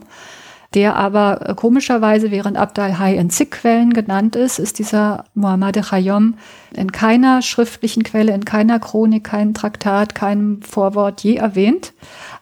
[0.73, 5.75] der aber äh, komischerweise, während Abd al-Hai in zig Quellen genannt ist, ist dieser Muhammad
[5.81, 6.35] Khayyam
[6.75, 11.93] in keiner schriftlichen Quelle, in keiner Chronik, keinem Traktat, keinem Vorwort je erwähnt.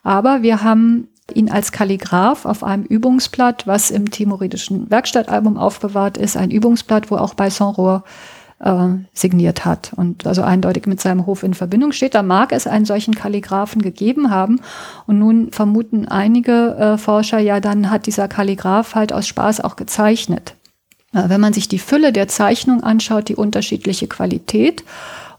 [0.04, 6.38] Aber wir haben ihn als Kalligraph auf einem Übungsblatt, was im Timuridischen Werkstattalbum aufbewahrt ist,
[6.38, 8.04] ein Übungsblatt, wo auch bei Saint-Rohr
[8.66, 12.16] äh, signiert hat und also eindeutig mit seinem Hof in Verbindung steht.
[12.16, 14.60] Da mag es einen solchen Kalligraphen gegeben haben.
[15.08, 19.76] Und nun vermuten einige äh, Forscher, ja, dann hat dieser Kalligraph halt aus Spaß auch
[19.76, 20.56] gezeichnet.
[21.14, 24.84] Äh, wenn man sich die Fülle der Zeichnung anschaut, die unterschiedliche Qualität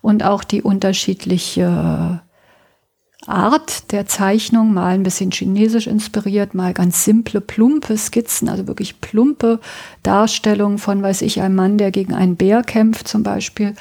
[0.00, 2.20] und auch die unterschiedliche
[3.28, 9.00] Art der Zeichnung, mal ein bisschen chinesisch inspiriert, mal ganz simple, plumpe Skizzen, also wirklich
[9.00, 9.60] plumpe
[10.02, 13.74] Darstellungen von, weiß ich, einem Mann, der gegen einen Bär kämpft zum Beispiel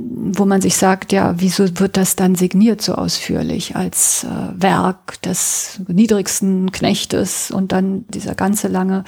[0.00, 4.28] wo man sich sagt, ja, wieso wird das dann signiert so ausführlich als äh,
[4.60, 9.04] Werk des niedrigsten Knechtes und dann dieser ganze lange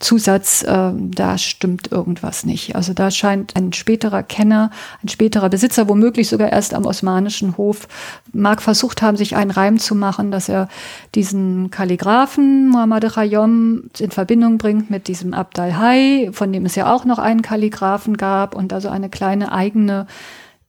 [0.00, 2.76] Zusatz, äh, da stimmt irgendwas nicht.
[2.76, 4.70] Also da scheint ein späterer Kenner,
[5.02, 7.88] ein späterer Besitzer, womöglich sogar erst am osmanischen Hof,
[8.32, 10.68] mag versucht haben, sich einen Reim zu machen, dass er
[11.14, 16.92] diesen Kalligraphen Muhammad Khayyam in Verbindung bringt mit diesem Abd al-Hai, von dem es ja
[16.92, 20.06] auch noch einen Kalligraphen gab und also eine kleine eigene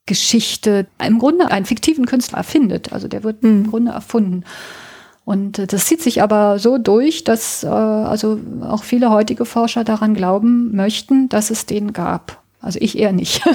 [0.05, 2.93] Geschichte, im Grunde einen fiktiven Künstler erfindet.
[2.93, 3.49] Also der wird mhm.
[3.49, 4.43] im Grunde erfunden.
[5.25, 9.83] Und äh, das zieht sich aber so durch, dass äh, also auch viele heutige Forscher
[9.83, 12.41] daran glauben möchten, dass es den gab.
[12.61, 13.41] Also ich eher nicht.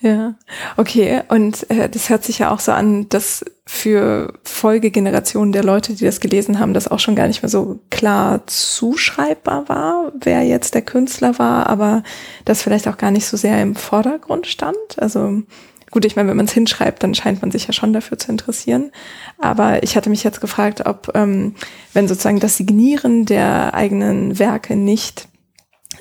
[0.00, 0.34] Ja,
[0.76, 1.22] okay.
[1.28, 6.06] Und äh, das hört sich ja auch so an, dass für Folgegenerationen der Leute, die
[6.06, 10.74] das gelesen haben, das auch schon gar nicht mehr so klar zuschreibbar war, wer jetzt
[10.74, 12.02] der Künstler war, aber
[12.46, 14.78] das vielleicht auch gar nicht so sehr im Vordergrund stand.
[14.96, 15.42] Also
[15.90, 18.32] gut, ich meine, wenn man es hinschreibt, dann scheint man sich ja schon dafür zu
[18.32, 18.90] interessieren.
[19.36, 21.54] Aber ich hatte mich jetzt gefragt, ob, ähm,
[21.92, 25.27] wenn sozusagen das Signieren der eigenen Werke nicht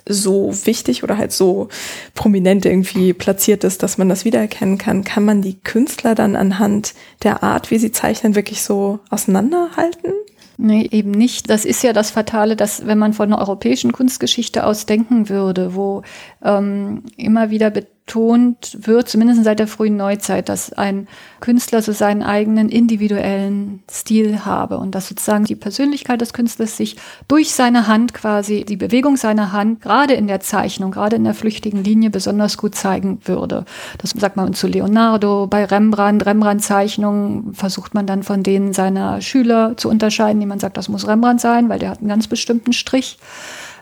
[0.08, 1.70] so wichtig oder halt so
[2.14, 6.94] prominent irgendwie platziert ist, dass man das wiedererkennen kann, kann man die Künstler dann anhand
[7.24, 10.14] der Art, wie sie zeichnen, wirklich so auseinanderhalten?
[10.58, 11.50] Nee, eben nicht.
[11.52, 15.76] Das ist ja das Fatale, dass wenn man von einer europäischen Kunstgeschichte aus denken würde,
[15.76, 16.02] wo
[16.44, 17.72] ähm, immer wieder
[18.08, 21.08] betont wird, zumindest seit der frühen Neuzeit, dass ein
[21.42, 26.96] Künstler so seinen eigenen individuellen Stil habe und dass sozusagen die Persönlichkeit des Künstlers sich
[27.28, 31.34] durch seine Hand quasi, die Bewegung seiner Hand, gerade in der Zeichnung, gerade in der
[31.34, 33.66] flüchtigen Linie besonders gut zeigen würde.
[33.98, 39.76] Das sagt man zu Leonardo, bei Rembrandt, Rembrandt-Zeichnungen versucht man dann von denen seiner Schüler
[39.76, 42.72] zu unterscheiden, die man sagt, das muss Rembrandt sein, weil der hat einen ganz bestimmten
[42.72, 43.18] Strich.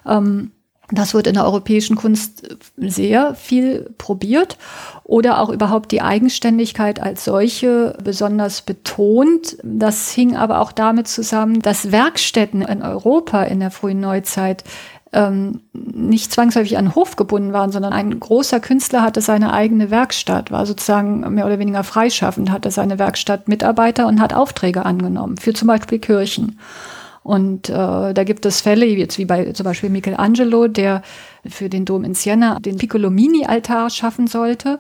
[0.08, 0.52] Ähm,
[0.92, 4.58] Das wird in der europäischen Kunst sehr viel probiert
[5.04, 9.58] oder auch überhaupt die Eigenständigkeit als solche besonders betont.
[9.64, 14.64] Das hing aber auch damit zusammen, dass Werkstätten in Europa in der frühen Neuzeit
[15.12, 20.52] ähm, nicht zwangsläufig an Hof gebunden waren, sondern ein großer Künstler hatte seine eigene Werkstatt,
[20.52, 25.54] war sozusagen mehr oder weniger freischaffend, hatte seine Werkstatt Mitarbeiter und hat Aufträge angenommen für
[25.54, 26.60] zum Beispiel Kirchen.
[27.26, 31.02] Und äh, da gibt es Fälle, jetzt wie bei zum Beispiel Michelangelo, der
[31.44, 34.78] für den Dom in Siena den Piccolomini-Altar schaffen sollte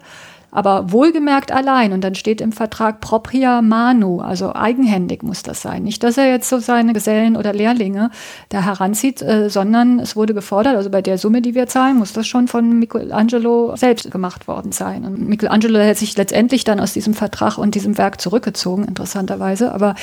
[0.55, 1.91] aber wohlgemerkt allein.
[1.91, 5.83] Und dann steht im Vertrag propria manu, also eigenhändig muss das sein.
[5.83, 8.09] Nicht, dass er jetzt so seine Gesellen oder Lehrlinge
[8.47, 12.13] da heranzieht, äh, sondern es wurde gefordert, also bei der Summe, die wir zahlen, muss
[12.13, 15.03] das schon von Michelangelo selbst gemacht worden sein.
[15.03, 19.73] Und Michelangelo hat sich letztendlich dann aus diesem Vertrag und diesem Werk zurückgezogen, interessanterweise.
[19.73, 19.95] Aber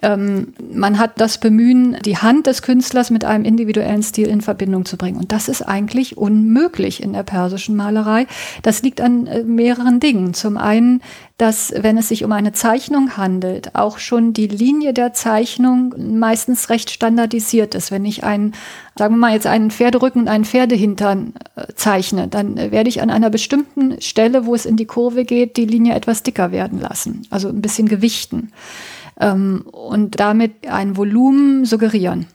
[0.00, 4.86] ähm, man hat das Bemühen, die Hand des Künstlers mit einem individuellen Stil in Verbindung
[4.86, 5.18] zu bringen.
[5.18, 8.26] Und das ist eigentlich unmöglich in der persischen Malerei.
[8.62, 10.34] Das liegt an äh, mehreren Dingen.
[10.34, 11.02] Zum einen,
[11.36, 16.70] dass wenn es sich um eine Zeichnung handelt, auch schon die Linie der Zeichnung meistens
[16.70, 17.90] recht standardisiert ist.
[17.90, 18.54] Wenn ich einen,
[18.96, 23.10] sagen wir mal jetzt einen Pferderücken und einen Pferdehintern äh, zeichne, dann werde ich an
[23.10, 27.26] einer bestimmten Stelle, wo es in die Kurve geht, die Linie etwas dicker werden lassen.
[27.30, 28.52] Also ein bisschen gewichten.
[29.20, 32.26] Ähm, und damit ein Volumen suggerieren.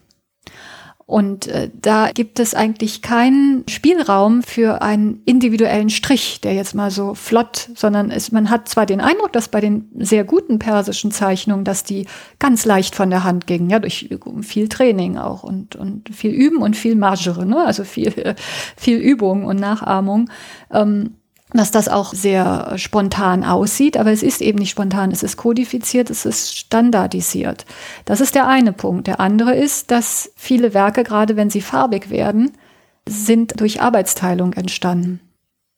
[1.06, 6.90] Und äh, da gibt es eigentlich keinen Spielraum für einen individuellen Strich, der jetzt mal
[6.90, 11.10] so flott, sondern es, man hat zwar den Eindruck, dass bei den sehr guten persischen
[11.10, 12.06] Zeichnungen, dass die
[12.38, 14.08] ganz leicht von der Hand gingen, ja, durch
[14.40, 17.64] viel Training auch und, und viel Üben und viel Margere, ne?
[17.66, 18.34] also viel,
[18.76, 20.30] viel Übung und Nachahmung.
[20.72, 21.16] Ähm,
[21.58, 26.10] dass das auch sehr spontan aussieht, aber es ist eben nicht spontan, es ist kodifiziert,
[26.10, 27.64] es ist standardisiert.
[28.04, 29.06] Das ist der eine Punkt.
[29.06, 32.52] Der andere ist, dass viele Werke, gerade wenn sie farbig werden,
[33.08, 35.20] sind durch Arbeitsteilung entstanden.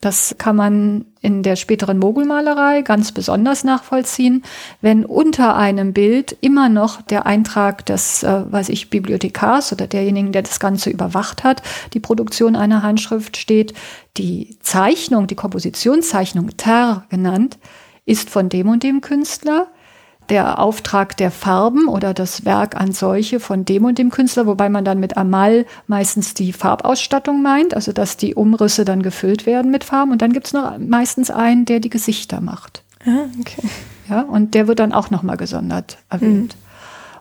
[0.06, 4.44] Das kann man in der späteren Mogulmalerei ganz besonders nachvollziehen,
[4.80, 10.30] wenn unter einem Bild immer noch der Eintrag des, äh, weiß ich, Bibliothekars oder derjenigen,
[10.30, 11.60] der das Ganze überwacht hat,
[11.92, 13.74] die Produktion einer Handschrift steht.
[14.16, 17.58] Die Zeichnung, die Kompositionszeichnung, Ter genannt,
[18.04, 19.66] ist von dem und dem Künstler
[20.28, 24.68] der Auftrag der Farben oder das Werk an solche von dem und dem Künstler, wobei
[24.68, 29.70] man dann mit Amal meistens die Farbausstattung meint, also dass die Umrisse dann gefüllt werden
[29.70, 30.12] mit Farben.
[30.12, 32.82] Und dann gibt es noch meistens einen, der die Gesichter macht.
[33.06, 33.62] Ah, okay.
[34.08, 36.54] Ja, und der wird dann auch nochmal gesondert erwähnt.
[36.54, 36.66] Mhm.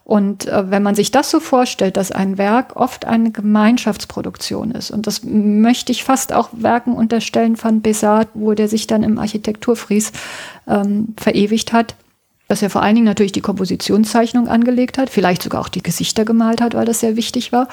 [0.05, 4.91] Und äh, wenn man sich das so vorstellt, dass ein Werk oft eine Gemeinschaftsproduktion ist,
[4.91, 9.17] und das möchte ich fast auch Werken unterstellen von Besart, wo der sich dann im
[9.17, 10.11] Architekturfries
[10.67, 11.95] ähm, verewigt hat,
[12.47, 16.25] dass er vor allen Dingen natürlich die Kompositionszeichnung angelegt hat, vielleicht sogar auch die Gesichter
[16.25, 17.67] gemalt hat, weil das sehr wichtig war.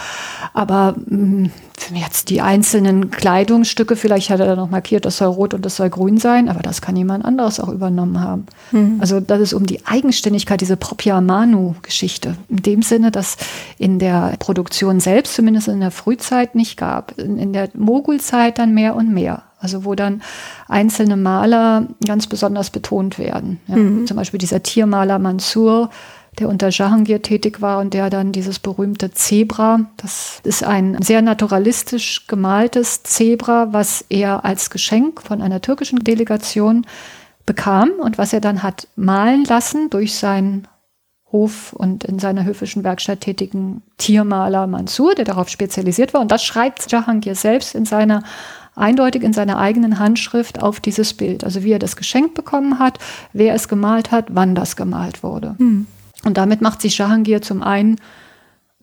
[0.54, 1.50] Aber mh, mm,
[1.94, 5.76] jetzt die einzelnen Kleidungsstücke, vielleicht hat er da noch markiert, das soll rot und das
[5.76, 8.46] soll grün sein, aber das kann jemand anderes auch übernommen haben.
[8.70, 8.96] Mhm.
[9.00, 12.36] Also das ist um die Eigenständigkeit, diese Propria Manu-Geschichte.
[12.48, 13.36] In dem Sinne, dass
[13.78, 17.18] in der Produktion selbst, zumindest in der Frühzeit, nicht gab.
[17.18, 19.42] In, in der Mogulzeit dann mehr und mehr.
[19.62, 20.22] Also wo dann
[20.68, 23.60] einzelne Maler ganz besonders betont werden.
[23.68, 24.06] Ja, mhm.
[24.06, 25.88] Zum Beispiel dieser Tiermaler Mansur,
[26.38, 31.22] der unter Jahangir tätig war und der dann dieses berühmte Zebra, das ist ein sehr
[31.22, 36.86] naturalistisch gemaltes Zebra, was er als Geschenk von einer türkischen Delegation
[37.46, 40.66] bekam und was er dann hat malen lassen durch seinen
[41.32, 46.20] Hof und in seiner höfischen Werkstatt tätigen Tiermaler Mansur, der darauf spezialisiert war.
[46.20, 48.22] Und das schreibt Jahangir selbst in seiner
[48.74, 51.44] eindeutig in seiner eigenen Handschrift auf dieses Bild.
[51.44, 52.98] Also wie er das geschenkt bekommen hat,
[53.32, 55.54] wer es gemalt hat, wann das gemalt wurde.
[55.58, 55.86] Mhm.
[56.24, 57.96] Und damit macht sich Jahangir zum einen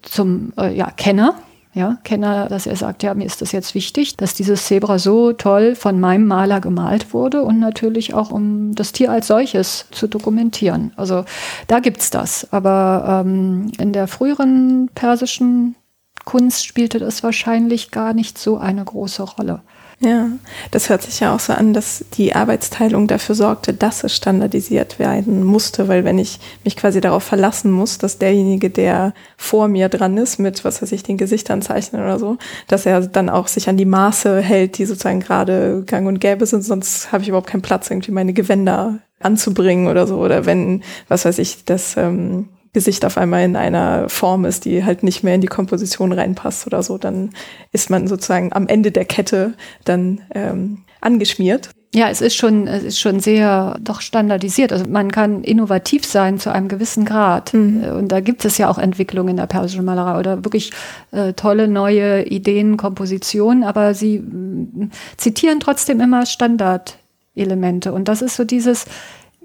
[0.01, 1.35] zum äh, ja, Kenner,
[1.73, 5.33] ja, Kenner, dass er sagt, ja, mir ist das jetzt wichtig, dass dieses Zebra so
[5.33, 10.07] toll von meinem Maler gemalt wurde und natürlich auch, um das Tier als solches zu
[10.07, 10.91] dokumentieren.
[10.95, 11.25] Also
[11.67, 12.51] da gibt es das.
[12.51, 15.75] Aber ähm, in der früheren persischen
[16.25, 19.61] Kunst spielte das wahrscheinlich gar nicht so eine große Rolle.
[20.01, 20.29] Ja,
[20.71, 24.97] das hört sich ja auch so an, dass die Arbeitsteilung dafür sorgte, dass es standardisiert
[24.97, 29.89] werden musste, weil wenn ich mich quasi darauf verlassen muss, dass derjenige, der vor mir
[29.89, 33.49] dran ist, mit, was weiß ich, den Gesichtern zeichnen oder so, dass er dann auch
[33.49, 37.27] sich an die Maße hält, die sozusagen gerade gang und gäbe sind, sonst habe ich
[37.27, 40.17] überhaupt keinen Platz, irgendwie meine Gewänder anzubringen oder so.
[40.19, 44.83] Oder wenn, was weiß ich, das ähm, Gesicht auf einmal in einer Form ist, die
[44.83, 47.31] halt nicht mehr in die Komposition reinpasst oder so, dann
[47.71, 49.53] ist man sozusagen am Ende der Kette
[49.85, 51.71] dann ähm, angeschmiert.
[51.93, 54.71] Ja, es ist schon, es ist schon sehr doch standardisiert.
[54.71, 57.55] Also man kann innovativ sein zu einem gewissen Grad.
[57.55, 57.83] Mhm.
[57.97, 60.71] Und da gibt es ja auch Entwicklungen in der persischen Malerei oder wirklich
[61.11, 67.91] äh, tolle neue Ideen, Kompositionen, aber sie äh, zitieren trotzdem immer Standardelemente.
[67.91, 68.85] Und das ist so dieses,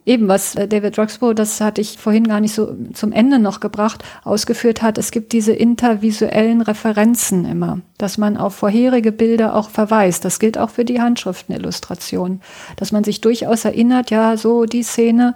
[0.07, 3.61] eben was äh, David Roxburgh, das hatte ich vorhin gar nicht so zum Ende noch
[3.61, 9.71] gebracht, ausgeführt hat, es gibt diese intervisuellen Referenzen immer, dass man auf vorherige Bilder auch
[9.71, 10.25] verweist.
[10.25, 12.41] Das gilt auch für die Handschriftenillustration,
[12.77, 15.35] dass man sich durchaus erinnert, ja, so die Szene,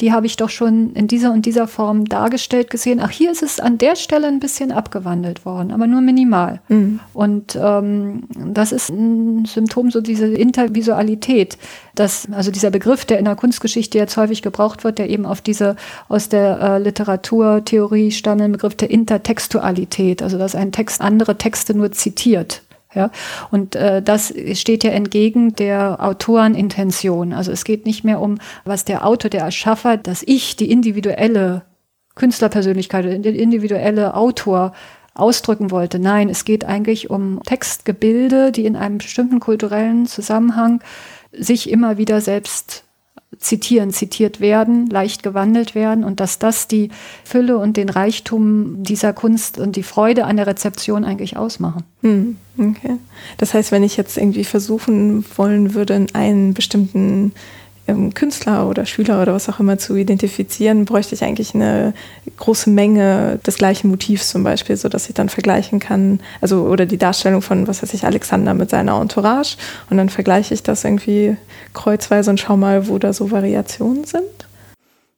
[0.00, 3.00] die habe ich doch schon in dieser und dieser Form dargestellt gesehen.
[3.02, 6.60] Ach, hier ist es an der Stelle ein bisschen abgewandelt worden, aber nur minimal.
[6.68, 7.00] Mhm.
[7.14, 11.58] Und ähm, das ist ein Symptom so diese Intervisualität,
[11.96, 15.40] dass also dieser Begriff, der in der Kunstgeschichte jetzt häufig gebraucht wird, der eben auf
[15.40, 15.74] diese
[16.08, 21.90] aus der äh, Literaturtheorie stammenden Begriff der Intertextualität, also dass ein Text andere Texte nur
[21.90, 22.62] zitiert.
[22.94, 23.10] Ja,
[23.50, 27.34] und äh, das steht ja entgegen der Autorenintention.
[27.34, 31.62] Also es geht nicht mehr um, was der Autor, der Erschaffer, das Ich, die individuelle
[32.14, 34.72] Künstlerpersönlichkeit, der individuelle Autor
[35.14, 35.98] ausdrücken wollte.
[35.98, 40.80] Nein, es geht eigentlich um Textgebilde, die in einem bestimmten kulturellen Zusammenhang
[41.32, 42.84] sich immer wieder selbst
[43.38, 46.90] zitieren, zitiert werden, leicht gewandelt werden und dass das die
[47.24, 51.84] Fülle und den Reichtum dieser Kunst und die Freude an der Rezeption eigentlich ausmachen.
[52.02, 52.96] Hm, okay.
[53.36, 57.32] Das heißt, wenn ich jetzt irgendwie versuchen wollen würde, einen bestimmten
[58.14, 61.94] Künstler oder Schüler oder was auch immer zu identifizieren, bräuchte ich eigentlich eine
[62.36, 66.86] große Menge des gleichen Motivs zum Beispiel, so dass ich dann vergleichen kann, also oder
[66.86, 69.56] die Darstellung von, was weiß ich, Alexander mit seiner Entourage
[69.90, 71.36] und dann vergleiche ich das irgendwie
[71.74, 74.47] kreuzweise und schau mal, wo da so Variationen sind.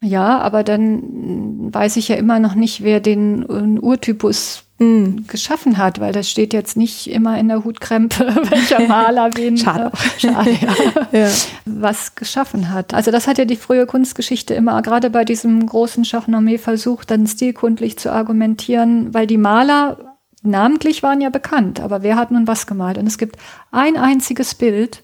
[0.03, 5.27] Ja, aber dann weiß ich ja immer noch nicht, wer den Urtypus mm.
[5.29, 9.93] geschaffen hat, weil das steht jetzt nicht immer in der Hutkrempe, welcher Maler wen Schade.
[9.93, 11.09] Äh, Schade, ja.
[11.21, 11.29] ja.
[11.67, 12.95] was geschaffen hat.
[12.95, 17.27] Also das hat ja die frühe Kunstgeschichte immer, gerade bei diesem großen Schachnomet versucht, dann
[17.27, 22.67] stilkundlich zu argumentieren, weil die Maler namentlich waren ja bekannt, aber wer hat nun was
[22.67, 22.97] gemalt?
[22.97, 23.37] Und es gibt
[23.71, 25.03] ein einziges Bild,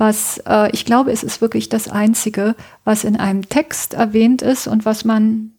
[0.00, 4.66] was äh, ich glaube, es ist wirklich das einzige, was in einem Text erwähnt ist
[4.66, 5.52] und was man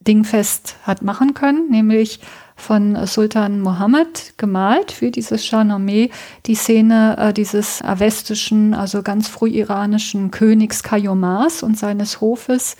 [0.00, 2.20] dingfest hat machen können, nämlich
[2.56, 6.10] von Sultan Mohammed gemalt für dieses Shahnameh,
[6.46, 12.76] die Szene äh, dieses avestischen, also ganz früh iranischen Königs Kayomars und seines Hofes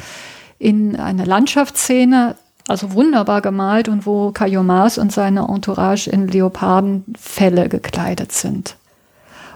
[0.59, 2.37] in einer Landschaftsszene,
[2.69, 8.77] also wunderbar gemalt und wo Kayomars und seine Entourage in Leopardenfelle gekleidet sind.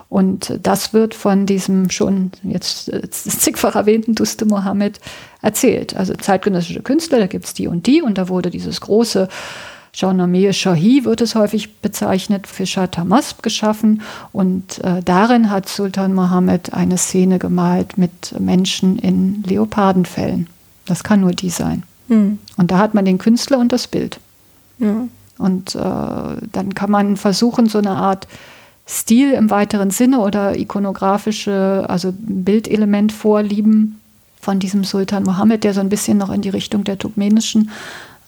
[0.09, 5.01] Und das wird von diesem schon jetzt äh, zigfach erwähnten Duste Mohammed
[5.43, 5.97] erzählt.
[5.97, 9.29] Also zeitgenössische Künstler, da gibt's die und die und da wurde dieses große
[9.97, 14.03] Shahnameh Shahi wird es häufig bezeichnet, für Shah Tamasp geschaffen.
[14.31, 20.49] Und äh, darin hat Sultan Mohammed eine Szene gemalt mit Menschen in Leopardenfällen.
[20.85, 21.83] Das kann nur die sein.
[22.09, 22.39] Mhm.
[22.59, 24.21] Und da hat man den Künstler und das Bild.
[24.79, 25.09] Ja.
[25.39, 28.29] Und äh, dann kann man versuchen, so eine Art
[28.89, 34.01] Stil im weiteren Sinne oder ikonografische, also Bildelement vorlieben
[34.41, 37.71] von diesem Sultan Mohammed, der so ein bisschen noch in die Richtung der turkmenischen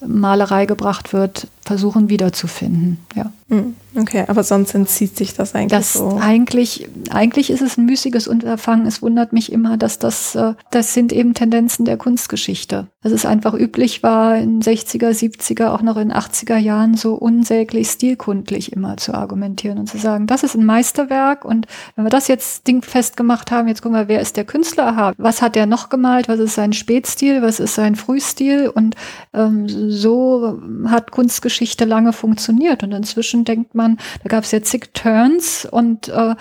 [0.05, 2.97] Malerei gebracht wird, versuchen wiederzufinden.
[3.15, 3.31] Ja.
[3.51, 6.19] Hm, okay, aber sonst entzieht sich das eigentlich das so.
[6.21, 8.87] Eigentlich, eigentlich ist es ein müßiges Unterfangen.
[8.87, 12.87] Es wundert mich immer, dass das, äh, das sind eben Tendenzen der Kunstgeschichte.
[13.03, 17.89] Dass es einfach üblich war, in 60er, 70er, auch noch in 80er Jahren so unsäglich
[17.89, 21.67] stilkundlich immer zu argumentieren und zu sagen, das ist ein Meisterwerk und
[21.97, 24.87] wenn wir das jetzt dingfest gemacht haben, jetzt gucken wir, wer ist der Künstler?
[24.89, 26.29] Aha, was hat der noch gemalt?
[26.29, 27.43] Was ist sein Spätstil?
[27.43, 28.69] Was ist sein Frühstil?
[28.69, 28.97] Und
[29.35, 32.83] ähm, so hat Kunstgeschichte lange funktioniert.
[32.83, 36.35] Und inzwischen denkt man, da gab es ja zig Turns und äh,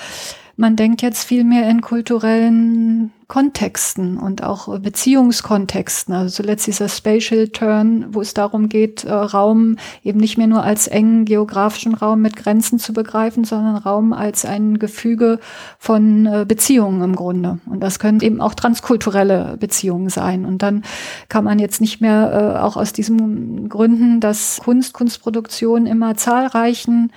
[0.58, 6.16] man denkt jetzt viel mehr in kulturellen Kontexten und auch Beziehungskontexten.
[6.16, 10.64] Also zuletzt dieser Spatial Turn, wo es darum geht, äh, Raum eben nicht mehr nur
[10.64, 15.40] als engen geografischen Raum mit Grenzen zu begreifen, sondern Raum als ein Gefüge
[15.78, 17.60] von äh, Beziehungen im Grunde.
[17.70, 20.44] Und das können eben auch transkulturelle Beziehungen sein.
[20.44, 20.84] Und dann
[21.30, 27.12] kann man jetzt nicht mehr äh, auch aus diesen Gründen, dass Kunst, Kunstproduktion immer zahlreichen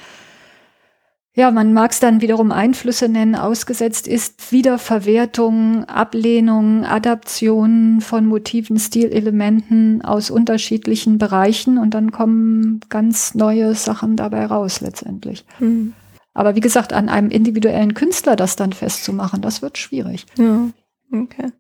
[1.41, 8.79] ja, man mag es dann wiederum Einflüsse nennen, ausgesetzt ist Wiederverwertung, Ablehnung, Adaption von Motiven,
[8.79, 15.47] Stilelementen aus unterschiedlichen Bereichen und dann kommen ganz neue Sachen dabei raus letztendlich.
[15.61, 15.95] Mhm.
[16.35, 20.27] Aber wie gesagt, an einem individuellen Künstler das dann festzumachen, das wird schwierig.
[20.37, 20.69] Ja,
[21.11, 21.53] okay.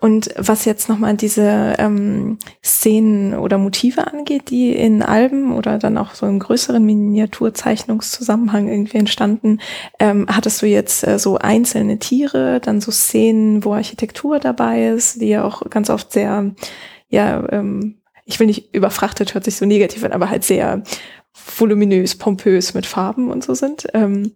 [0.00, 5.98] Und was jetzt nochmal diese ähm, Szenen oder Motive angeht, die in Alben oder dann
[5.98, 9.60] auch so im größeren Miniaturzeichnungszusammenhang irgendwie entstanden,
[9.98, 15.20] ähm, hattest du jetzt äh, so einzelne Tiere, dann so Szenen, wo Architektur dabei ist,
[15.20, 16.54] die ja auch ganz oft sehr,
[17.08, 20.82] ja, ähm, ich will nicht überfrachtet, hört sich so negativ an, aber halt sehr
[21.56, 23.86] voluminös, pompös mit Farben und so sind.
[23.94, 24.32] Ähm,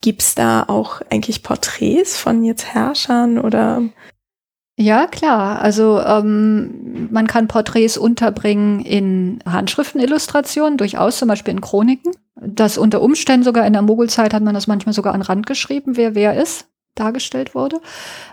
[0.00, 3.82] Gibt's da auch eigentlich Porträts von jetzt Herrschern oder?
[4.76, 5.60] Ja, klar.
[5.60, 12.12] Also ähm, man kann Porträts unterbringen in Handschriftenillustrationen, durchaus zum Beispiel in Chroniken.
[12.40, 15.96] Das unter Umständen sogar in der Mogulzeit hat man das manchmal sogar an Rand geschrieben,
[15.96, 17.80] wer wer ist dargestellt wurde.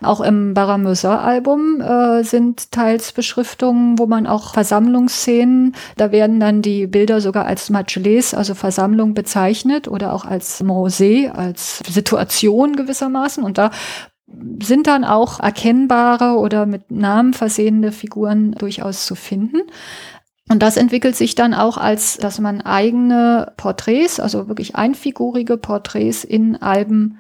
[0.02, 6.88] Auch im Baramöser-Album äh, sind teils Beschriftungen, wo man auch Versammlungsszenen, da werden dann die
[6.88, 13.44] Bilder sogar als Macheles, also Versammlung bezeichnet oder auch als Mosé, als Situation gewissermaßen.
[13.44, 13.72] Und da
[14.62, 19.62] sind dann auch erkennbare oder mit Namen versehene Figuren durchaus zu finden.
[20.50, 26.24] Und das entwickelt sich dann auch als, dass man eigene Porträts, also wirklich einfigurige Porträts
[26.24, 27.20] in Alben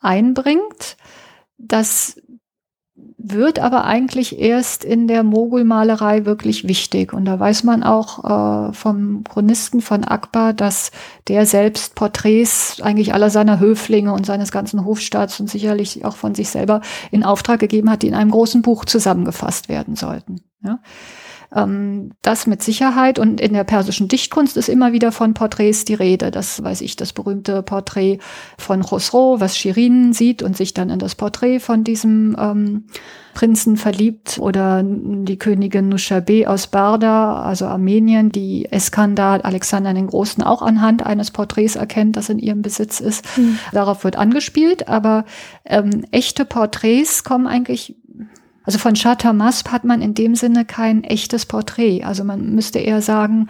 [0.00, 0.96] einbringt.
[1.56, 2.20] Das
[3.28, 7.12] wird aber eigentlich erst in der Mogulmalerei wirklich wichtig.
[7.12, 10.90] Und da weiß man auch äh, vom Chronisten von Akbar, dass
[11.28, 16.34] der selbst Porträts eigentlich aller seiner Höflinge und seines ganzen Hofstaats und sicherlich auch von
[16.34, 16.80] sich selber
[17.10, 20.40] in Auftrag gegeben hat, die in einem großen Buch zusammengefasst werden sollten.
[20.62, 20.78] Ja.
[21.54, 23.18] Ähm, das mit Sicherheit.
[23.18, 26.30] Und in der persischen Dichtkunst ist immer wieder von Porträts die Rede.
[26.30, 28.18] Das weiß ich, das berühmte Porträt
[28.58, 32.84] von Khosrow, was Shirin sieht und sich dann in das Porträt von diesem ähm,
[33.36, 40.42] Prinzen verliebt oder die Königin Nushabeh aus Barda, also Armenien, die Eskandar Alexander den Großen
[40.42, 43.26] auch anhand eines Porträts erkennt, das in ihrem Besitz ist.
[43.36, 43.58] Mhm.
[43.72, 45.26] Darauf wird angespielt, aber
[45.66, 47.96] ähm, echte Porträts kommen eigentlich
[48.66, 52.02] also von Chata Masp hat man in dem Sinne kein echtes Porträt.
[52.04, 53.46] Also man müsste eher sagen,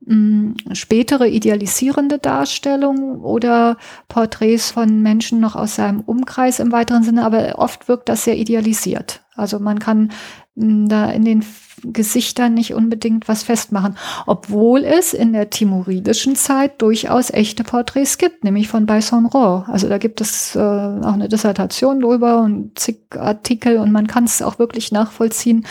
[0.00, 3.78] mh, hm, spätere idealisierende Darstellung oder
[4.08, 8.36] Porträts von Menschen noch aus seinem Umkreis im weiteren Sinne, aber oft wirkt das sehr
[8.36, 9.22] idealisiert.
[9.34, 10.12] Also man kann
[10.58, 11.44] da in den
[11.82, 18.44] Gesichtern nicht unbedingt was festmachen, obwohl es in der timoridischen Zeit durchaus echte Porträts gibt,
[18.44, 19.64] nämlich von Baisonro.
[19.66, 24.24] Also da gibt es äh, auch eine Dissertation drüber und zig Artikel und man kann
[24.24, 25.66] es auch wirklich nachvollziehen,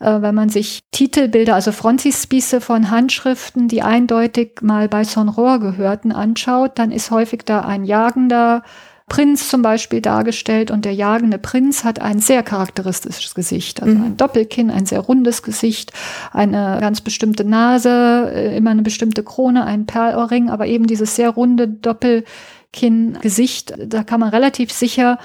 [0.00, 6.72] äh, wenn man sich Titelbilder, also Frontispiece von Handschriften, die eindeutig mal Baisonro gehörten, anschaut,
[6.78, 8.62] dann ist häufig da ein jagender
[9.10, 14.04] Prinz zum Beispiel dargestellt und der jagende Prinz hat ein sehr charakteristisches Gesicht, also mhm.
[14.04, 15.92] ein Doppelkinn, ein sehr rundes Gesicht,
[16.32, 21.30] eine ganz bestimmte Nase, äh, immer eine bestimmte Krone, ein Perlohrring, aber eben dieses sehr
[21.30, 25.18] runde Doppelkinn-Gesicht, da kann man relativ sicher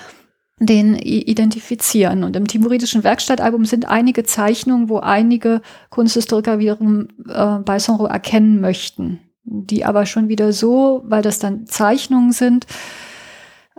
[0.58, 2.24] den identifizieren.
[2.24, 8.62] Und im Timuridischen Werkstattalbum sind einige Zeichnungen, wo einige Kunsthistoriker wiederum äh, bei Sonro erkennen
[8.62, 12.66] möchten, die aber schon wieder so, weil das dann Zeichnungen sind,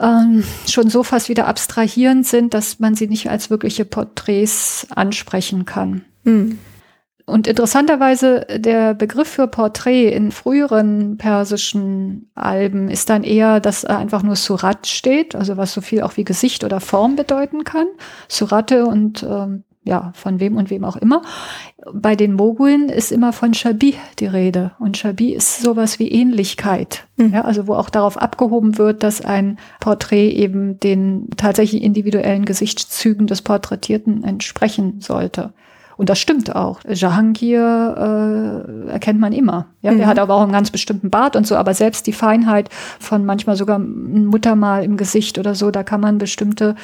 [0.00, 5.64] ähm, schon so fast wieder abstrahierend sind, dass man sie nicht als wirkliche Porträts ansprechen
[5.64, 6.04] kann.
[6.24, 6.58] Mhm.
[7.28, 14.22] Und interessanterweise, der Begriff für Porträt in früheren persischen Alben ist dann eher, dass einfach
[14.22, 17.88] nur Surat steht, also was so viel auch wie Gesicht oder Form bedeuten kann.
[18.28, 21.22] Surate und ähm, ja, von wem und wem auch immer.
[21.92, 24.72] Bei den Mogulen ist immer von Shabi die Rede.
[24.80, 27.06] Und Shabi ist sowas wie Ähnlichkeit.
[27.16, 27.32] Mhm.
[27.32, 33.28] Ja, also wo auch darauf abgehoben wird, dass ein Porträt eben den tatsächlich individuellen Gesichtszügen
[33.28, 35.52] des Porträtierten entsprechen sollte.
[35.96, 36.80] Und das stimmt auch.
[36.86, 39.66] Jahangir äh, erkennt man immer.
[39.82, 39.98] Ja, mhm.
[39.98, 42.68] der hat aber auch einen ganz bestimmten Bart und so, aber selbst die Feinheit
[42.98, 46.74] von manchmal sogar ein Muttermal im Gesicht oder so, da kann man bestimmte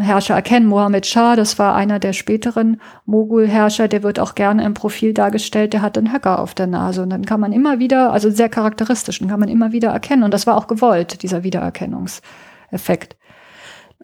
[0.00, 0.66] Herrscher erkennen.
[0.66, 5.72] Mohammed Shah, das war einer der späteren Mogul-Herrscher, der wird auch gerne im Profil dargestellt,
[5.72, 7.02] der hat einen Höcker auf der Nase.
[7.02, 10.22] Und dann kann man immer wieder, also sehr charakteristisch, den kann man immer wieder erkennen.
[10.22, 13.16] Und das war auch gewollt, dieser Wiedererkennungseffekt.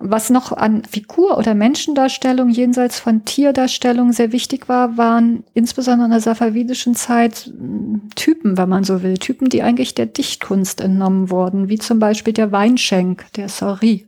[0.00, 6.12] Was noch an Figur- oder Menschendarstellung jenseits von Tierdarstellung sehr wichtig war, waren insbesondere in
[6.12, 9.18] der safavidischen Zeit hm, Typen, wenn man so will.
[9.18, 14.06] Typen, die eigentlich der Dichtkunst entnommen wurden, wie zum Beispiel der Weinschenk, der Sori.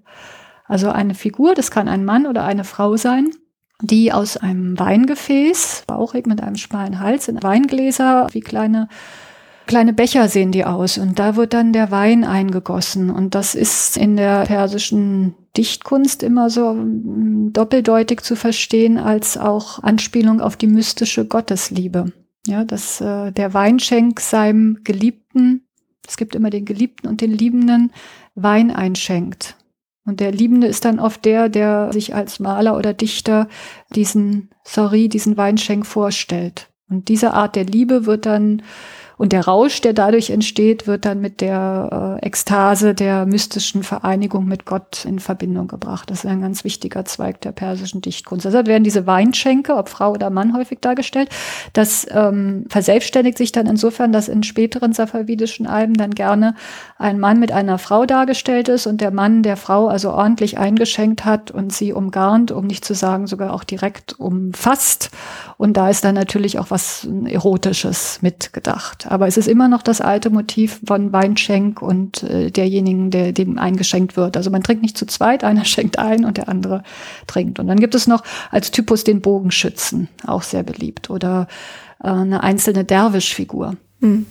[0.70, 3.30] Also eine Figur, das kann ein Mann oder eine Frau sein,
[3.82, 8.88] die aus einem Weingefäß, bauchig mit einem schmalen Hals, in Weingläser wie kleine
[9.66, 13.97] kleine Becher sehen die aus und da wird dann der Wein eingegossen und das ist
[13.97, 20.66] in der persischen Dichtkunst immer so mm, doppeldeutig zu verstehen als auch Anspielung auf die
[20.68, 22.12] mystische Gottesliebe.
[22.47, 25.66] Ja, dass äh, der Weinschenk seinem Geliebten,
[26.06, 27.92] es gibt immer den Geliebten und den Liebenden,
[28.34, 29.56] Wein einschenkt.
[30.11, 33.47] Und der Liebende ist dann oft der, der sich als Maler oder Dichter
[33.95, 36.69] diesen Sorry, diesen Weinschenk vorstellt.
[36.89, 38.62] Und diese Art der Liebe wird dann
[39.20, 44.47] und der Rausch, der dadurch entsteht, wird dann mit der äh, Ekstase der mystischen Vereinigung
[44.47, 46.10] mit Gott in Verbindung gebracht.
[46.10, 48.47] Das ist ein ganz wichtiger Zweig der persischen Dichtkunst.
[48.47, 51.28] Deshalb werden diese Weinschenke, ob Frau oder Mann, häufig dargestellt.
[51.74, 56.55] Das ähm, verselbstständigt sich dann insofern, dass in späteren safavidischen Alben dann gerne
[56.97, 61.26] ein Mann mit einer Frau dargestellt ist und der Mann der Frau also ordentlich eingeschenkt
[61.26, 65.10] hat und sie umgarnt, um nicht zu sagen sogar auch direkt umfasst.
[65.59, 69.10] Und da ist dann natürlich auch was Erotisches mitgedacht.
[69.11, 73.59] Aber es ist immer noch das alte Motiv von Weinschenk und äh, derjenigen, der dem
[73.59, 74.37] eingeschenkt wird.
[74.37, 76.85] Also man trinkt nicht zu zweit, einer schenkt ein und der andere
[77.27, 77.59] trinkt.
[77.59, 78.23] Und dann gibt es noch
[78.53, 81.49] als Typus den Bogenschützen, auch sehr beliebt, oder
[82.05, 83.74] äh, eine einzelne Derwischfigur.
[83.99, 84.27] Mhm.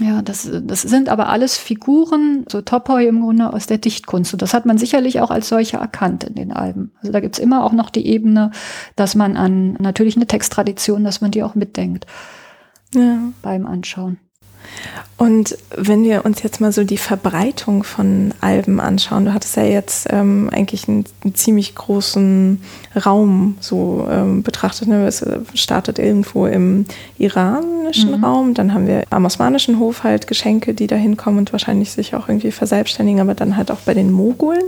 [0.00, 4.32] Ja, das, das sind aber alles Figuren, so Topoi im Grunde aus der Dichtkunst.
[4.32, 6.92] Und das hat man sicherlich auch als solche erkannt in den Alben.
[7.00, 8.50] Also da gibt's immer auch noch die Ebene,
[8.96, 12.06] dass man an natürlich eine Texttradition, dass man die auch mitdenkt
[12.94, 13.32] ja.
[13.42, 14.18] beim Anschauen.
[15.16, 19.64] Und wenn wir uns jetzt mal so die Verbreitung von Alben anschauen, du hattest ja
[19.64, 22.62] jetzt ähm, eigentlich einen, einen, ziemlich großen
[23.04, 24.88] Raum so ähm, betrachtet.
[24.88, 25.06] Ne?
[25.06, 26.86] Es äh, startet irgendwo im
[27.18, 28.24] iranischen mhm.
[28.24, 32.14] Raum, dann haben wir am osmanischen Hof halt Geschenke, die da hinkommen und wahrscheinlich sich
[32.14, 34.64] auch irgendwie verselbstständigen, aber dann halt auch bei den Mogulen.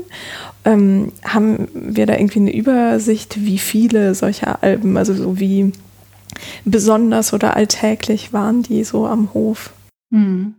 [0.66, 5.73] Ähm, haben wir da irgendwie eine Übersicht, wie viele solcher Alben, also so wie
[6.65, 9.73] besonders oder alltäglich waren die so am Hof?
[10.11, 10.55] Hm.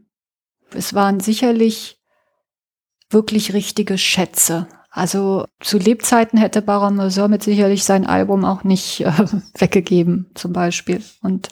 [0.73, 1.97] Es waren sicherlich
[3.09, 4.67] wirklich richtige Schätze.
[4.95, 9.11] Also zu Lebzeiten hätte Baron Mercer mit sicherlich sein Album auch nicht äh,
[9.57, 11.01] weggegeben, zum Beispiel.
[11.23, 11.49] Und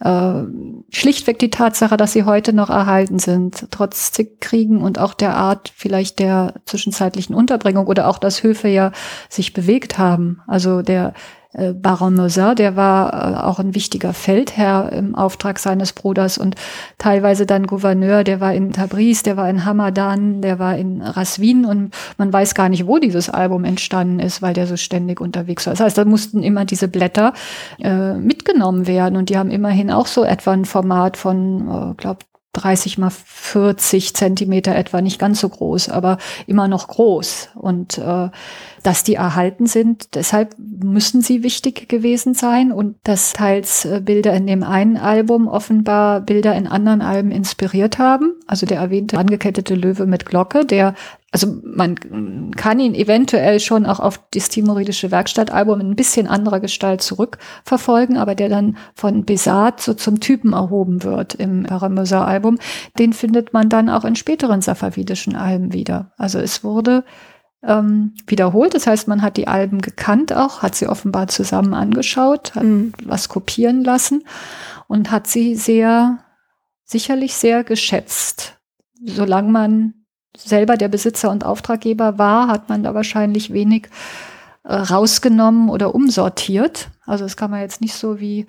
[0.00, 0.42] äh,
[0.90, 4.10] schlichtweg die Tatsache, dass sie heute noch erhalten sind, trotz
[4.40, 8.90] Kriegen und auch der Art vielleicht der zwischenzeitlichen Unterbringung oder auch, dass Höfe ja
[9.28, 10.40] sich bewegt haben.
[10.48, 11.14] Also der
[11.54, 16.56] Baron Moser, der war äh, auch ein wichtiger Feldherr im Auftrag seines Bruders und
[16.98, 21.64] teilweise dann Gouverneur, der war in Tabriz, der war in Hamadan, der war in Raswin
[21.66, 25.66] und man weiß gar nicht, wo dieses Album entstanden ist, weil der so ständig unterwegs
[25.66, 25.74] war.
[25.74, 27.34] Das heißt, da mussten immer diese Blätter
[27.80, 32.20] äh, mitgenommen werden und die haben immerhin auch so etwa ein Format von, äh, glaube
[32.52, 37.50] 30 mal 40 Zentimeter etwa, nicht ganz so groß, aber immer noch groß.
[37.54, 38.28] Und äh,
[38.82, 44.34] dass die erhalten sind, deshalb müssen sie wichtig gewesen sein und dass teils äh, Bilder
[44.34, 48.34] in dem einen Album offenbar Bilder in anderen Alben inspiriert haben.
[48.46, 50.94] Also der erwähnte angekettete Löwe mit Glocke, der
[51.32, 56.60] also man kann ihn eventuell schon auch auf das timoridische Werkstattalbum in ein bisschen anderer
[56.60, 62.58] Gestalt zurückverfolgen, aber der dann von Besat so zum Typen erhoben wird im Paramosa-Album,
[62.98, 66.12] den findet man dann auch in späteren safavidischen Alben wieder.
[66.18, 67.02] Also es wurde
[67.62, 72.54] ähm, wiederholt, das heißt, man hat die Alben gekannt auch, hat sie offenbar zusammen angeschaut,
[72.56, 72.92] hat mhm.
[73.04, 74.24] was kopieren lassen
[74.86, 76.18] und hat sie sehr,
[76.84, 78.58] sicherlich sehr geschätzt,
[79.02, 79.94] solange man
[80.36, 83.88] selber der Besitzer und Auftraggeber war, hat man da wahrscheinlich wenig
[84.64, 86.90] äh, rausgenommen oder umsortiert.
[87.04, 88.46] Also das kann man jetzt nicht so wie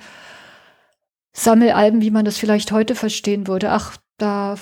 [1.34, 3.72] Sammelalben, wie man das vielleicht heute verstehen würde.
[3.72, 4.56] Ach, da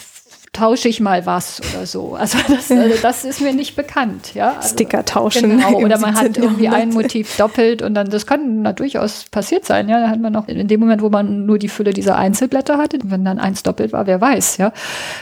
[0.54, 2.16] tausche ich mal was oder so.
[2.16, 4.34] Also das, also das ist mir nicht bekannt.
[4.34, 4.56] Ja?
[4.58, 5.50] Also, Sticker tauschen.
[5.52, 5.80] Genau.
[5.80, 9.88] Oder man hat irgendwie ein Motiv doppelt und dann, das kann na, durchaus passiert sein.
[9.88, 12.78] Ja, da hat man noch in dem Moment, wo man nur die Fülle dieser Einzelblätter
[12.78, 14.74] hatte, wenn dann eins doppelt war, wer weiß, ja,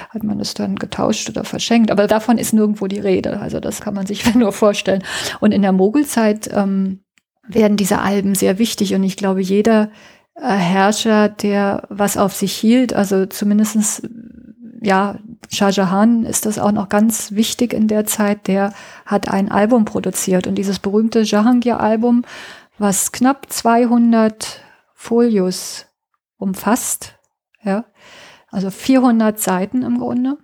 [0.09, 1.91] hat man es dann getauscht oder verschenkt.
[1.91, 3.39] Aber davon ist nirgendwo die Rede.
[3.39, 5.03] Also das kann man sich nur vorstellen.
[5.39, 7.01] Und in der Mogulzeit ähm,
[7.47, 9.89] werden diese Alben sehr wichtig und ich glaube, jeder
[10.35, 14.01] äh, Herrscher, der was auf sich hielt, also zumindestens
[14.81, 15.17] ja,
[15.51, 18.73] Shah Jahan ist das auch noch ganz wichtig in der Zeit, der
[19.05, 22.23] hat ein Album produziert und dieses berühmte Jahangir-Album,
[22.77, 24.61] was knapp 200
[24.93, 25.85] Folios
[26.37, 27.15] umfasst,
[27.63, 27.85] ja,
[28.51, 30.37] also 400 Seiten im Grunde.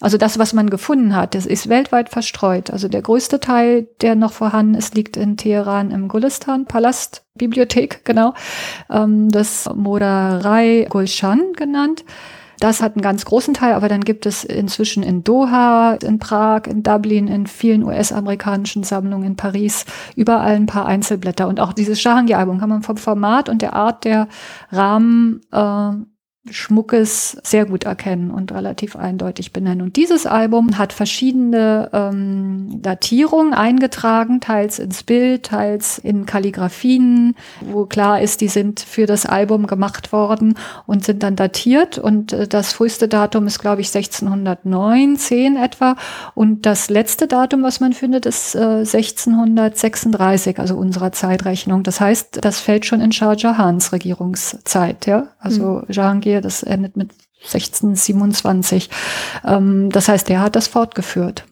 [0.00, 2.70] Also das, was man gefunden hat, das ist weltweit verstreut.
[2.70, 8.04] Also der größte Teil, der noch vorhanden ist, liegt in Teheran im Gulistan Palast Bibliothek,
[8.04, 8.34] genau.
[8.90, 12.04] Ähm, das Modarei Gulshan genannt.
[12.62, 16.68] Das hat einen ganz großen Teil, aber dann gibt es inzwischen in Doha, in Prag,
[16.68, 19.84] in Dublin, in vielen US-amerikanischen Sammlungen, in Paris,
[20.14, 21.48] überall ein paar Einzelblätter.
[21.48, 24.28] Und auch dieses Shahangi-Album kann man vom Format und der Art der
[24.70, 25.90] Rahmen äh,
[26.50, 29.80] Schmuckes sehr gut erkennen und relativ eindeutig benennen.
[29.80, 37.86] Und dieses Album hat verschiedene ähm, Datierungen eingetragen, teils ins Bild, teils in Kalligraphien, wo
[37.86, 41.98] klar ist, die sind für das Album gemacht worden und sind dann datiert.
[41.98, 45.94] Und äh, das früheste Datum ist, glaube ich, 1609, 10 etwa.
[46.34, 51.84] Und das letzte Datum, was man findet, ist äh, 1636, also unserer Zeitrechnung.
[51.84, 55.28] Das heißt, das fällt schon in Shah Jahans Regierungszeit, ja.
[55.38, 55.92] Also mhm.
[55.92, 57.10] Jahangir Serie, das endet mit
[57.44, 58.90] 1627.
[59.44, 61.44] Ähm, das heißt, der hat das fortgeführt.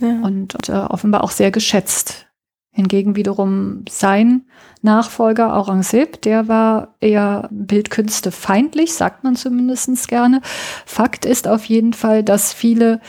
[0.00, 0.20] Ja.
[0.22, 2.26] Und, und äh, offenbar auch sehr geschätzt.
[2.70, 4.42] Hingegen wiederum sein
[4.82, 10.42] Nachfolger Aurangzeb, der war eher Bildkünste feindlich, sagt man zumindest gerne.
[10.84, 13.00] Fakt ist auf jeden Fall, dass viele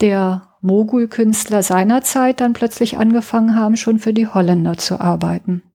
[0.00, 5.67] der Mogul-Künstler seiner Zeit dann plötzlich angefangen haben, schon für die Holländer zu arbeiten.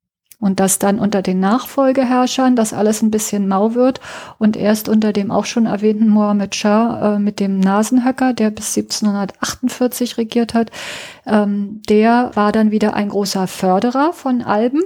[0.44, 4.02] Und dass dann unter den Nachfolgeherrschern das alles ein bisschen mau wird
[4.40, 8.76] und erst unter dem auch schon erwähnten Mohammed Shah äh, mit dem Nasenhöcker, der bis
[8.76, 10.70] 1748 regiert hat,
[11.26, 14.82] ähm, der war dann wieder ein großer Förderer von Alben,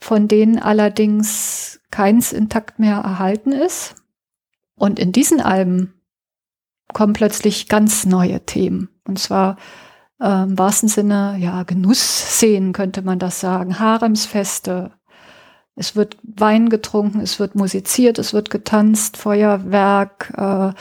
[0.00, 3.96] von denen allerdings keins intakt mehr erhalten ist.
[4.76, 5.92] Und in diesen Alben
[6.94, 8.88] kommen plötzlich ganz neue Themen.
[9.06, 9.58] Und zwar
[10.22, 14.92] äh, im wahrsten Sinne, ja, Genussszenen könnte man das sagen, Haremsfeste,
[15.74, 20.72] es wird Wein getrunken, es wird musiziert, es wird getanzt, Feuerwerk äh,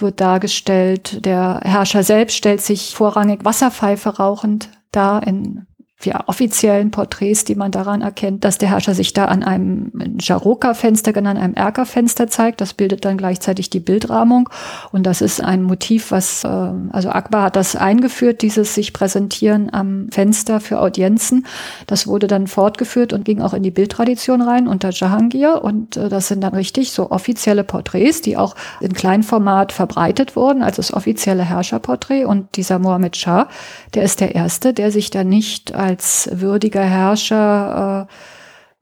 [0.00, 1.24] wird dargestellt.
[1.24, 5.66] Der Herrscher selbst stellt sich vorrangig Wasserpfeife rauchend da in
[6.04, 11.12] ja, offiziellen Porträts, die man daran erkennt, dass der Herrscher sich da an einem Jaroka-Fenster,
[11.12, 12.60] genannt einem Erker-Fenster zeigt.
[12.60, 14.50] Das bildet dann gleichzeitig die Bildrahmung.
[14.92, 19.72] Und das ist ein Motiv, was, äh, also Akbar hat das eingeführt, dieses sich präsentieren
[19.72, 21.46] am Fenster für Audienzen.
[21.86, 25.64] Das wurde dann fortgeführt und ging auch in die Bildtradition rein unter Jahangir.
[25.64, 30.62] Und äh, das sind dann richtig so offizielle Porträts, die auch in Kleinformat verbreitet wurden,
[30.62, 32.26] also das offizielle Herrscherporträt.
[32.26, 33.48] Und dieser Mohammed Shah,
[33.94, 38.12] der ist der Erste, der sich da nicht als würdiger Herrscher äh,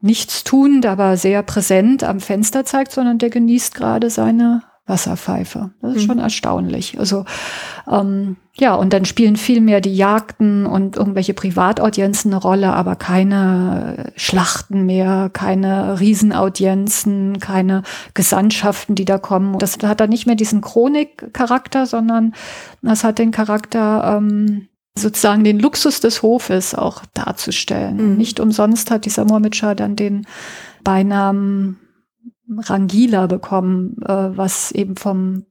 [0.01, 5.71] nichts tuend, aber sehr präsent am Fenster zeigt, sondern der genießt gerade seine Wasserpfeife.
[5.81, 6.07] Das ist mhm.
[6.07, 6.99] schon erstaunlich.
[6.99, 7.25] Also
[7.91, 12.95] ähm, ja, und dann spielen viel mehr die Jagden und irgendwelche Privataudienzen eine Rolle, aber
[12.95, 17.83] keine Schlachten mehr, keine Riesenaudienzen, keine
[18.13, 19.59] Gesandtschaften, die da kommen.
[19.59, 22.35] Das hat dann nicht mehr diesen Chronikcharakter, sondern
[22.83, 28.13] das hat den Charakter ähm, sozusagen den Luxus des Hofes auch darzustellen.
[28.13, 28.17] Mhm.
[28.17, 30.27] Nicht umsonst hat dieser Shah dann den
[30.83, 31.79] Beinamen
[32.49, 35.45] Rangila bekommen, äh, was eben vom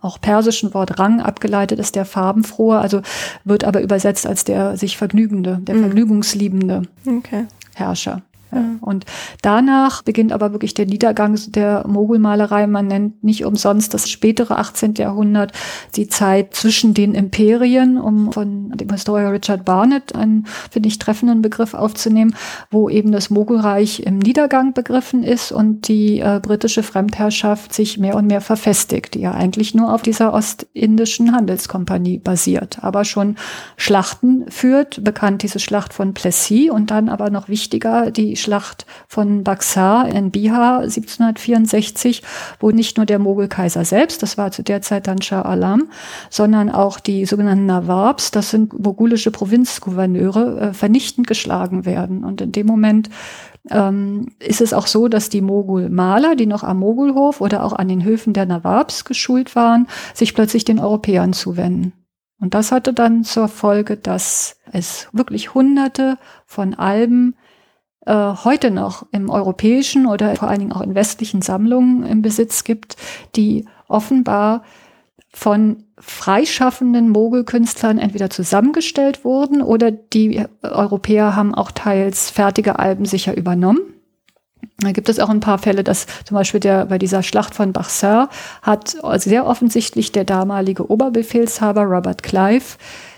[0.00, 3.00] auch persischen Wort Rang abgeleitet ist, der farbenfrohe, also
[3.44, 5.80] wird aber übersetzt als der sich Vergnügende, der mhm.
[5.80, 7.46] Vergnügungsliebende okay.
[7.74, 8.22] Herrscher.
[8.54, 8.78] Mhm.
[8.80, 9.04] Und
[9.42, 12.66] danach beginnt aber wirklich der Niedergang der Mogulmalerei.
[12.66, 14.94] Man nennt nicht umsonst das spätere 18.
[14.94, 15.52] Jahrhundert
[15.96, 21.42] die Zeit zwischen den Imperien, um von dem Historiker Richard Barnett einen, finde ich, treffenden
[21.42, 22.34] Begriff aufzunehmen,
[22.70, 28.16] wo eben das Mogulreich im Niedergang begriffen ist und die äh, britische Fremdherrschaft sich mehr
[28.16, 33.36] und mehr verfestigt, die ja eigentlich nur auf dieser ostindischen Handelskompanie basiert, aber schon
[33.76, 39.42] Schlachten führt, bekannt diese Schlacht von Plessis und dann aber noch wichtiger die Schlacht von
[39.42, 42.22] Baksar in Bihar 1764,
[42.60, 45.88] wo nicht nur der Mogulkaiser selbst, das war zu der Zeit dann Shah Alam,
[46.28, 52.22] sondern auch die sogenannten Nawabs, das sind mogulische Provinzgouverneure, äh, vernichtend geschlagen werden.
[52.22, 53.08] Und in dem Moment
[53.70, 57.88] ähm, ist es auch so, dass die Mogul-Maler, die noch am Mogulhof oder auch an
[57.88, 61.92] den Höfen der Nawabs geschult waren, sich plötzlich den Europäern zuwenden.
[62.40, 67.36] Und das hatte dann zur Folge, dass es wirklich hunderte von Alben
[68.06, 72.96] heute noch im europäischen oder vor allen Dingen auch in westlichen Sammlungen im Besitz gibt,
[73.34, 74.62] die offenbar
[75.32, 83.36] von freischaffenden Mogelkünstlern entweder zusammengestellt wurden oder die Europäer haben auch teils fertige Alben sicher
[83.36, 83.80] übernommen.
[84.78, 87.72] Da gibt es auch ein paar Fälle, dass zum Beispiel der, bei dieser Schlacht von
[87.72, 88.28] Bachsar
[88.62, 92.76] hat sehr offensichtlich der damalige Oberbefehlshaber Robert Clive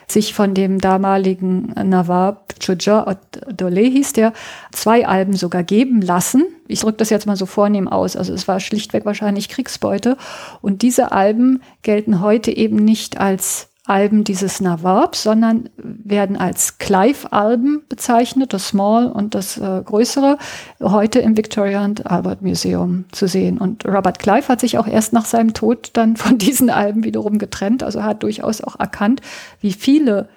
[0.09, 3.17] sich von dem damaligen Nawab Chuja
[3.53, 4.33] Dole hieß der,
[4.73, 6.45] zwei Alben sogar geben lassen.
[6.69, 8.17] Ich drücke das jetzt mal so vornehm aus.
[8.17, 10.17] Also es war schlichtweg wahrscheinlich Kriegsbeute.
[10.63, 17.83] Und diese Alben gelten heute eben nicht als Alben dieses Nawabs, sondern werden als Clive-Alben
[17.89, 20.39] bezeichnet, das Small und das äh, Größere,
[20.83, 23.59] heute im Victoria and Albert Museum zu sehen.
[23.59, 27.39] Und Robert Clive hat sich auch erst nach seinem Tod dann von diesen Alben wiederum
[27.39, 29.21] getrennt, also hat durchaus auch erkannt,
[29.61, 30.29] wie viele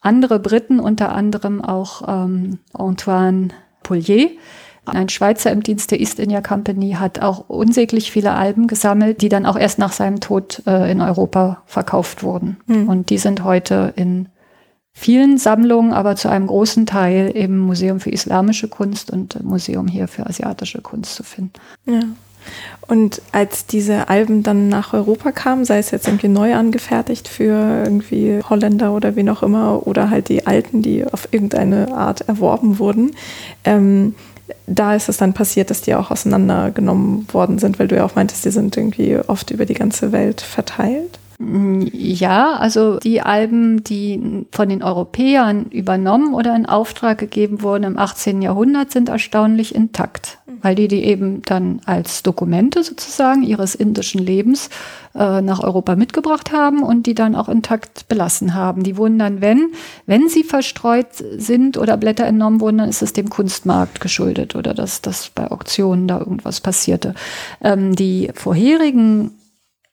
[0.00, 3.48] andere Briten, unter anderem auch ähm, Antoine
[3.82, 4.30] Poulier,
[4.88, 9.28] Ein Schweizer im Dienst der East India Company hat auch unsäglich viele Alben gesammelt, die
[9.28, 12.58] dann auch erst nach seinem Tod äh, in Europa verkauft wurden.
[12.66, 12.88] Mhm.
[12.88, 14.28] Und die sind heute in
[14.92, 20.08] vielen Sammlungen, aber zu einem großen Teil im Museum für Islamische Kunst und Museum hier
[20.08, 21.52] für asiatische Kunst zu finden.
[21.86, 22.00] Ja.
[22.86, 27.84] Und als diese Alben dann nach Europa kamen, sei es jetzt irgendwie neu angefertigt für
[27.84, 32.78] irgendwie Holländer oder wie noch immer, oder halt die alten, die auf irgendeine Art erworben
[32.78, 33.14] wurden,
[33.64, 34.14] ähm,
[34.66, 38.14] da ist es dann passiert, dass die auch auseinandergenommen worden sind, weil du ja auch
[38.14, 41.18] meintest, die sind irgendwie oft über die ganze Welt verteilt.
[41.40, 47.96] Ja, also die Alben, die von den Europäern übernommen oder in Auftrag gegeben wurden im
[47.96, 48.42] 18.
[48.42, 54.68] Jahrhundert, sind erstaunlich intakt, weil die die eben dann als Dokumente sozusagen ihres indischen Lebens
[55.14, 58.82] äh, nach Europa mitgebracht haben und die dann auch intakt belassen haben.
[58.82, 59.70] Die wurden dann, wenn,
[60.06, 64.74] wenn sie verstreut sind oder Blätter entnommen wurden, dann ist es dem Kunstmarkt geschuldet oder
[64.74, 67.14] dass, dass bei Auktionen da irgendwas passierte.
[67.62, 69.37] Ähm, die vorherigen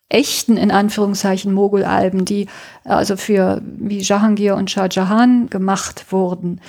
[0.10, 2.48] echten, in Anführungszeichen, Mogul-Alben, die
[2.84, 6.61] also für wie Jahangir und Shah Jahan gemacht wurden,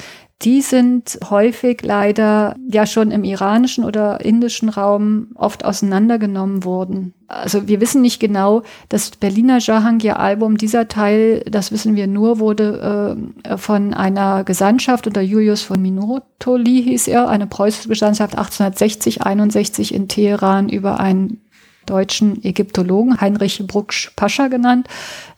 [0.43, 7.15] die sind häufig leider ja schon im iranischen oder indischen Raum oft auseinandergenommen worden.
[7.27, 13.17] Also wir wissen nicht genau, das Berliner Jahangir-Album, dieser Teil, das wissen wir nur, wurde
[13.45, 19.95] äh, von einer Gesandtschaft unter Julius von Minotoli hieß er, eine preußische Gesandtschaft 1860, 61
[19.95, 21.41] in Teheran über einen
[21.87, 24.89] deutschen Ägyptologen, Heinrich Brucksch Pascha genannt,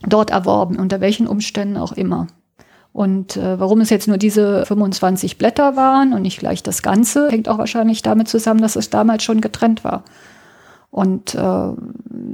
[0.06, 2.26] dort erworben, unter welchen Umständen auch immer.
[2.92, 7.28] Und äh, warum es jetzt nur diese 25 Blätter waren und nicht gleich das Ganze,
[7.28, 10.02] hängt auch wahrscheinlich damit zusammen, dass es damals schon getrennt war
[10.90, 11.68] und äh,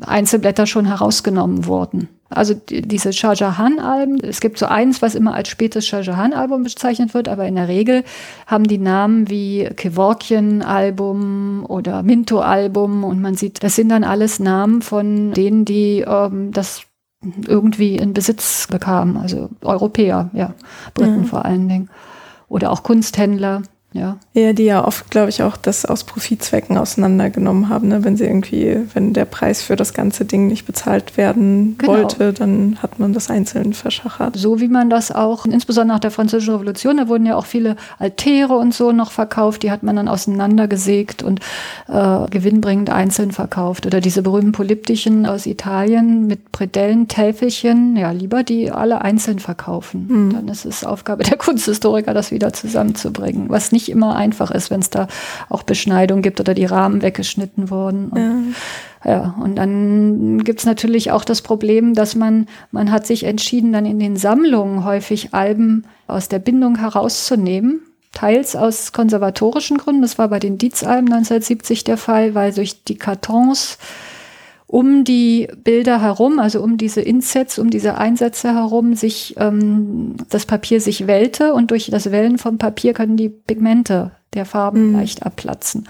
[0.06, 2.08] Einzelblätter schon herausgenommen wurden.
[2.30, 6.64] Also die, diese Shah Jahan-Alben, es gibt so eins, was immer als spätes Shah Jahan-Album
[6.64, 8.02] bezeichnet wird, aber in der Regel
[8.46, 14.82] haben die Namen wie Kevorkian-Album oder Minto-Album und man sieht, das sind dann alles Namen
[14.82, 16.82] von denen, die ähm, das
[17.46, 20.54] irgendwie in Besitz bekamen, also Europäer, ja,
[20.92, 21.28] Briten ja.
[21.28, 21.90] vor allen Dingen.
[22.48, 23.62] Oder auch Kunsthändler.
[23.94, 24.18] Ja.
[24.32, 27.88] ja, die ja oft, glaube ich, auch das aus Profitzwecken auseinandergenommen haben.
[27.88, 28.02] Ne?
[28.02, 31.92] Wenn sie irgendwie, wenn der Preis für das ganze Ding nicht bezahlt werden genau.
[31.92, 34.36] wollte, dann hat man das einzeln verschachert.
[34.36, 37.76] So wie man das auch, insbesondere nach der Französischen Revolution, da wurden ja auch viele
[38.00, 41.38] Altäre und so noch verkauft, die hat man dann auseinandergesägt und
[41.86, 43.86] äh, gewinnbringend einzeln verkauft.
[43.86, 50.06] Oder diese berühmten Polyptischen aus Italien mit Predellen, Täfelchen, ja, lieber die alle einzeln verkaufen.
[50.08, 50.32] Mhm.
[50.32, 54.70] Dann ist es Aufgabe der Kunsthistoriker, das wieder zusammenzubringen, was nicht nicht immer einfach ist,
[54.70, 55.08] wenn es da
[55.48, 58.08] auch Beschneidung gibt oder die Rahmen weggeschnitten wurden.
[58.08, 58.54] Und,
[59.04, 59.10] ja.
[59.10, 63.72] ja, und dann gibt es natürlich auch das Problem, dass man, man hat sich entschieden,
[63.72, 67.80] dann in den Sammlungen häufig Alben aus der Bindung herauszunehmen.
[68.12, 72.96] Teils aus konservatorischen Gründen, das war bei den Dietz-Alben 1970 der Fall, weil durch die
[72.96, 73.76] Kartons
[74.74, 80.46] um die Bilder herum, also um diese Insets, um diese Einsätze herum, sich ähm, das
[80.46, 84.96] Papier sich wellte und durch das Wellen vom Papier können die Pigmente der Farben mhm.
[84.96, 85.86] leicht abplatzen.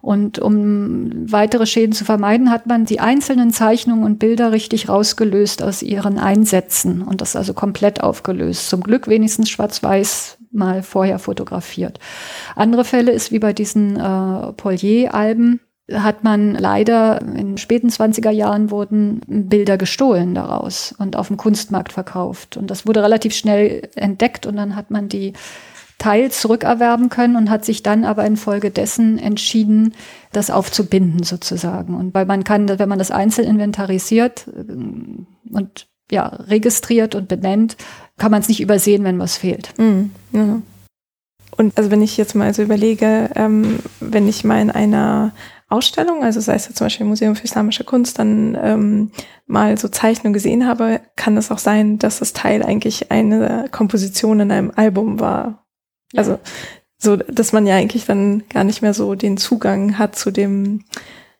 [0.00, 5.62] Und um weitere Schäden zu vermeiden, hat man die einzelnen Zeichnungen und Bilder richtig rausgelöst
[5.62, 8.70] aus ihren Einsätzen und das also komplett aufgelöst.
[8.70, 12.00] Zum Glück wenigstens schwarz-weiß mal vorher fotografiert.
[12.54, 15.60] Andere Fälle ist wie bei diesen äh, Polier-Alben,
[15.92, 21.92] hat man leider in späten 20er Jahren wurden Bilder gestohlen daraus und auf dem Kunstmarkt
[21.92, 22.56] verkauft.
[22.56, 25.34] Und das wurde relativ schnell entdeckt und dann hat man die
[25.98, 29.94] teils zurückerwerben können und hat sich dann aber infolgedessen entschieden,
[30.32, 31.94] das aufzubinden sozusagen.
[31.94, 37.76] Und weil man kann, wenn man das einzeln inventarisiert äh, und ja, registriert und benennt,
[38.18, 39.72] kann man es nicht übersehen, wenn was fehlt.
[39.78, 40.62] Mhm, ja.
[41.56, 45.32] Und also wenn ich jetzt mal so überlege, ähm, wenn ich mal in einer
[45.68, 49.10] Ausstellung, also sei es jetzt zum Beispiel im Museum für Islamische Kunst, dann ähm,
[49.46, 54.40] mal so Zeichnungen gesehen habe, kann es auch sein, dass das Teil eigentlich eine Komposition
[54.40, 55.66] in einem Album war.
[56.12, 56.18] Ja.
[56.18, 56.38] Also
[56.98, 60.84] so, dass man ja eigentlich dann gar nicht mehr so den Zugang hat zu dem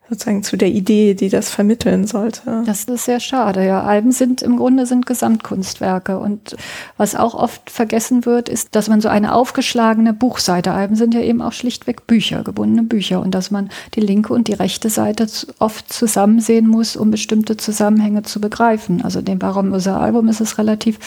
[0.09, 2.63] sozusagen zu der Idee, die das vermitteln sollte.
[2.65, 3.67] Das ist sehr schade.
[3.67, 6.57] Ja, Alben sind im Grunde sind Gesamtkunstwerke und
[6.97, 10.73] was auch oft vergessen wird, ist, dass man so eine aufgeschlagene Buchseite.
[10.73, 14.47] Alben sind ja eben auch schlichtweg Bücher, gebundene Bücher und dass man die linke und
[14.47, 15.27] die rechte Seite
[15.59, 19.03] oft zusammen sehen muss, um bestimmte Zusammenhänge zu begreifen.
[19.03, 20.99] Also dem Baromosa Album ist es relativ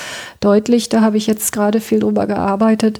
[0.42, 0.90] deutlich.
[0.90, 3.00] Da habe ich jetzt gerade viel drüber gearbeitet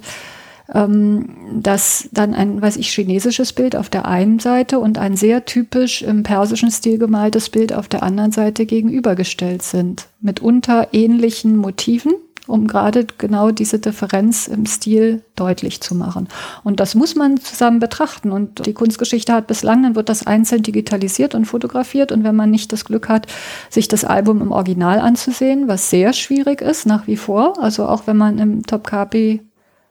[0.72, 6.02] dass dann ein, weiß ich, chinesisches Bild auf der einen Seite und ein sehr typisch
[6.02, 10.06] im persischen Stil gemaltes Bild auf der anderen Seite gegenübergestellt sind.
[10.20, 12.12] Mitunter ähnlichen Motiven,
[12.46, 16.28] um gerade genau diese Differenz im Stil deutlich zu machen.
[16.62, 18.30] Und das muss man zusammen betrachten.
[18.30, 22.12] Und die Kunstgeschichte hat bislang, dann wird das einzeln digitalisiert und fotografiert.
[22.12, 23.26] Und wenn man nicht das Glück hat,
[23.70, 28.06] sich das Album im Original anzusehen, was sehr schwierig ist nach wie vor, also auch
[28.06, 29.40] wenn man im Topkapi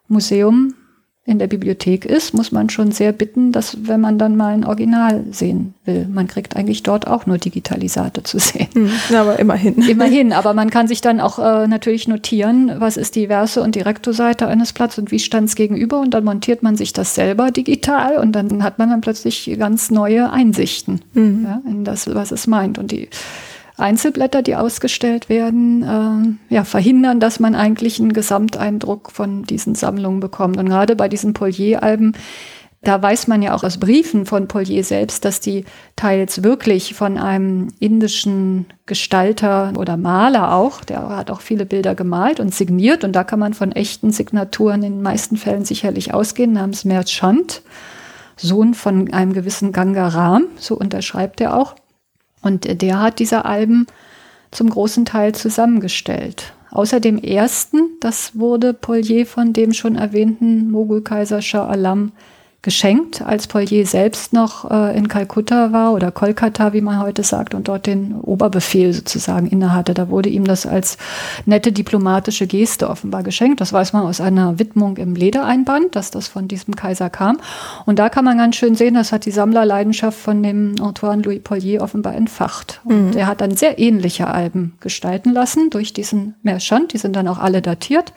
[0.10, 0.73] Museum
[1.30, 4.65] in der Bibliothek ist, muss man schon sehr bitten, dass wenn man dann mal ein
[4.65, 8.68] Original sehen will, man kriegt eigentlich dort auch nur Digitalisate zu sehen.
[8.73, 9.76] Hm, aber immerhin.
[9.88, 13.76] Immerhin, aber man kann sich dann auch äh, natürlich notieren, was ist die Verse und
[13.76, 17.14] die Rektoseite eines Platzes und wie stand es gegenüber und dann montiert man sich das
[17.14, 21.45] selber digital und dann hat man dann plötzlich ganz neue Einsichten mhm.
[21.45, 22.80] ja, in das, was es meint.
[22.80, 23.07] Und die
[23.80, 30.19] Einzelblätter, die ausgestellt werden, äh, ja, verhindern, dass man eigentlich einen Gesamteindruck von diesen Sammlungen
[30.19, 30.57] bekommt.
[30.57, 32.14] Und gerade bei diesen Polier-Alben,
[32.81, 35.65] da weiß man ja auch aus Briefen von Polier selbst, dass die
[35.97, 42.39] teils wirklich von einem indischen Gestalter oder Maler auch, der hat auch viele Bilder gemalt
[42.39, 46.53] und signiert und da kann man von echten Signaturen in den meisten Fällen sicherlich ausgehen,
[46.53, 47.64] namens Merchant,
[48.38, 51.76] Sohn von einem gewissen Gangaram, so unterschreibt er auch.
[52.41, 53.87] Und der hat diese Alben
[54.51, 56.53] zum großen Teil zusammengestellt.
[56.71, 62.11] Außer dem ersten, das wurde Polier von dem schon erwähnten Mogulkaiser Shah Alam
[62.61, 67.53] geschenkt, als Polier selbst noch äh, in Kalkutta war oder Kolkata, wie man heute sagt,
[67.53, 69.94] und dort den Oberbefehl sozusagen innehatte.
[69.94, 70.98] Da wurde ihm das als
[71.45, 73.61] nette diplomatische Geste offenbar geschenkt.
[73.61, 77.38] Das weiß man aus einer Widmung im Ledereinband, dass das von diesem Kaiser kam.
[77.86, 81.41] Und da kann man ganz schön sehen, das hat die Sammlerleidenschaft von dem Antoine Louis
[81.41, 82.81] Polier offenbar entfacht.
[82.84, 83.18] Und mhm.
[83.18, 86.91] er hat dann sehr ähnliche Alben gestalten lassen durch diesen Merchant.
[86.91, 88.11] Die sind dann auch alle datiert.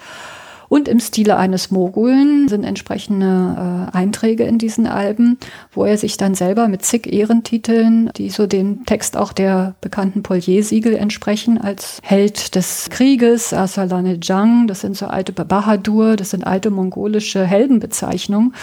[0.73, 5.37] Und im Stile eines Mogulen sind entsprechende äh, Einträge in diesen Alben,
[5.71, 10.23] wo er sich dann selber mit zig Ehrentiteln, die so dem Text auch der bekannten
[10.23, 16.47] Polier-Siegel entsprechen, als Held des Krieges, Asalane Jang, das sind so alte Bahadur, das sind
[16.47, 18.55] alte mongolische Heldenbezeichnungen,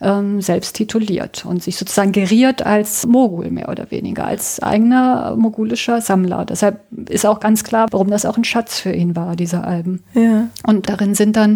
[0.00, 6.00] ähm, selbst tituliert und sich sozusagen geriert als Mogul mehr oder weniger, als eigener mogulischer
[6.00, 6.44] Sammler.
[6.44, 10.04] Deshalb ist auch ganz klar, warum das auch ein Schatz für ihn war, diese Alben.
[10.14, 10.46] Ja.
[10.64, 11.55] Und darin sind dann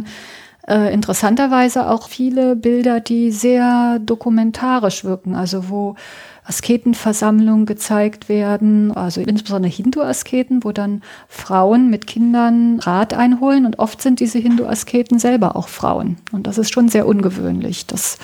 [0.68, 5.96] äh, interessanterweise auch viele Bilder, die sehr dokumentarisch wirken, also wo
[6.44, 14.02] Asketenversammlungen gezeigt werden, also insbesondere Hindu-Asketen, wo dann Frauen mit Kindern Rat einholen und oft
[14.02, 16.16] sind diese Hindu-Asketen selber auch Frauen.
[16.32, 18.18] Und das ist schon sehr ungewöhnlich, dass,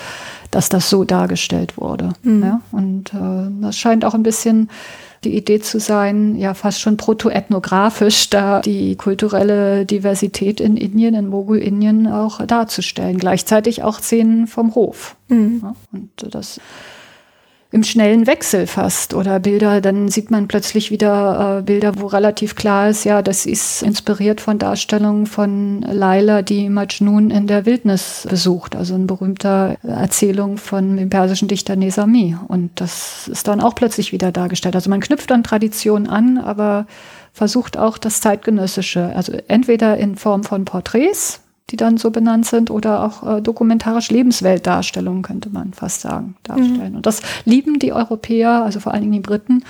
[0.50, 2.10] dass das so dargestellt wurde.
[2.22, 2.42] Mhm.
[2.42, 4.70] Ja, und äh, das scheint auch ein bisschen
[5.26, 11.28] die Idee zu sein, ja fast schon protoethnografisch, da die kulturelle Diversität in Indien, in
[11.28, 13.18] Mogul-Indien auch darzustellen.
[13.18, 15.16] Gleichzeitig auch Szenen vom Hof.
[15.28, 15.60] Mhm.
[15.62, 16.60] Ja, und das
[17.72, 19.14] im schnellen Wechsel fast.
[19.14, 23.46] Oder Bilder, dann sieht man plötzlich wieder äh, Bilder, wo relativ klar ist, ja, das
[23.46, 29.76] ist inspiriert von Darstellungen von Laila, die Majnun in der Wildnis besucht, also eine berühmte
[29.82, 32.36] Erzählung von dem persischen Dichter Nesami.
[32.48, 34.76] Und das ist dann auch plötzlich wieder dargestellt.
[34.76, 36.86] Also man knüpft an Tradition an, aber
[37.32, 41.40] versucht auch das zeitgenössische, also entweder in Form von Porträts,
[41.70, 46.90] die dann so benannt sind, oder auch äh, dokumentarisch Lebensweltdarstellungen, könnte man fast sagen, darstellen.
[46.90, 46.96] Mhm.
[46.96, 49.64] Und das lieben die Europäer, also vor allen Dingen die Briten,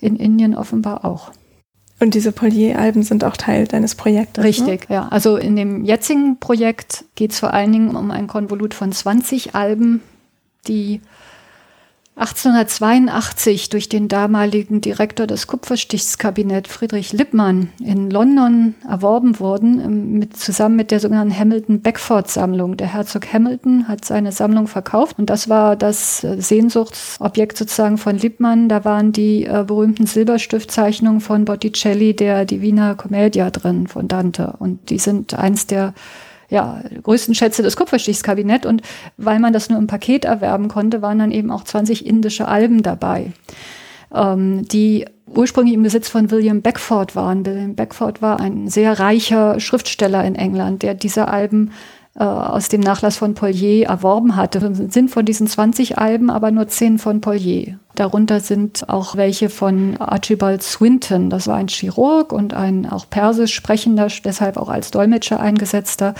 [0.00, 1.32] in Indien offenbar auch.
[2.00, 4.42] Und diese Polier-Alben sind auch Teil deines Projektes.
[4.42, 4.48] Ne?
[4.48, 4.96] Richtig, ne?
[4.96, 5.08] ja.
[5.08, 9.54] Also in dem jetzigen Projekt geht es vor allen Dingen um ein Konvolut von 20
[9.54, 10.00] Alben,
[10.66, 11.00] die
[12.14, 20.36] 1882 durch den damaligen Direktor des Kupferstichskabinett Friedrich Lippmann in London erworben wurden, ähm, mit,
[20.36, 22.76] zusammen mit der sogenannten Hamilton-Beckford-Sammlung.
[22.76, 28.18] Der Herzog Hamilton hat seine Sammlung verkauft und das war das äh, Sehnsuchtsobjekt sozusagen von
[28.18, 28.68] Lippmann.
[28.68, 34.54] Da waren die äh, berühmten Silberstiftzeichnungen von Botticelli, der Divina Commedia drin, von Dante.
[34.58, 35.94] Und die sind eins der
[36.52, 38.66] ja, größten Schätze des Kupferstichskabinett.
[38.66, 38.82] Und
[39.16, 42.82] weil man das nur im Paket erwerben konnte, waren dann eben auch 20 indische Alben
[42.82, 43.32] dabei,
[44.14, 47.46] ähm, die ursprünglich im Besitz von William Beckford waren.
[47.46, 51.70] William Beckford war ein sehr reicher Schriftsteller in England, der diese Alben
[52.14, 54.74] äh, aus dem Nachlass von Polier erworben hatte.
[54.90, 57.78] Sind von diesen 20 Alben aber nur 10 von Polier.
[57.94, 61.30] Darunter sind auch welche von Archibald Swinton.
[61.30, 66.14] Das war ein Chirurg und ein auch persisch sprechender, deshalb auch als Dolmetscher eingesetzter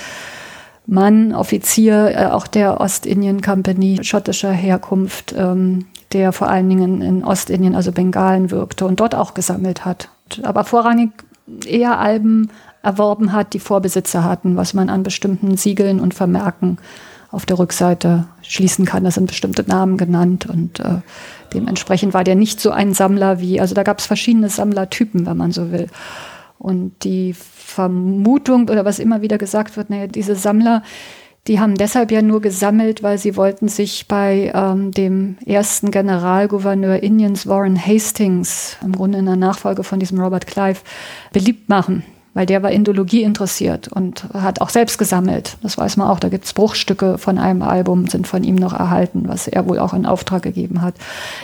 [0.86, 7.24] Mann, Offizier, äh, auch der Ostindien Company schottischer Herkunft, ähm, der vor allen Dingen in
[7.24, 10.08] Ostindien, also Bengalen, wirkte und dort auch gesammelt hat.
[10.42, 11.10] Aber vorrangig
[11.66, 12.50] eher Alben
[12.82, 16.78] erworben hat, die Vorbesitzer hatten, was man an bestimmten Siegeln und Vermerken
[17.30, 19.04] auf der Rückseite schließen kann.
[19.04, 21.00] Da sind bestimmte Namen genannt und äh,
[21.54, 25.36] dementsprechend war der nicht so ein Sammler wie, also da gab es verschiedene Sammlertypen, wenn
[25.36, 25.88] man so will.
[26.58, 30.82] Und die Vermutung oder was immer wieder gesagt wird, naja, diese Sammler,
[31.48, 37.02] die haben deshalb ja nur gesammelt, weil sie wollten sich bei ähm, dem ersten Generalgouverneur
[37.02, 40.80] Indiens, Warren Hastings, im Grunde in der Nachfolge von diesem Robert Clive,
[41.32, 42.04] beliebt machen
[42.34, 45.58] weil der war Indologie interessiert und hat auch selbst gesammelt.
[45.62, 46.18] Das weiß man auch.
[46.18, 49.78] Da gibt es Bruchstücke von einem Album, sind von ihm noch erhalten, was er wohl
[49.78, 50.94] auch in Auftrag gegeben hat.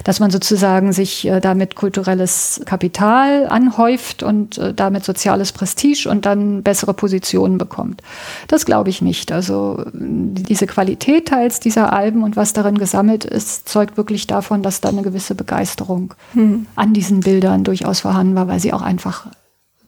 [0.05, 6.25] Dass man sozusagen sich äh, damit kulturelles Kapital anhäuft und äh, damit soziales Prestige und
[6.25, 8.03] dann bessere Positionen bekommt.
[8.49, 9.31] Das glaube ich nicht.
[9.31, 14.81] Also diese Qualität teils dieser Alben und was darin gesammelt ist, zeugt wirklich davon, dass
[14.81, 16.67] da eine gewisse Begeisterung hm.
[16.77, 19.27] an diesen Bildern durchaus vorhanden war, weil sie auch einfach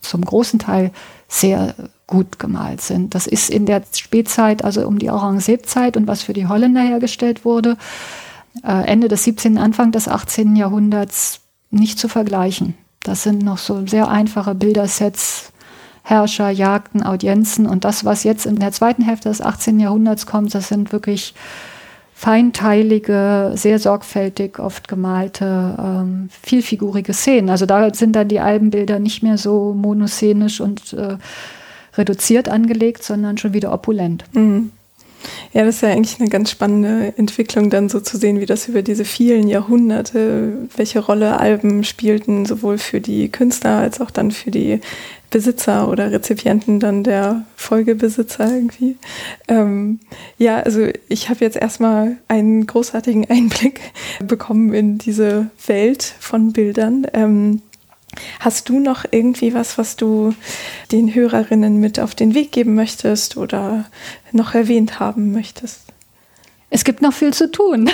[0.00, 0.92] zum großen Teil
[1.28, 1.74] sehr
[2.06, 3.14] gut gemalt sind.
[3.14, 7.44] Das ist in der Spätzeit, also um die Aurangzeb-Zeit und was für die Holländer hergestellt
[7.44, 7.76] wurde,
[8.64, 10.56] äh, Ende des 17., Anfang des 18.
[10.56, 11.40] Jahrhunderts
[11.70, 12.74] nicht zu vergleichen.
[13.02, 15.52] Das sind noch so sehr einfache Bildersets,
[16.02, 19.78] Herrscher, Jagden, Audienzen und das, was jetzt in der zweiten Hälfte des 18.
[19.78, 21.34] Jahrhunderts kommt, das sind wirklich
[22.20, 27.48] feinteilige, sehr sorgfältig oft gemalte, ähm, vielfigurige Szenen.
[27.48, 31.16] Also da sind dann die Albenbilder nicht mehr so monoszenisch und äh,
[31.96, 34.24] reduziert angelegt, sondern schon wieder opulent.
[34.34, 34.70] Mhm.
[35.54, 38.68] Ja, das ist ja eigentlich eine ganz spannende Entwicklung, dann so zu sehen, wie das
[38.68, 44.30] über diese vielen Jahrhunderte, welche Rolle Alben spielten, sowohl für die Künstler als auch dann
[44.30, 44.80] für die
[45.30, 48.96] Besitzer oder Rezipienten dann der Folgebesitzer irgendwie.
[49.48, 50.00] Ähm,
[50.38, 53.80] ja, also ich habe jetzt erstmal einen großartigen Einblick
[54.24, 57.06] bekommen in diese Welt von Bildern.
[57.12, 57.62] Ähm,
[58.40, 60.34] hast du noch irgendwie was, was du
[60.90, 63.84] den Hörerinnen mit auf den Weg geben möchtest oder
[64.32, 65.82] noch erwähnt haben möchtest?
[66.70, 67.90] Es gibt noch viel zu tun.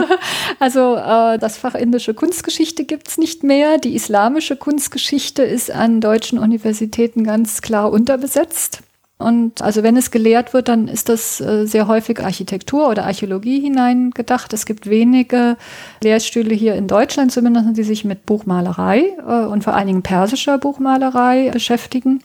[0.60, 3.78] also äh, das Fach indische Kunstgeschichte gibt es nicht mehr.
[3.78, 8.80] Die islamische Kunstgeschichte ist an deutschen Universitäten ganz klar unterbesetzt.
[9.18, 13.60] Und also wenn es gelehrt wird, dann ist das äh, sehr häufig Architektur oder Archäologie
[13.60, 14.52] hineingedacht.
[14.52, 15.56] Es gibt wenige
[16.02, 20.58] Lehrstühle hier in Deutschland zumindest, die sich mit Buchmalerei äh, und vor allen Dingen persischer
[20.58, 22.22] Buchmalerei beschäftigen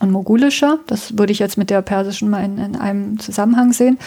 [0.00, 0.78] und mogulischer.
[0.86, 3.98] Das würde ich jetzt mit der persischen mal in, in einem Zusammenhang sehen.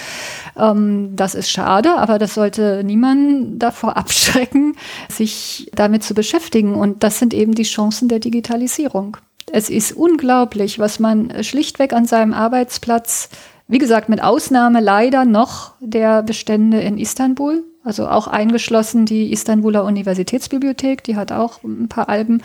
[0.58, 4.76] Ähm, das ist schade, aber das sollte niemanden davor abschrecken,
[5.10, 6.76] sich damit zu beschäftigen.
[6.76, 9.18] Und das sind eben die Chancen der Digitalisierung.
[9.52, 13.30] Es ist unglaublich, was man schlichtweg an seinem Arbeitsplatz,
[13.68, 19.84] wie gesagt, mit Ausnahme leider noch der Bestände in Istanbul, also auch eingeschlossen die Istanbuler
[19.84, 22.42] Universitätsbibliothek, die hat auch ein paar Alben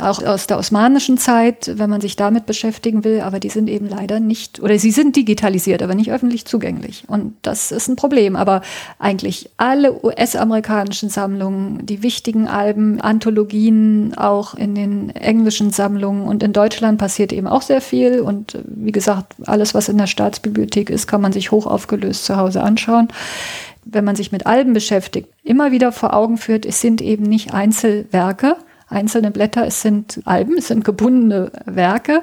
[0.00, 3.88] auch aus der osmanischen Zeit, wenn man sich damit beschäftigen will, aber die sind eben
[3.88, 7.04] leider nicht, oder sie sind digitalisiert, aber nicht öffentlich zugänglich.
[7.06, 8.36] Und das ist ein Problem.
[8.36, 8.62] Aber
[8.98, 16.52] eigentlich alle US-amerikanischen Sammlungen, die wichtigen Alben, Anthologien, auch in den englischen Sammlungen und in
[16.52, 18.20] Deutschland passiert eben auch sehr viel.
[18.20, 22.36] Und wie gesagt, alles, was in der Staatsbibliothek ist, kann man sich hoch aufgelöst zu
[22.36, 23.08] Hause anschauen
[23.86, 27.54] wenn man sich mit Alben beschäftigt, immer wieder vor Augen führt, es sind eben nicht
[27.54, 28.56] Einzelwerke,
[28.88, 32.22] einzelne Blätter, es sind Alben, es sind gebundene Werke.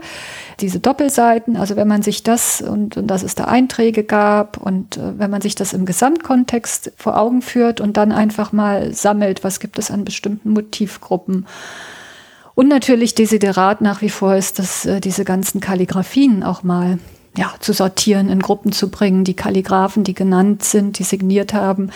[0.60, 4.98] Diese Doppelseiten, also wenn man sich das und, und dass es da Einträge gab und
[4.98, 9.44] äh, wenn man sich das im Gesamtkontext vor Augen führt und dann einfach mal sammelt,
[9.44, 11.46] was gibt es an bestimmten Motivgruppen.
[12.56, 17.00] Und natürlich Desiderat nach wie vor ist, dass äh, diese ganzen Kalligraphien auch mal
[17.36, 21.90] ja, zu sortieren, in Gruppen zu bringen, die Kalligraphen, die genannt sind, die signiert haben,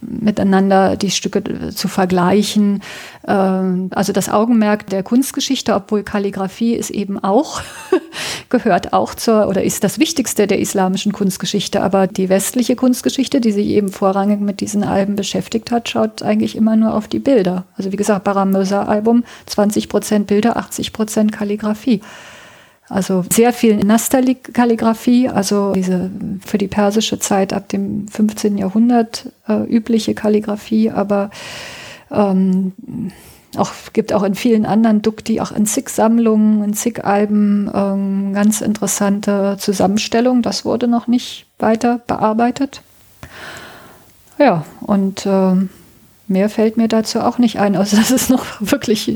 [0.00, 2.80] miteinander die Stücke äh, zu vergleichen.
[3.26, 7.60] Ähm, also das Augenmerk der Kunstgeschichte, obwohl Kalligraphie ist eben auch,
[8.50, 11.82] gehört auch zur oder ist das Wichtigste der islamischen Kunstgeschichte.
[11.82, 16.54] Aber die westliche Kunstgeschichte, die sich eben vorrangig mit diesen Alben beschäftigt hat, schaut eigentlich
[16.54, 17.64] immer nur auf die Bilder.
[17.76, 22.00] Also wie gesagt, Baram-Mirza-Album, 20 Prozent Bilder, 80 Prozent Kalligraphie.
[22.88, 26.10] Also sehr viel Nastali-Kalligraphie, also diese
[26.44, 28.58] für die persische Zeit ab dem 15.
[28.58, 31.30] Jahrhundert äh, übliche Kalligraphie, aber
[32.10, 32.72] ähm,
[33.56, 38.32] auch gibt auch in vielen anderen Dukti, auch in zig Sammlungen, in zig Alben ähm,
[38.34, 40.42] ganz interessante Zusammenstellungen.
[40.42, 42.82] Das wurde noch nicht weiter bearbeitet.
[44.38, 45.54] Ja, und äh,
[46.26, 49.10] mehr fällt mir dazu auch nicht ein, außer dass es noch wirklich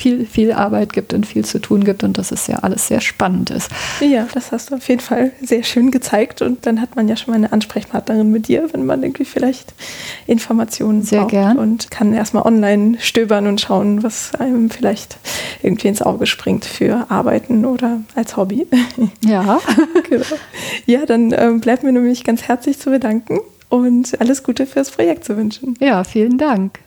[0.00, 3.02] viel, viel Arbeit gibt und viel zu tun gibt und dass es ja alles sehr
[3.02, 3.70] spannend ist.
[4.00, 7.16] Ja, das hast du auf jeden Fall sehr schön gezeigt und dann hat man ja
[7.16, 9.74] schon mal eine Ansprechpartnerin mit dir, wenn man irgendwie vielleicht
[10.26, 11.58] Informationen sehr braucht gern.
[11.58, 15.18] und kann erstmal online stöbern und schauen, was einem vielleicht
[15.62, 18.66] irgendwie ins Auge springt für Arbeiten oder als Hobby.
[19.24, 19.60] Ja.
[20.08, 20.24] genau.
[20.86, 25.24] Ja, dann ähm, bleibt mir nämlich ganz herzlich zu bedanken und alles Gute fürs Projekt
[25.24, 25.76] zu wünschen.
[25.80, 26.80] Ja, vielen Dank.